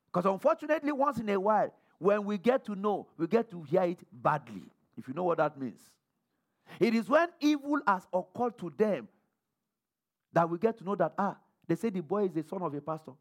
Because 0.07 0.31
unfortunately, 0.31 0.93
once 0.93 1.19
in 1.19 1.29
a 1.29 1.39
while, 1.39 1.75
when 1.99 2.25
we 2.25 2.39
get 2.39 2.65
to 2.67 2.75
know, 2.75 3.07
we 3.17 3.27
get 3.27 3.51
to 3.51 3.63
hear 3.63 3.83
it 3.83 3.99
badly, 4.13 4.63
if 4.97 5.09
you 5.09 5.15
know 5.15 5.25
what 5.25 5.39
that 5.39 5.59
means. 5.59 5.81
It 6.79 6.95
is 6.95 7.09
when 7.09 7.29
evil 7.41 7.81
has 7.87 8.07
occurred 8.13 8.59
to 8.59 8.73
them 8.77 9.09
that 10.33 10.49
we 10.49 10.59
get 10.59 10.79
to 10.79 10.85
know 10.85 10.95
that, 10.97 11.15
ah, 11.19 11.37
they 11.67 11.75
say 11.75 11.91
the 11.91 12.03
boy 12.03 12.25
is 12.25 12.33
the 12.33 12.43
son 12.43 12.63
of 12.63 12.75
a 12.75 12.81
pastor. 12.81 13.13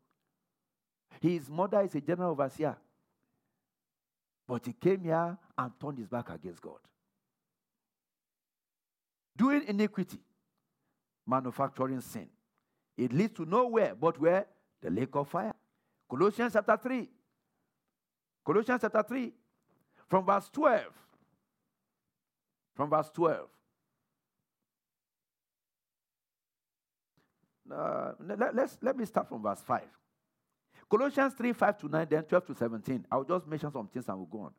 His 1.22 1.49
mother 1.49 1.82
is 1.82 1.95
a 1.95 2.01
general 2.01 2.32
overseer. 2.32 2.76
But 4.47 4.66
he 4.66 4.74
came 4.74 5.03
here 5.03 5.38
and 5.57 5.72
turned 5.80 5.97
his 5.97 6.07
back 6.07 6.30
against 6.30 6.61
God. 6.61 6.80
Doing 9.38 9.64
iniquity, 9.68 10.20
manufacturing 11.28 12.02
sin. 12.02 12.28
It 12.98 13.12
leads 13.12 13.34
to 13.34 13.46
nowhere 13.46 13.94
but 13.96 14.20
where? 14.20 14.46
The 14.82 14.90
lake 14.90 15.16
of 15.16 15.28
fire. 15.28 15.54
Colossians 16.10 16.54
chapter 16.54 16.78
3. 16.78 17.10
Colossians 18.46 18.82
chapter 18.82 19.04
3, 19.04 19.34
from 20.08 20.26
verse 20.26 20.50
12. 20.54 20.84
From 22.76 22.90
verse 22.90 23.10
12. 23.14 23.48
Uh, 27.74 28.12
let, 28.20 28.56
let's, 28.56 28.78
let 28.82 28.96
me 28.96 29.06
start 29.06 29.28
from 29.28 29.42
verse 29.42 29.62
5. 29.66 29.82
Colossians 30.88 31.34
3, 31.34 31.54
5 31.54 31.78
to 31.80 31.90
9, 31.90 32.08
then 32.10 32.24
12 32.24 32.46
to 32.46 32.56
17. 32.56 33.06
I'll 33.12 33.24
just 33.24 33.48
mention 33.48 33.72
some 33.72 33.88
things 33.88 34.08
and 34.08 34.18
we'll 34.18 34.28
go 34.28 34.42
on. 34.42 34.52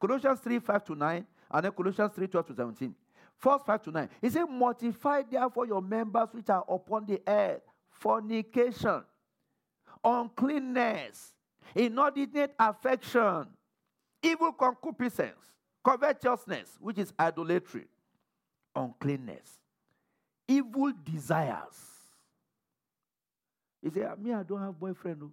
Colossians 0.00 0.38
3, 0.40 0.60
5 0.60 0.84
to 0.84 0.94
9, 0.94 1.26
and 1.50 1.64
then 1.64 1.72
Colossians 1.72 2.12
3, 2.14 2.26
12 2.28 2.46
to 2.46 2.54
17. 2.54 2.94
First 3.38 3.66
5 3.66 3.82
to 3.82 3.90
9. 3.90 4.08
He 4.20 4.30
said, 4.30 4.44
Mortify 4.44 5.22
therefore 5.30 5.66
your 5.66 5.82
members 5.82 6.28
which 6.32 6.48
are 6.48 6.64
upon 6.68 7.06
the 7.06 7.20
earth 7.26 7.62
fornication, 8.02 9.02
uncleanness, 10.02 11.32
inordinate 11.74 12.52
affection, 12.58 13.46
evil 14.22 14.52
concupiscence, 14.52 15.52
covetousness, 15.84 16.78
which 16.80 16.98
is 16.98 17.12
idolatry, 17.18 17.86
uncleanness, 18.74 19.58
evil 20.48 20.92
desires. 21.04 21.92
He 23.82 23.90
said, 23.90 24.18
Me, 24.20 24.32
I 24.32 24.42
don't 24.42 24.60
have 24.60 24.78
boyfriend. 24.78 25.30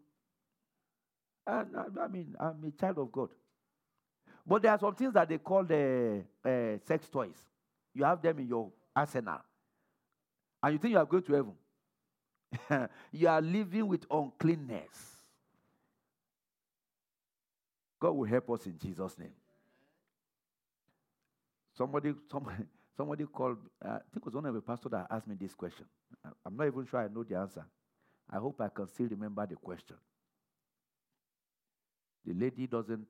I, 1.46 1.52
I, 1.62 2.04
I 2.04 2.08
mean, 2.08 2.36
I'm 2.40 2.64
a 2.66 2.72
child 2.80 2.98
of 3.00 3.12
God. 3.12 3.30
But 4.46 4.64
there 4.64 4.72
are 4.72 4.80
some 4.80 4.96
things 4.96 5.14
that 5.14 5.30
they 5.30 5.38
call 5.38 5.64
the 5.64 6.24
uh, 6.44 6.78
sex 6.88 7.08
toys. 7.10 7.38
You 7.94 8.04
have 8.04 8.22
them 8.22 8.40
in 8.40 8.48
your 8.48 8.72
arsenal. 8.96 9.40
And 10.62 10.74
you 10.74 10.80
think 10.80 10.92
you 10.92 10.98
are 10.98 11.06
going 11.06 11.24
to 11.24 11.34
heaven. 11.34 12.90
you 13.12 13.28
are 13.28 13.42
living 13.42 13.88
with 13.88 14.06
uncleanness. 14.10 15.20
God 18.00 18.12
will 18.12 18.26
help 18.26 18.50
us 18.52 18.66
in 18.66 18.78
Jesus' 18.78 19.18
name. 19.18 19.34
Somebody, 21.78 22.14
somebody, 22.32 22.64
somebody 22.98 23.26
called, 23.26 23.58
uh, 23.84 23.90
I 23.90 24.00
think 24.12 24.18
it 24.18 24.26
was 24.26 24.34
one 24.34 24.46
of 24.46 24.54
the 24.54 24.62
pastors 24.62 24.92
that 24.92 25.08
asked 25.10 25.28
me 25.28 25.36
this 25.40 25.54
question. 25.54 25.86
I'm 26.46 26.56
not 26.56 26.68
even 26.68 26.86
sure 26.86 27.02
I 27.02 27.08
know 27.08 27.24
the 27.24 27.36
answer. 27.38 27.66
I 28.30 28.38
hope 28.38 28.60
I 28.62 28.70
can 28.70 28.88
still 28.88 29.08
remember 29.08 29.46
the 29.46 29.56
question. 29.56 29.98
The 32.26 32.34
lady 32.34 32.68
doesn't, 32.68 33.08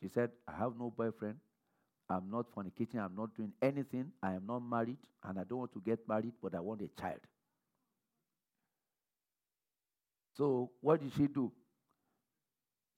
she 0.00 0.08
said, 0.08 0.30
I 0.48 0.56
have 0.56 0.72
no 0.78 0.92
boyfriend. 0.94 1.36
I'm 2.08 2.30
not 2.30 2.46
fornicating. 2.54 3.04
I'm 3.04 3.16
not 3.16 3.34
doing 3.34 3.52
anything. 3.60 4.12
I 4.22 4.34
am 4.34 4.46
not 4.46 4.60
married, 4.60 4.98
and 5.24 5.38
I 5.38 5.44
don't 5.44 5.58
want 5.58 5.72
to 5.72 5.82
get 5.84 6.08
married, 6.08 6.32
but 6.40 6.54
I 6.54 6.60
want 6.60 6.82
a 6.82 7.00
child. 7.00 7.20
So, 10.36 10.70
what 10.80 11.00
did 11.00 11.12
she 11.16 11.26
do? 11.26 11.50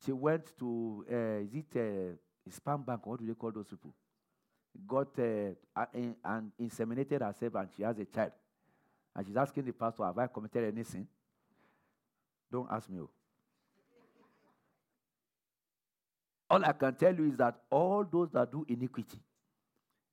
She 0.05 0.13
went 0.13 0.57
to, 0.59 1.05
uh, 1.11 1.45
is 1.45 1.55
it 1.55 1.77
a 1.77 2.11
uh, 2.11 2.51
sperm 2.51 2.83
bank? 2.83 3.07
What 3.07 3.21
do 3.21 3.27
they 3.27 3.35
call 3.35 3.53
those 3.53 3.69
people? 3.69 3.95
Got 4.87 5.19
uh, 5.19 5.87
in, 5.95 6.15
and 6.25 6.53
inseminated 6.61 7.21
herself, 7.21 7.55
and 7.55 7.69
she 7.77 7.83
has 7.83 7.99
a 7.99 8.05
child. 8.05 8.33
And 9.17 9.27
she's 9.27 9.37
asking 9.37 9.65
the 9.65 9.73
pastor, 9.73 10.05
Have 10.05 10.19
I 10.19 10.27
committed 10.27 10.73
anything? 10.73 11.07
Don't 12.51 12.69
ask 12.71 12.89
me. 12.89 13.01
Oh. 13.01 13.11
All 16.51 16.65
I 16.65 16.73
can 16.73 16.95
tell 16.95 17.15
you 17.15 17.31
is 17.31 17.37
that 17.37 17.57
all 17.71 18.05
those 18.11 18.31
that 18.33 18.51
do 18.51 18.65
iniquity, 18.69 19.21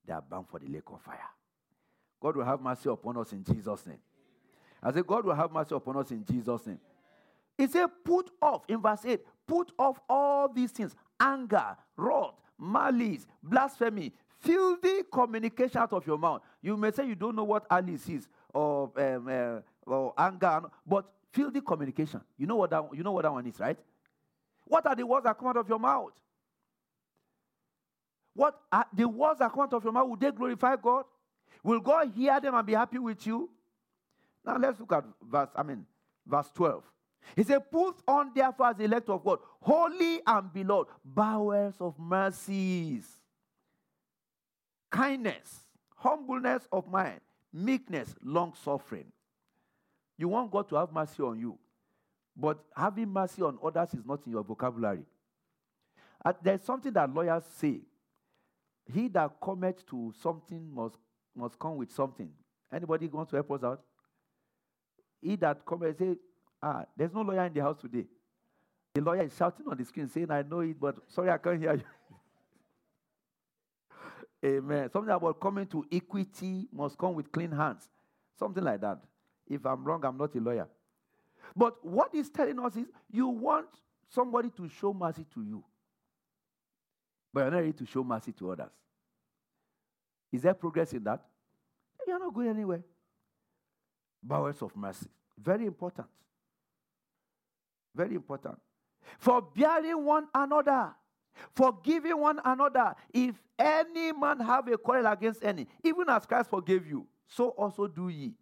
they 0.06 0.14
are 0.14 0.22
bound 0.22 0.48
for 0.50 0.60
the 0.60 0.68
lake 0.68 0.84
of 0.88 1.02
fire. 1.02 1.20
God 2.22 2.36
will 2.36 2.46
have 2.46 2.62
mercy 2.62 2.90
upon 2.90 3.18
us 3.18 3.32
in 3.32 3.44
Jesus' 3.44 3.86
name. 3.86 4.00
I 4.84 4.92
say, 4.92 5.02
God 5.02 5.26
will 5.26 5.36
have 5.36 5.52
mercy 5.52 5.76
upon 5.76 5.98
us 5.98 6.12
in 6.12 6.26
Jesus' 6.26 6.66
name. 6.68 6.80
He 7.58 7.68
said, 7.68 7.88
put 8.04 8.30
off, 8.42 8.64
in 8.68 8.82
verse 8.82 9.06
8, 9.06 9.22
put 9.48 9.72
off 9.80 10.00
all 10.10 10.50
these 10.52 10.72
things 10.72 10.94
anger, 11.20 11.78
wrath, 11.96 12.34
malice, 12.60 13.26
blasphemy, 13.42 14.12
filthy 14.40 15.04
communication 15.12 15.78
out 15.78 15.94
of 15.94 16.06
your 16.06 16.18
mouth. 16.18 16.42
You 16.62 16.76
may 16.76 16.92
say 16.92 17.08
you 17.08 17.16
don't 17.16 17.36
know 17.36 17.46
what 17.46 17.66
malice 17.72 18.10
is 18.10 18.28
or, 18.54 18.92
um, 18.98 19.28
uh, 19.28 19.92
or 19.92 20.14
anger, 20.18 20.64
but 20.86 21.06
filthy 21.32 21.62
communication. 21.62 22.22
You 22.38 22.48
know 22.48 22.58
what 22.58 22.70
that, 22.72 22.84
you 22.94 23.04
know 23.04 23.14
what 23.14 23.24
that 23.24 23.32
one 23.32 23.46
is, 23.48 23.60
right? 23.60 23.78
What 24.66 24.86
are 24.86 24.96
the 24.96 25.06
words 25.06 25.24
that 25.26 25.38
come 25.38 25.48
out 25.48 25.58
of 25.58 25.70
your 25.70 25.80
mouth? 25.80 26.12
What 28.36 28.60
are 28.72 28.86
the 28.94 29.08
words 29.08 29.40
that 29.40 29.52
come 29.52 29.62
out 29.62 29.74
of 29.74 29.84
your 29.84 29.94
mouth? 29.94 30.10
Will 30.10 30.18
they 30.18 30.32
glorify 30.32 30.76
God? 30.76 31.06
Will 31.64 31.80
God 31.80 32.12
hear 32.14 32.40
them 32.40 32.54
and 32.54 32.68
be 32.68 32.74
happy 32.74 33.00
with 33.00 33.26
you? 33.26 33.50
Now 34.46 34.58
let's 34.58 34.80
look 34.80 34.92
at 34.92 35.06
verse, 35.22 35.50
I 35.56 35.64
mean, 35.64 35.86
verse 36.28 36.52
12. 36.54 36.84
He 37.36 37.44
said, 37.44 37.72
Put 37.72 37.96
on 38.08 38.32
therefore 38.36 38.68
as 38.68 38.76
the 38.76 38.84
elect 38.84 39.10
of 39.10 39.24
God, 39.24 39.40
holy 39.62 40.22
and 40.28 40.54
beloved, 40.54 40.92
bowels 41.04 41.76
of 41.80 41.98
mercies, 41.98 43.08
kindness, 44.92 45.62
humbleness 45.96 46.68
of 46.72 46.88
mind, 46.88 47.22
meekness, 47.52 48.14
long 48.24 48.54
suffering. 48.64 49.06
You 50.18 50.28
want 50.28 50.52
God 50.52 50.70
to 50.70 50.76
have 50.76 50.92
mercy 50.92 51.24
on 51.24 51.40
you, 51.40 51.58
but 52.36 52.60
having 52.76 53.10
mercy 53.12 53.42
on 53.42 53.58
others 53.64 53.94
is 53.94 54.06
not 54.06 54.20
in 54.26 54.34
your 54.34 54.44
vocabulary. 54.44 55.06
Uh, 56.24 56.34
there's 56.44 56.62
something 56.64 56.92
that 56.94 57.12
lawyers 57.14 57.44
say 57.58 57.80
he 58.94 59.08
that 59.10 59.32
cometh 59.42 59.86
to 59.88 60.14
something 60.22 60.74
must, 60.74 60.96
must 61.36 61.58
come 61.58 61.78
with 61.78 61.92
something. 61.92 62.30
Anybody 62.72 63.08
want 63.08 63.30
to 63.30 63.36
help 63.36 63.52
us 63.52 63.64
out? 63.64 63.82
He 65.22 65.36
that 65.38 65.66
cometh 65.66 65.98
say, 65.98 66.16
ah, 66.62 66.86
there's 66.96 67.14
no 67.14 67.22
lawyer 67.22 67.46
in 67.46 67.54
the 67.54 67.62
house 67.62 67.82
today. 67.82 68.06
The 68.94 69.02
lawyer 69.02 69.24
is 69.24 69.36
shouting 69.36 69.66
on 69.68 69.78
the 69.78 69.86
screen 69.86 70.08
saying, 70.08 70.30
I 70.30 70.44
know 70.44 70.60
it, 70.60 70.80
but 70.80 70.96
sorry, 71.08 71.30
I 71.30 71.38
can't 71.38 71.60
hear 71.60 71.74
you. 71.74 71.82
Amen. 74.58 74.90
Something 74.92 75.14
about 75.14 75.40
coming 75.40 75.66
to 75.68 75.84
equity 75.92 76.68
must 76.72 76.98
come 76.98 77.16
with 77.16 77.32
clean 77.32 77.52
hands. 77.52 77.90
Something 78.38 78.64
like 78.64 78.82
that. 78.82 79.00
If 79.48 79.66
I'm 79.66 79.84
wrong, 79.84 80.06
I'm 80.06 80.18
not 80.18 80.36
a 80.36 80.40
lawyer. 80.40 80.68
But 81.56 81.84
what 81.86 82.10
he's 82.12 82.30
telling 82.30 82.60
us 82.60 82.76
is 82.76 82.86
you 83.12 83.28
want 83.28 83.68
somebody 84.10 84.50
to 84.52 84.70
show 84.70 84.94
mercy 84.94 85.26
to 85.34 85.42
you 85.42 85.64
but 87.36 87.42
you're 87.42 87.52
not 87.52 87.58
ready 87.58 87.74
to 87.74 87.86
show 87.86 88.02
mercy 88.02 88.32
to 88.32 88.52
others. 88.52 88.72
Is 90.32 90.42
there 90.42 90.54
progress 90.54 90.94
in 90.94 91.04
that? 91.04 91.20
You're 92.08 92.18
not 92.18 92.34
going 92.34 92.48
anywhere. 92.48 92.82
Bowels 94.24 94.62
of 94.62 94.74
mercy. 94.74 95.08
Very 95.38 95.66
important. 95.66 96.08
Very 97.94 98.16
important. 98.16 98.58
For 99.20 99.42
bearing 99.42 100.06
one 100.06 100.28
another, 100.34 100.96
forgiving 101.54 102.18
one 102.18 102.40
another. 102.46 102.96
If 103.14 103.36
any 103.60 104.14
man 104.14 104.40
have 104.40 104.70
a 104.70 104.78
quarrel 104.78 105.06
against 105.06 105.44
any, 105.44 105.68
even 105.84 106.10
as 106.10 106.26
Christ 106.26 106.50
forgave 106.50 106.88
you, 106.88 107.06
so 107.28 107.50
also 107.50 107.86
do 107.86 108.08
ye. 108.08 108.34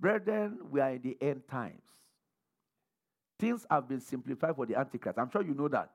Brethren, 0.00 0.60
we 0.70 0.80
are 0.80 0.92
in 0.92 1.02
the 1.02 1.18
end 1.20 1.42
times. 1.46 1.82
Things 3.38 3.66
have 3.70 3.86
been 3.86 4.00
simplified 4.00 4.56
for 4.56 4.64
the 4.64 4.76
Antichrist. 4.76 5.18
I'm 5.18 5.30
sure 5.30 5.42
you 5.42 5.52
know 5.52 5.68
that. 5.68 5.90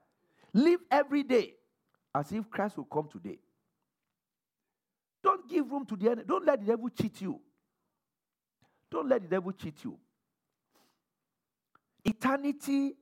Live 0.54 0.82
every 0.91 1.24
day 1.24 1.56
as 2.16 2.32
if 2.32 2.49
Christ 2.49 2.78
will 2.78 2.86
come 2.86 3.09
today. 3.11 3.38
Don't 5.22 5.47
give 5.49 5.70
room 5.70 5.86
to 5.86 5.95
the 5.97 6.07
enemy. 6.07 6.24
Don't 6.26 6.45
let 6.45 6.61
the 6.61 6.68
devil 6.68 6.89
cheat 6.89 7.22
you. 7.22 7.39
Don't 8.89 9.09
let 9.09 9.22
the 9.22 9.28
devil 9.28 9.51
cheat 9.51 9.84
you. 9.84 9.97
Eternity, 12.05 12.93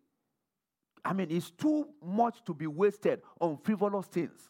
I 1.05 1.14
mean, 1.14 1.30
is 1.30 1.51
too 1.51 1.88
much 2.03 2.43
to 2.45 2.53
be 2.53 2.66
wasted 2.66 3.22
on 3.39 3.57
frivolous 3.57 4.07
things. 4.07 4.49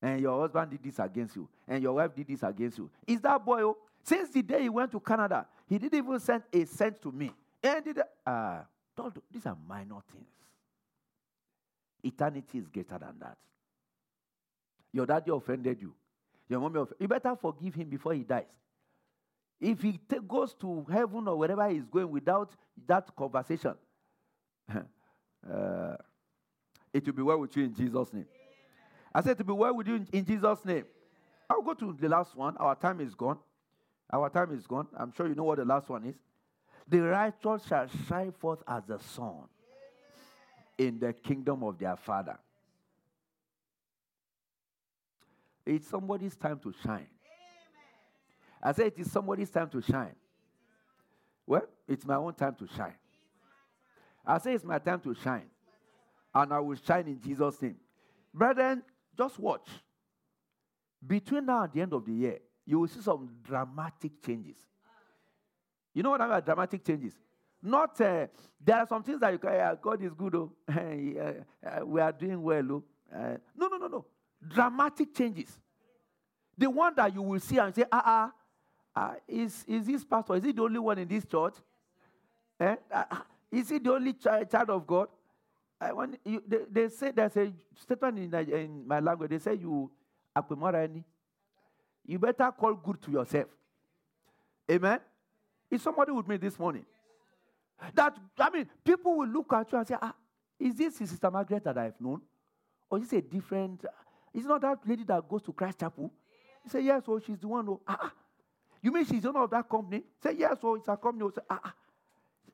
And 0.00 0.20
your 0.20 0.40
husband 0.40 0.70
did 0.70 0.82
this 0.82 0.98
against 0.98 1.36
you, 1.36 1.48
and 1.68 1.82
your 1.82 1.92
wife 1.94 2.14
did 2.14 2.26
this 2.26 2.42
against 2.42 2.78
you. 2.78 2.90
Is 3.06 3.20
that 3.20 3.44
boy? 3.44 3.62
Oh, 3.62 3.76
since 4.02 4.30
the 4.30 4.42
day 4.42 4.62
he 4.62 4.68
went 4.68 4.90
to 4.92 5.00
Canada, 5.00 5.46
he 5.68 5.78
didn't 5.78 5.98
even 5.98 6.18
send 6.18 6.44
a 6.52 6.64
cent 6.64 7.02
to 7.02 7.12
me. 7.12 7.30
And 7.62 7.84
did, 7.84 8.00
uh, 8.26 8.60
these 9.30 9.46
are 9.46 9.56
minor 9.68 9.98
things. 10.10 10.26
Eternity 12.02 12.58
is 12.58 12.68
greater 12.68 12.98
than 12.98 13.14
that. 13.20 13.36
Your 14.92 15.06
daddy 15.06 15.30
offended 15.30 15.80
you. 15.80 15.94
Your 16.48 16.60
mommy 16.60 16.80
offended 16.80 17.00
you. 17.00 17.08
better 17.08 17.36
forgive 17.36 17.74
him 17.74 17.88
before 17.88 18.14
he 18.14 18.22
dies. 18.22 18.44
If 19.60 19.80
he 19.80 19.92
t- 19.92 20.18
goes 20.26 20.54
to 20.54 20.84
heaven 20.90 21.28
or 21.28 21.38
wherever 21.38 21.68
he's 21.68 21.86
going 21.86 22.10
without 22.10 22.52
that 22.86 23.14
conversation, 23.14 23.74
uh, 24.74 25.96
it 26.92 27.06
will 27.06 27.12
be 27.12 27.22
well 27.22 27.38
with 27.38 27.56
you 27.56 27.64
in 27.64 27.74
Jesus' 27.74 28.12
name. 28.12 28.26
I 29.14 29.22
said 29.22 29.38
to 29.38 29.44
be 29.44 29.52
well 29.52 29.74
with 29.74 29.86
you 29.86 29.96
in, 29.96 30.08
in 30.12 30.24
Jesus' 30.24 30.64
name. 30.64 30.84
I'll 31.48 31.62
go 31.62 31.74
to 31.74 31.96
the 31.98 32.08
last 32.08 32.34
one. 32.34 32.56
Our 32.56 32.74
time 32.74 33.00
is 33.00 33.14
gone. 33.14 33.38
Our 34.12 34.28
time 34.28 34.52
is 34.52 34.66
gone. 34.66 34.88
I'm 34.96 35.12
sure 35.12 35.28
you 35.28 35.34
know 35.34 35.44
what 35.44 35.58
the 35.58 35.64
last 35.64 35.88
one 35.88 36.04
is. 36.06 36.16
The 36.88 37.00
righteous 37.00 37.64
shall 37.66 37.86
shine 38.08 38.32
forth 38.32 38.62
as 38.66 38.84
the 38.84 38.98
sun 38.98 39.44
in 40.86 40.98
the 40.98 41.12
kingdom 41.12 41.62
of 41.62 41.78
their 41.78 41.96
Father. 41.96 42.38
It's 45.64 45.88
somebody's 45.88 46.36
time 46.36 46.58
to 46.60 46.72
shine. 46.84 47.06
I 48.62 48.72
say 48.72 48.86
it 48.86 48.98
is 48.98 49.10
somebody's 49.10 49.50
time 49.50 49.68
to 49.70 49.80
shine. 49.80 50.14
Well, 51.46 51.66
it's 51.88 52.04
my 52.04 52.16
own 52.16 52.34
time 52.34 52.54
to 52.56 52.66
shine. 52.76 52.94
I 54.24 54.38
say 54.38 54.54
it's 54.54 54.64
my 54.64 54.78
time 54.78 55.00
to 55.00 55.14
shine. 55.14 55.50
And 56.34 56.52
I 56.52 56.60
will 56.60 56.76
shine 56.76 57.06
in 57.06 57.20
Jesus' 57.20 57.60
name. 57.60 57.76
Brethren, 58.32 58.82
just 59.16 59.38
watch. 59.38 59.68
Between 61.04 61.46
now 61.46 61.64
and 61.64 61.72
the 61.72 61.80
end 61.80 61.92
of 61.92 62.06
the 62.06 62.12
year, 62.12 62.38
you 62.64 62.78
will 62.78 62.88
see 62.88 63.00
some 63.00 63.28
dramatic 63.42 64.22
changes. 64.24 64.56
You 65.92 66.02
know 66.02 66.10
what 66.10 66.20
I 66.20 66.24
mean 66.24 66.34
by 66.34 66.40
dramatic 66.40 66.84
changes? 66.84 67.14
Not, 67.62 68.00
uh, 68.00 68.26
there 68.64 68.76
are 68.76 68.86
some 68.86 69.02
things 69.02 69.20
that 69.20 69.32
you 69.32 69.38
can, 69.38 69.78
God 69.80 70.02
is 70.02 70.12
good, 70.14 70.34
oh. 70.34 70.52
we 71.84 72.00
are 72.00 72.12
doing 72.12 72.42
well. 72.42 72.72
Oh. 72.72 72.84
Uh, 73.14 73.36
no, 73.56 73.68
no, 73.68 73.76
no, 73.76 73.86
no. 73.86 74.04
Dramatic 74.46 75.14
changes. 75.14 75.58
The 76.58 76.68
one 76.68 76.92
that 76.96 77.14
you 77.14 77.22
will 77.22 77.40
see 77.40 77.58
and 77.58 77.74
say, 77.74 77.84
ah, 77.90 78.32
ah, 78.94 79.10
uh, 79.10 79.14
is, 79.26 79.64
is 79.66 79.86
this 79.86 80.04
pastor, 80.04 80.36
is 80.36 80.44
he 80.44 80.52
the 80.52 80.62
only 80.62 80.78
one 80.78 80.98
in 80.98 81.08
this 81.08 81.24
church? 81.24 81.54
Eh? 82.60 82.76
Uh, 82.90 83.04
Is 83.52 83.68
he 83.68 83.78
the 83.78 83.92
only 83.92 84.14
child, 84.14 84.70
of 84.70 84.86
God? 84.86 85.08
Want 85.80 86.18
you, 86.24 86.42
they, 86.46 86.58
they 86.70 86.88
say 86.88 87.10
there's 87.10 87.36
a 87.36 87.52
statement 87.74 88.18
in, 88.18 88.32
in 88.50 88.86
my 88.86 89.00
language. 89.00 89.30
They 89.30 89.38
say 89.38 89.54
you 89.54 89.90
you 92.06 92.18
better 92.18 92.52
call 92.52 92.74
good 92.74 93.02
to 93.02 93.10
yourself. 93.10 93.48
Amen. 94.70 95.00
Is 95.70 95.82
somebody 95.82 96.12
with 96.12 96.26
me 96.28 96.36
this 96.36 96.58
morning? 96.58 96.86
That 97.94 98.16
I 98.38 98.50
mean, 98.50 98.68
people 98.84 99.16
will 99.16 99.28
look 99.28 99.52
at 99.52 99.70
you 99.72 99.78
and 99.78 99.86
say, 99.86 99.96
"Ah, 100.00 100.14
is 100.58 100.74
this 100.74 100.96
Sister 100.96 101.30
Margaret 101.30 101.64
that 101.64 101.76
I've 101.76 102.00
known, 102.00 102.20
or 102.90 102.98
is 102.98 103.12
it 103.12 103.16
a 103.16 103.20
different? 103.22 103.84
Is 104.32 104.44
not 104.44 104.60
that 104.62 104.78
lady 104.86 105.04
that 105.04 105.28
goes 105.28 105.42
to 105.42 105.52
Christ 105.52 105.80
Chapel?" 105.80 106.10
You 106.64 106.70
say, 106.70 106.80
"Yes, 106.82 107.02
oh, 107.08 107.18
she's 107.18 107.38
the 107.38 107.48
one." 107.48 107.68
Oh, 107.68 107.80
ah, 107.86 107.98
ah. 108.02 108.12
You 108.80 108.92
mean 108.92 109.04
she's 109.04 109.22
the 109.22 109.28
owner 109.28 109.42
of 109.42 109.50
that 109.50 109.68
company? 109.68 110.02
Say, 110.22 110.34
"Yes, 110.38 110.58
oh, 110.62 110.74
it's 110.76 110.88
a 110.88 110.96
company." 110.96 111.28
Say, 111.34 111.42
"Ah, 111.48 111.60
ah." 111.64 111.74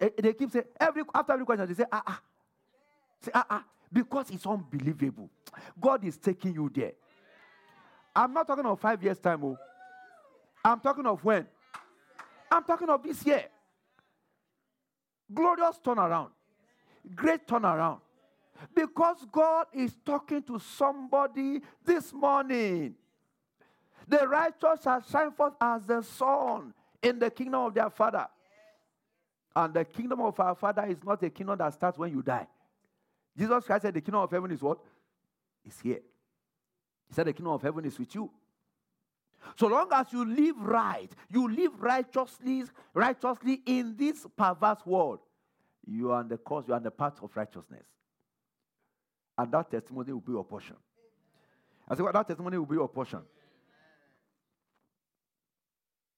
Eh, 0.00 0.10
they 0.22 0.32
keep 0.32 0.50
saying 0.50 0.64
every 0.78 1.02
after 1.14 1.32
every 1.32 1.44
question 1.44 1.66
they 1.66 1.74
say, 1.74 1.86
"Ah, 1.90 2.02
ah." 2.06 2.22
Say, 3.20 3.30
"Ah, 3.34 3.46
ah," 3.50 3.64
because 3.92 4.30
it's 4.30 4.46
unbelievable. 4.46 5.28
God 5.80 6.04
is 6.04 6.16
taking 6.16 6.54
you 6.54 6.70
there. 6.74 6.92
I'm 8.14 8.32
not 8.32 8.46
talking 8.46 8.66
of 8.66 8.80
five 8.80 9.02
years 9.02 9.18
time. 9.18 9.44
Oh, 9.44 9.58
I'm 10.64 10.80
talking 10.80 11.06
of 11.06 11.22
when. 11.24 11.46
I'm 12.50 12.64
talking 12.64 12.88
of 12.88 13.02
this 13.02 13.24
year. 13.26 13.44
Glorious 15.32 15.78
turnaround. 15.84 16.30
Great 17.14 17.46
turnaround. 17.46 18.00
Because 18.74 19.24
God 19.30 19.66
is 19.72 19.96
talking 20.04 20.42
to 20.42 20.58
somebody 20.58 21.60
this 21.84 22.12
morning. 22.12 22.94
The 24.06 24.26
righteous 24.26 24.82
shall 24.82 25.02
shine 25.02 25.32
forth 25.32 25.54
as 25.60 25.84
the 25.84 26.02
sun 26.02 26.72
in 27.02 27.18
the 27.18 27.30
kingdom 27.30 27.60
of 27.60 27.74
their 27.74 27.90
Father. 27.90 28.26
And 29.54 29.74
the 29.74 29.84
kingdom 29.84 30.20
of 30.20 30.38
our 30.40 30.54
Father 30.54 30.86
is 30.86 31.02
not 31.04 31.22
a 31.22 31.30
kingdom 31.30 31.58
that 31.58 31.74
starts 31.74 31.98
when 31.98 32.12
you 32.12 32.22
die. 32.22 32.46
Jesus 33.36 33.64
Christ 33.64 33.82
said 33.82 33.94
the 33.94 34.00
kingdom 34.00 34.22
of 34.22 34.30
heaven 34.30 34.50
is 34.50 34.62
what? 34.62 34.78
Is 35.64 35.78
here. 35.80 36.00
He 37.06 37.14
said 37.14 37.26
the 37.26 37.32
kingdom 37.32 37.52
of 37.52 37.62
heaven 37.62 37.84
is 37.84 37.98
with 37.98 38.14
you. 38.14 38.30
So 39.56 39.66
long 39.66 39.88
as 39.92 40.12
you 40.12 40.24
live 40.24 40.56
right, 40.60 41.10
you 41.30 41.48
live 41.48 41.80
righteously, 41.80 42.64
righteously 42.94 43.62
in 43.66 43.96
this 43.96 44.26
perverse 44.36 44.84
world, 44.84 45.20
you 45.86 46.12
are 46.12 46.20
on 46.20 46.28
the 46.28 46.36
course, 46.36 46.66
you 46.66 46.74
are 46.74 46.76
on 46.76 46.82
the 46.82 46.90
path 46.90 47.14
of 47.22 47.30
righteousness. 47.34 47.86
And 49.36 49.52
that 49.52 49.70
testimony 49.70 50.12
will 50.12 50.20
be 50.20 50.32
your 50.32 50.44
portion. 50.44 50.76
I 51.88 51.94
say, 51.94 52.02
well, 52.02 52.12
that 52.12 52.26
testimony 52.26 52.58
will 52.58 52.66
be 52.66 52.74
your 52.74 52.88
portion. 52.88 53.20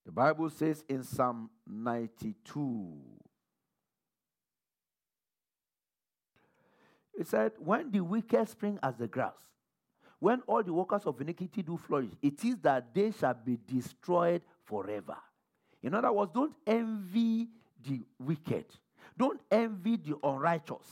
The 0.04 0.12
Bible 0.12 0.50
says 0.50 0.82
in 0.88 1.04
Psalm 1.04 1.50
92, 1.66 2.96
it 7.18 7.26
said, 7.28 7.52
When 7.58 7.90
the 7.90 8.00
wicked 8.00 8.48
spring 8.48 8.78
as 8.82 8.96
the 8.96 9.06
grass, 9.06 9.34
when 10.20 10.42
all 10.46 10.62
the 10.62 10.72
workers 10.72 11.02
of 11.06 11.20
iniquity 11.20 11.62
do 11.62 11.76
flourish, 11.76 12.12
it 12.22 12.44
is 12.44 12.56
that 12.58 12.94
they 12.94 13.10
shall 13.10 13.34
be 13.34 13.58
destroyed 13.66 14.42
forever. 14.64 15.16
In 15.82 15.94
other 15.94 16.12
words, 16.12 16.30
don't 16.32 16.54
envy 16.66 17.48
the 17.82 18.02
wicked, 18.18 18.66
don't 19.16 19.40
envy 19.50 19.96
the 19.96 20.14
unrighteous, 20.22 20.86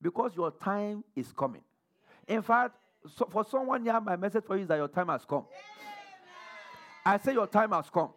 because 0.00 0.32
your 0.36 0.50
time 0.50 1.02
is 1.16 1.32
coming. 1.32 1.62
In 2.28 2.42
fact, 2.42 2.76
so 3.16 3.26
for 3.30 3.44
someone 3.44 3.82
here, 3.82 3.98
my 4.00 4.16
message 4.16 4.44
for 4.44 4.56
you 4.56 4.62
is 4.62 4.68
that 4.68 4.76
your 4.76 4.88
time 4.88 5.08
has 5.08 5.24
come. 5.24 5.46
I 7.04 7.18
say 7.18 7.32
your 7.32 7.46
time 7.46 7.72
has 7.72 7.88
come. 7.90 8.10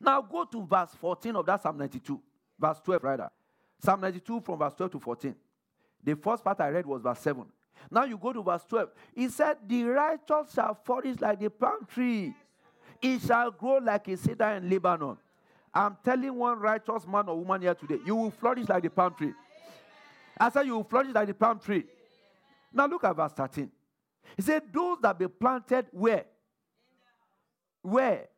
Now 0.00 0.20
go 0.20 0.44
to 0.44 0.66
verse 0.66 0.90
14 1.00 1.36
of 1.36 1.46
that 1.46 1.62
Psalm 1.62 1.78
92, 1.78 2.20
verse 2.58 2.80
12 2.84 3.04
rather. 3.04 3.30
Psalm 3.78 4.00
92 4.00 4.40
from 4.40 4.58
verse 4.58 4.74
12 4.74 4.92
to 4.92 5.00
14. 5.00 5.34
The 6.04 6.16
first 6.16 6.44
part 6.44 6.60
I 6.60 6.68
read 6.68 6.86
was 6.86 7.00
verse 7.02 7.20
7. 7.20 7.44
Now 7.90 8.04
you 8.04 8.16
go 8.16 8.32
to 8.32 8.42
verse 8.42 8.64
12. 8.68 8.88
He 9.14 9.28
said, 9.28 9.56
The 9.66 9.84
righteous 9.84 10.54
shall 10.54 10.78
flourish 10.84 11.20
like 11.20 11.40
the 11.40 11.50
palm 11.50 11.86
tree, 11.86 12.34
it 13.00 13.20
shall 13.22 13.50
grow 13.50 13.78
like 13.78 14.08
a 14.08 14.16
cedar 14.16 14.50
in 14.50 14.70
Lebanon. 14.70 15.16
I'm 15.74 15.96
telling 16.04 16.34
one 16.34 16.58
righteous 16.58 17.06
man 17.06 17.28
or 17.28 17.38
woman 17.38 17.62
here 17.62 17.74
today, 17.74 17.98
you 18.04 18.14
will 18.14 18.30
flourish 18.30 18.68
like 18.68 18.82
the 18.82 18.90
palm 18.90 19.14
tree. 19.14 19.32
I 20.38 20.50
said, 20.50 20.66
You 20.66 20.76
will 20.76 20.84
flourish 20.84 21.14
like 21.14 21.28
the 21.28 21.34
palm 21.34 21.58
tree. 21.58 21.84
Now 22.72 22.86
look 22.86 23.04
at 23.04 23.16
verse 23.16 23.32
13. 23.32 23.70
He 24.36 24.42
said, 24.42 24.62
Those 24.72 24.98
that 25.02 25.18
be 25.18 25.28
planted 25.28 25.86
where? 25.90 26.24
Where? 27.82 28.28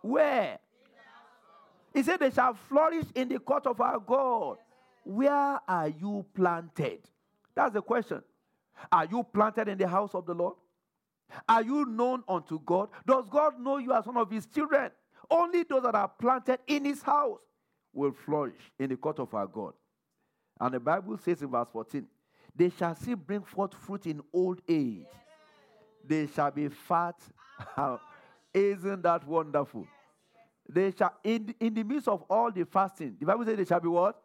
Where? 0.00 0.58
He 1.94 2.02
said, 2.02 2.20
They 2.20 2.30
shall 2.30 2.54
flourish 2.54 3.06
in 3.14 3.28
the 3.28 3.38
court 3.38 3.66
of 3.66 3.80
our 3.80 3.98
God. 3.98 4.58
Where 5.04 5.60
are 5.66 5.88
you 5.88 6.24
planted? 6.34 7.00
That's 7.54 7.72
the 7.74 7.82
question. 7.82 8.22
Are 8.90 9.04
you 9.04 9.22
planted 9.22 9.68
in 9.68 9.78
the 9.78 9.86
house 9.86 10.14
of 10.14 10.26
the 10.26 10.34
Lord? 10.34 10.54
Are 11.48 11.62
you 11.62 11.84
known 11.86 12.22
unto 12.28 12.60
God? 12.60 12.88
Does 13.06 13.26
God 13.30 13.58
know 13.60 13.78
you 13.78 13.92
as 13.92 14.06
one 14.06 14.16
of 14.16 14.30
his 14.30 14.46
children? 14.46 14.90
Only 15.30 15.62
those 15.62 15.82
that 15.82 15.94
are 15.94 16.08
planted 16.08 16.60
in 16.66 16.84
his 16.84 17.02
house 17.02 17.40
will 17.92 18.12
flourish 18.12 18.70
in 18.78 18.90
the 18.90 18.96
court 18.96 19.18
of 19.18 19.32
our 19.34 19.46
God. 19.46 19.72
And 20.60 20.74
the 20.74 20.80
Bible 20.80 21.18
says 21.18 21.42
in 21.42 21.50
verse 21.50 21.68
14, 21.72 22.06
they 22.54 22.70
shall 22.70 22.94
see 22.94 23.14
bring 23.14 23.42
forth 23.42 23.74
fruit 23.74 24.06
in 24.06 24.20
old 24.32 24.60
age. 24.68 25.06
They 26.06 26.26
shall 26.26 26.50
be 26.50 26.68
fat. 26.68 27.16
Isn't 28.54 29.02
that 29.02 29.26
wonderful? 29.26 29.86
They 30.68 30.92
shall, 30.96 31.14
in, 31.24 31.54
in 31.58 31.74
the 31.74 31.82
midst 31.82 32.08
of 32.08 32.22
all 32.28 32.50
the 32.50 32.64
fasting, 32.64 33.16
the 33.18 33.26
Bible 33.26 33.44
says 33.44 33.56
they 33.56 33.64
shall 33.64 33.80
be 33.80 33.88
what? 33.88 34.20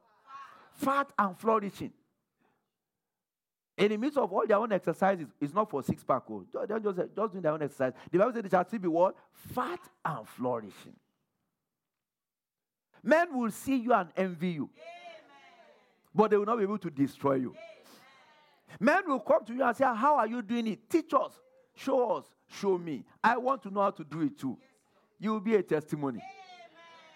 Fat 0.73 1.11
and 1.17 1.37
flourishing. 1.37 1.91
In 3.77 3.89
the 3.89 3.97
midst 3.97 4.17
of 4.17 4.31
all 4.33 4.45
their 4.47 4.57
own 4.57 4.71
exercises, 4.71 5.27
it's 5.39 5.53
not 5.53 5.69
for 5.69 5.83
six 5.83 6.03
pack. 6.03 6.23
Oh. 6.29 6.43
They're 6.67 6.79
just, 6.79 6.97
just 6.97 7.31
doing 7.31 7.41
their 7.41 7.51
own 7.51 7.61
exercise. 7.61 7.93
The 8.11 8.17
Bible 8.17 8.33
says 8.33 8.43
they 8.43 8.49
shall 8.49 8.65
still 8.65 8.79
be 8.79 8.87
what? 8.87 9.15
Fat 9.31 9.79
and 10.03 10.27
flourishing. 10.27 10.95
Men 13.03 13.37
will 13.37 13.51
see 13.51 13.77
you 13.77 13.93
and 13.93 14.09
envy 14.17 14.49
you, 14.49 14.69
Amen. 14.73 15.21
but 16.13 16.31
they 16.31 16.37
will 16.37 16.45
not 16.45 16.57
be 16.57 16.63
able 16.63 16.79
to 16.79 16.89
destroy 16.89 17.35
you. 17.35 17.49
Amen. 17.49 17.57
Men 18.79 19.03
will 19.07 19.19
come 19.19 19.45
to 19.45 19.53
you 19.53 19.63
and 19.63 19.77
say, 19.77 19.85
How 19.85 20.17
are 20.17 20.27
you 20.27 20.41
doing 20.41 20.67
it? 20.67 20.89
Teach 20.89 21.13
us, 21.13 21.39
show 21.75 22.17
us, 22.17 22.25
show 22.47 22.79
me. 22.79 23.05
I 23.23 23.37
want 23.37 23.61
to 23.63 23.69
know 23.69 23.81
how 23.81 23.91
to 23.91 24.03
do 24.03 24.21
it 24.21 24.39
too. 24.39 24.57
You 25.19 25.33
will 25.33 25.39
be 25.39 25.55
a 25.55 25.61
testimony. 25.61 26.17
Amen. 26.17 26.33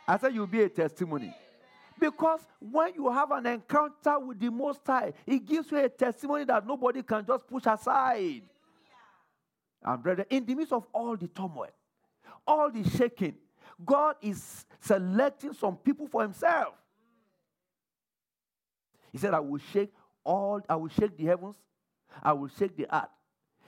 I 0.07 0.17
said, 0.17 0.33
You 0.33 0.41
will 0.41 0.47
be 0.47 0.61
a 0.61 0.69
testimony. 0.69 1.33
Because 2.01 2.39
when 2.59 2.95
you 2.95 3.11
have 3.11 3.29
an 3.29 3.45
encounter 3.45 4.19
with 4.19 4.39
the 4.39 4.49
Most 4.49 4.81
High, 4.83 5.13
it 5.27 5.45
gives 5.45 5.71
you 5.71 5.77
a 5.77 5.87
testimony 5.87 6.45
that 6.45 6.65
nobody 6.65 7.03
can 7.03 7.23
just 7.23 7.45
push 7.45 7.67
aside. 7.67 8.41
And, 9.83 10.01
brother, 10.01 10.25
in 10.27 10.43
the 10.43 10.55
midst 10.55 10.73
of 10.73 10.87
all 10.91 11.15
the 11.15 11.27
turmoil, 11.27 11.69
all 12.47 12.71
the 12.71 12.83
shaking, 12.89 13.35
God 13.85 14.15
is 14.19 14.65
selecting 14.79 15.53
some 15.53 15.77
people 15.77 16.07
for 16.07 16.23
Himself. 16.23 16.73
He 19.11 19.19
said, 19.19 19.35
I 19.35 19.39
will 19.39 19.61
shake 19.71 19.93
all, 20.23 20.59
I 20.67 20.77
will 20.77 20.89
shake 20.89 21.15
the 21.15 21.25
heavens, 21.25 21.55
I 22.23 22.33
will 22.33 22.49
shake 22.49 22.75
the 22.75 22.87
earth. 22.95 23.09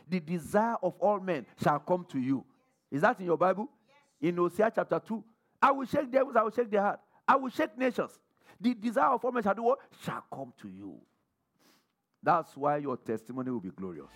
The 0.09 0.19
desire 0.19 0.77
of 0.81 0.95
all 0.99 1.19
men 1.19 1.45
shall 1.61 1.77
come 1.77 2.03
to 2.09 2.19
you. 2.19 2.43
Is 2.89 3.01
that 3.01 3.19
in 3.19 3.27
your 3.27 3.38
Bible? 3.38 3.69
In 4.19 4.38
Hosea 4.38 4.71
chapter 4.73 4.99
2. 4.99 5.23
I 5.61 5.71
will 5.71 5.86
shake 5.86 6.11
the 6.11 6.17
heavens, 6.17 6.36
I 6.36 6.41
will 6.41 6.51
shake 6.51 6.71
the 6.71 6.79
earth. 6.79 6.99
I 7.28 7.36
will 7.36 7.49
shake 7.49 7.78
nations. 7.78 8.19
The 8.59 8.74
desire 8.74 9.11
of 9.11 9.24
all 9.24 9.32
men 9.32 9.43
shall 9.43 9.55
do 9.55 9.63
what? 9.63 9.80
Shall 10.03 10.24
come 10.34 10.53
to 10.61 10.67
you. 10.69 10.99
That's 12.21 12.55
why 12.55 12.78
your 12.78 12.97
testimony 12.97 13.51
will 13.51 13.59
be 13.59 13.71
glorious. 13.71 14.07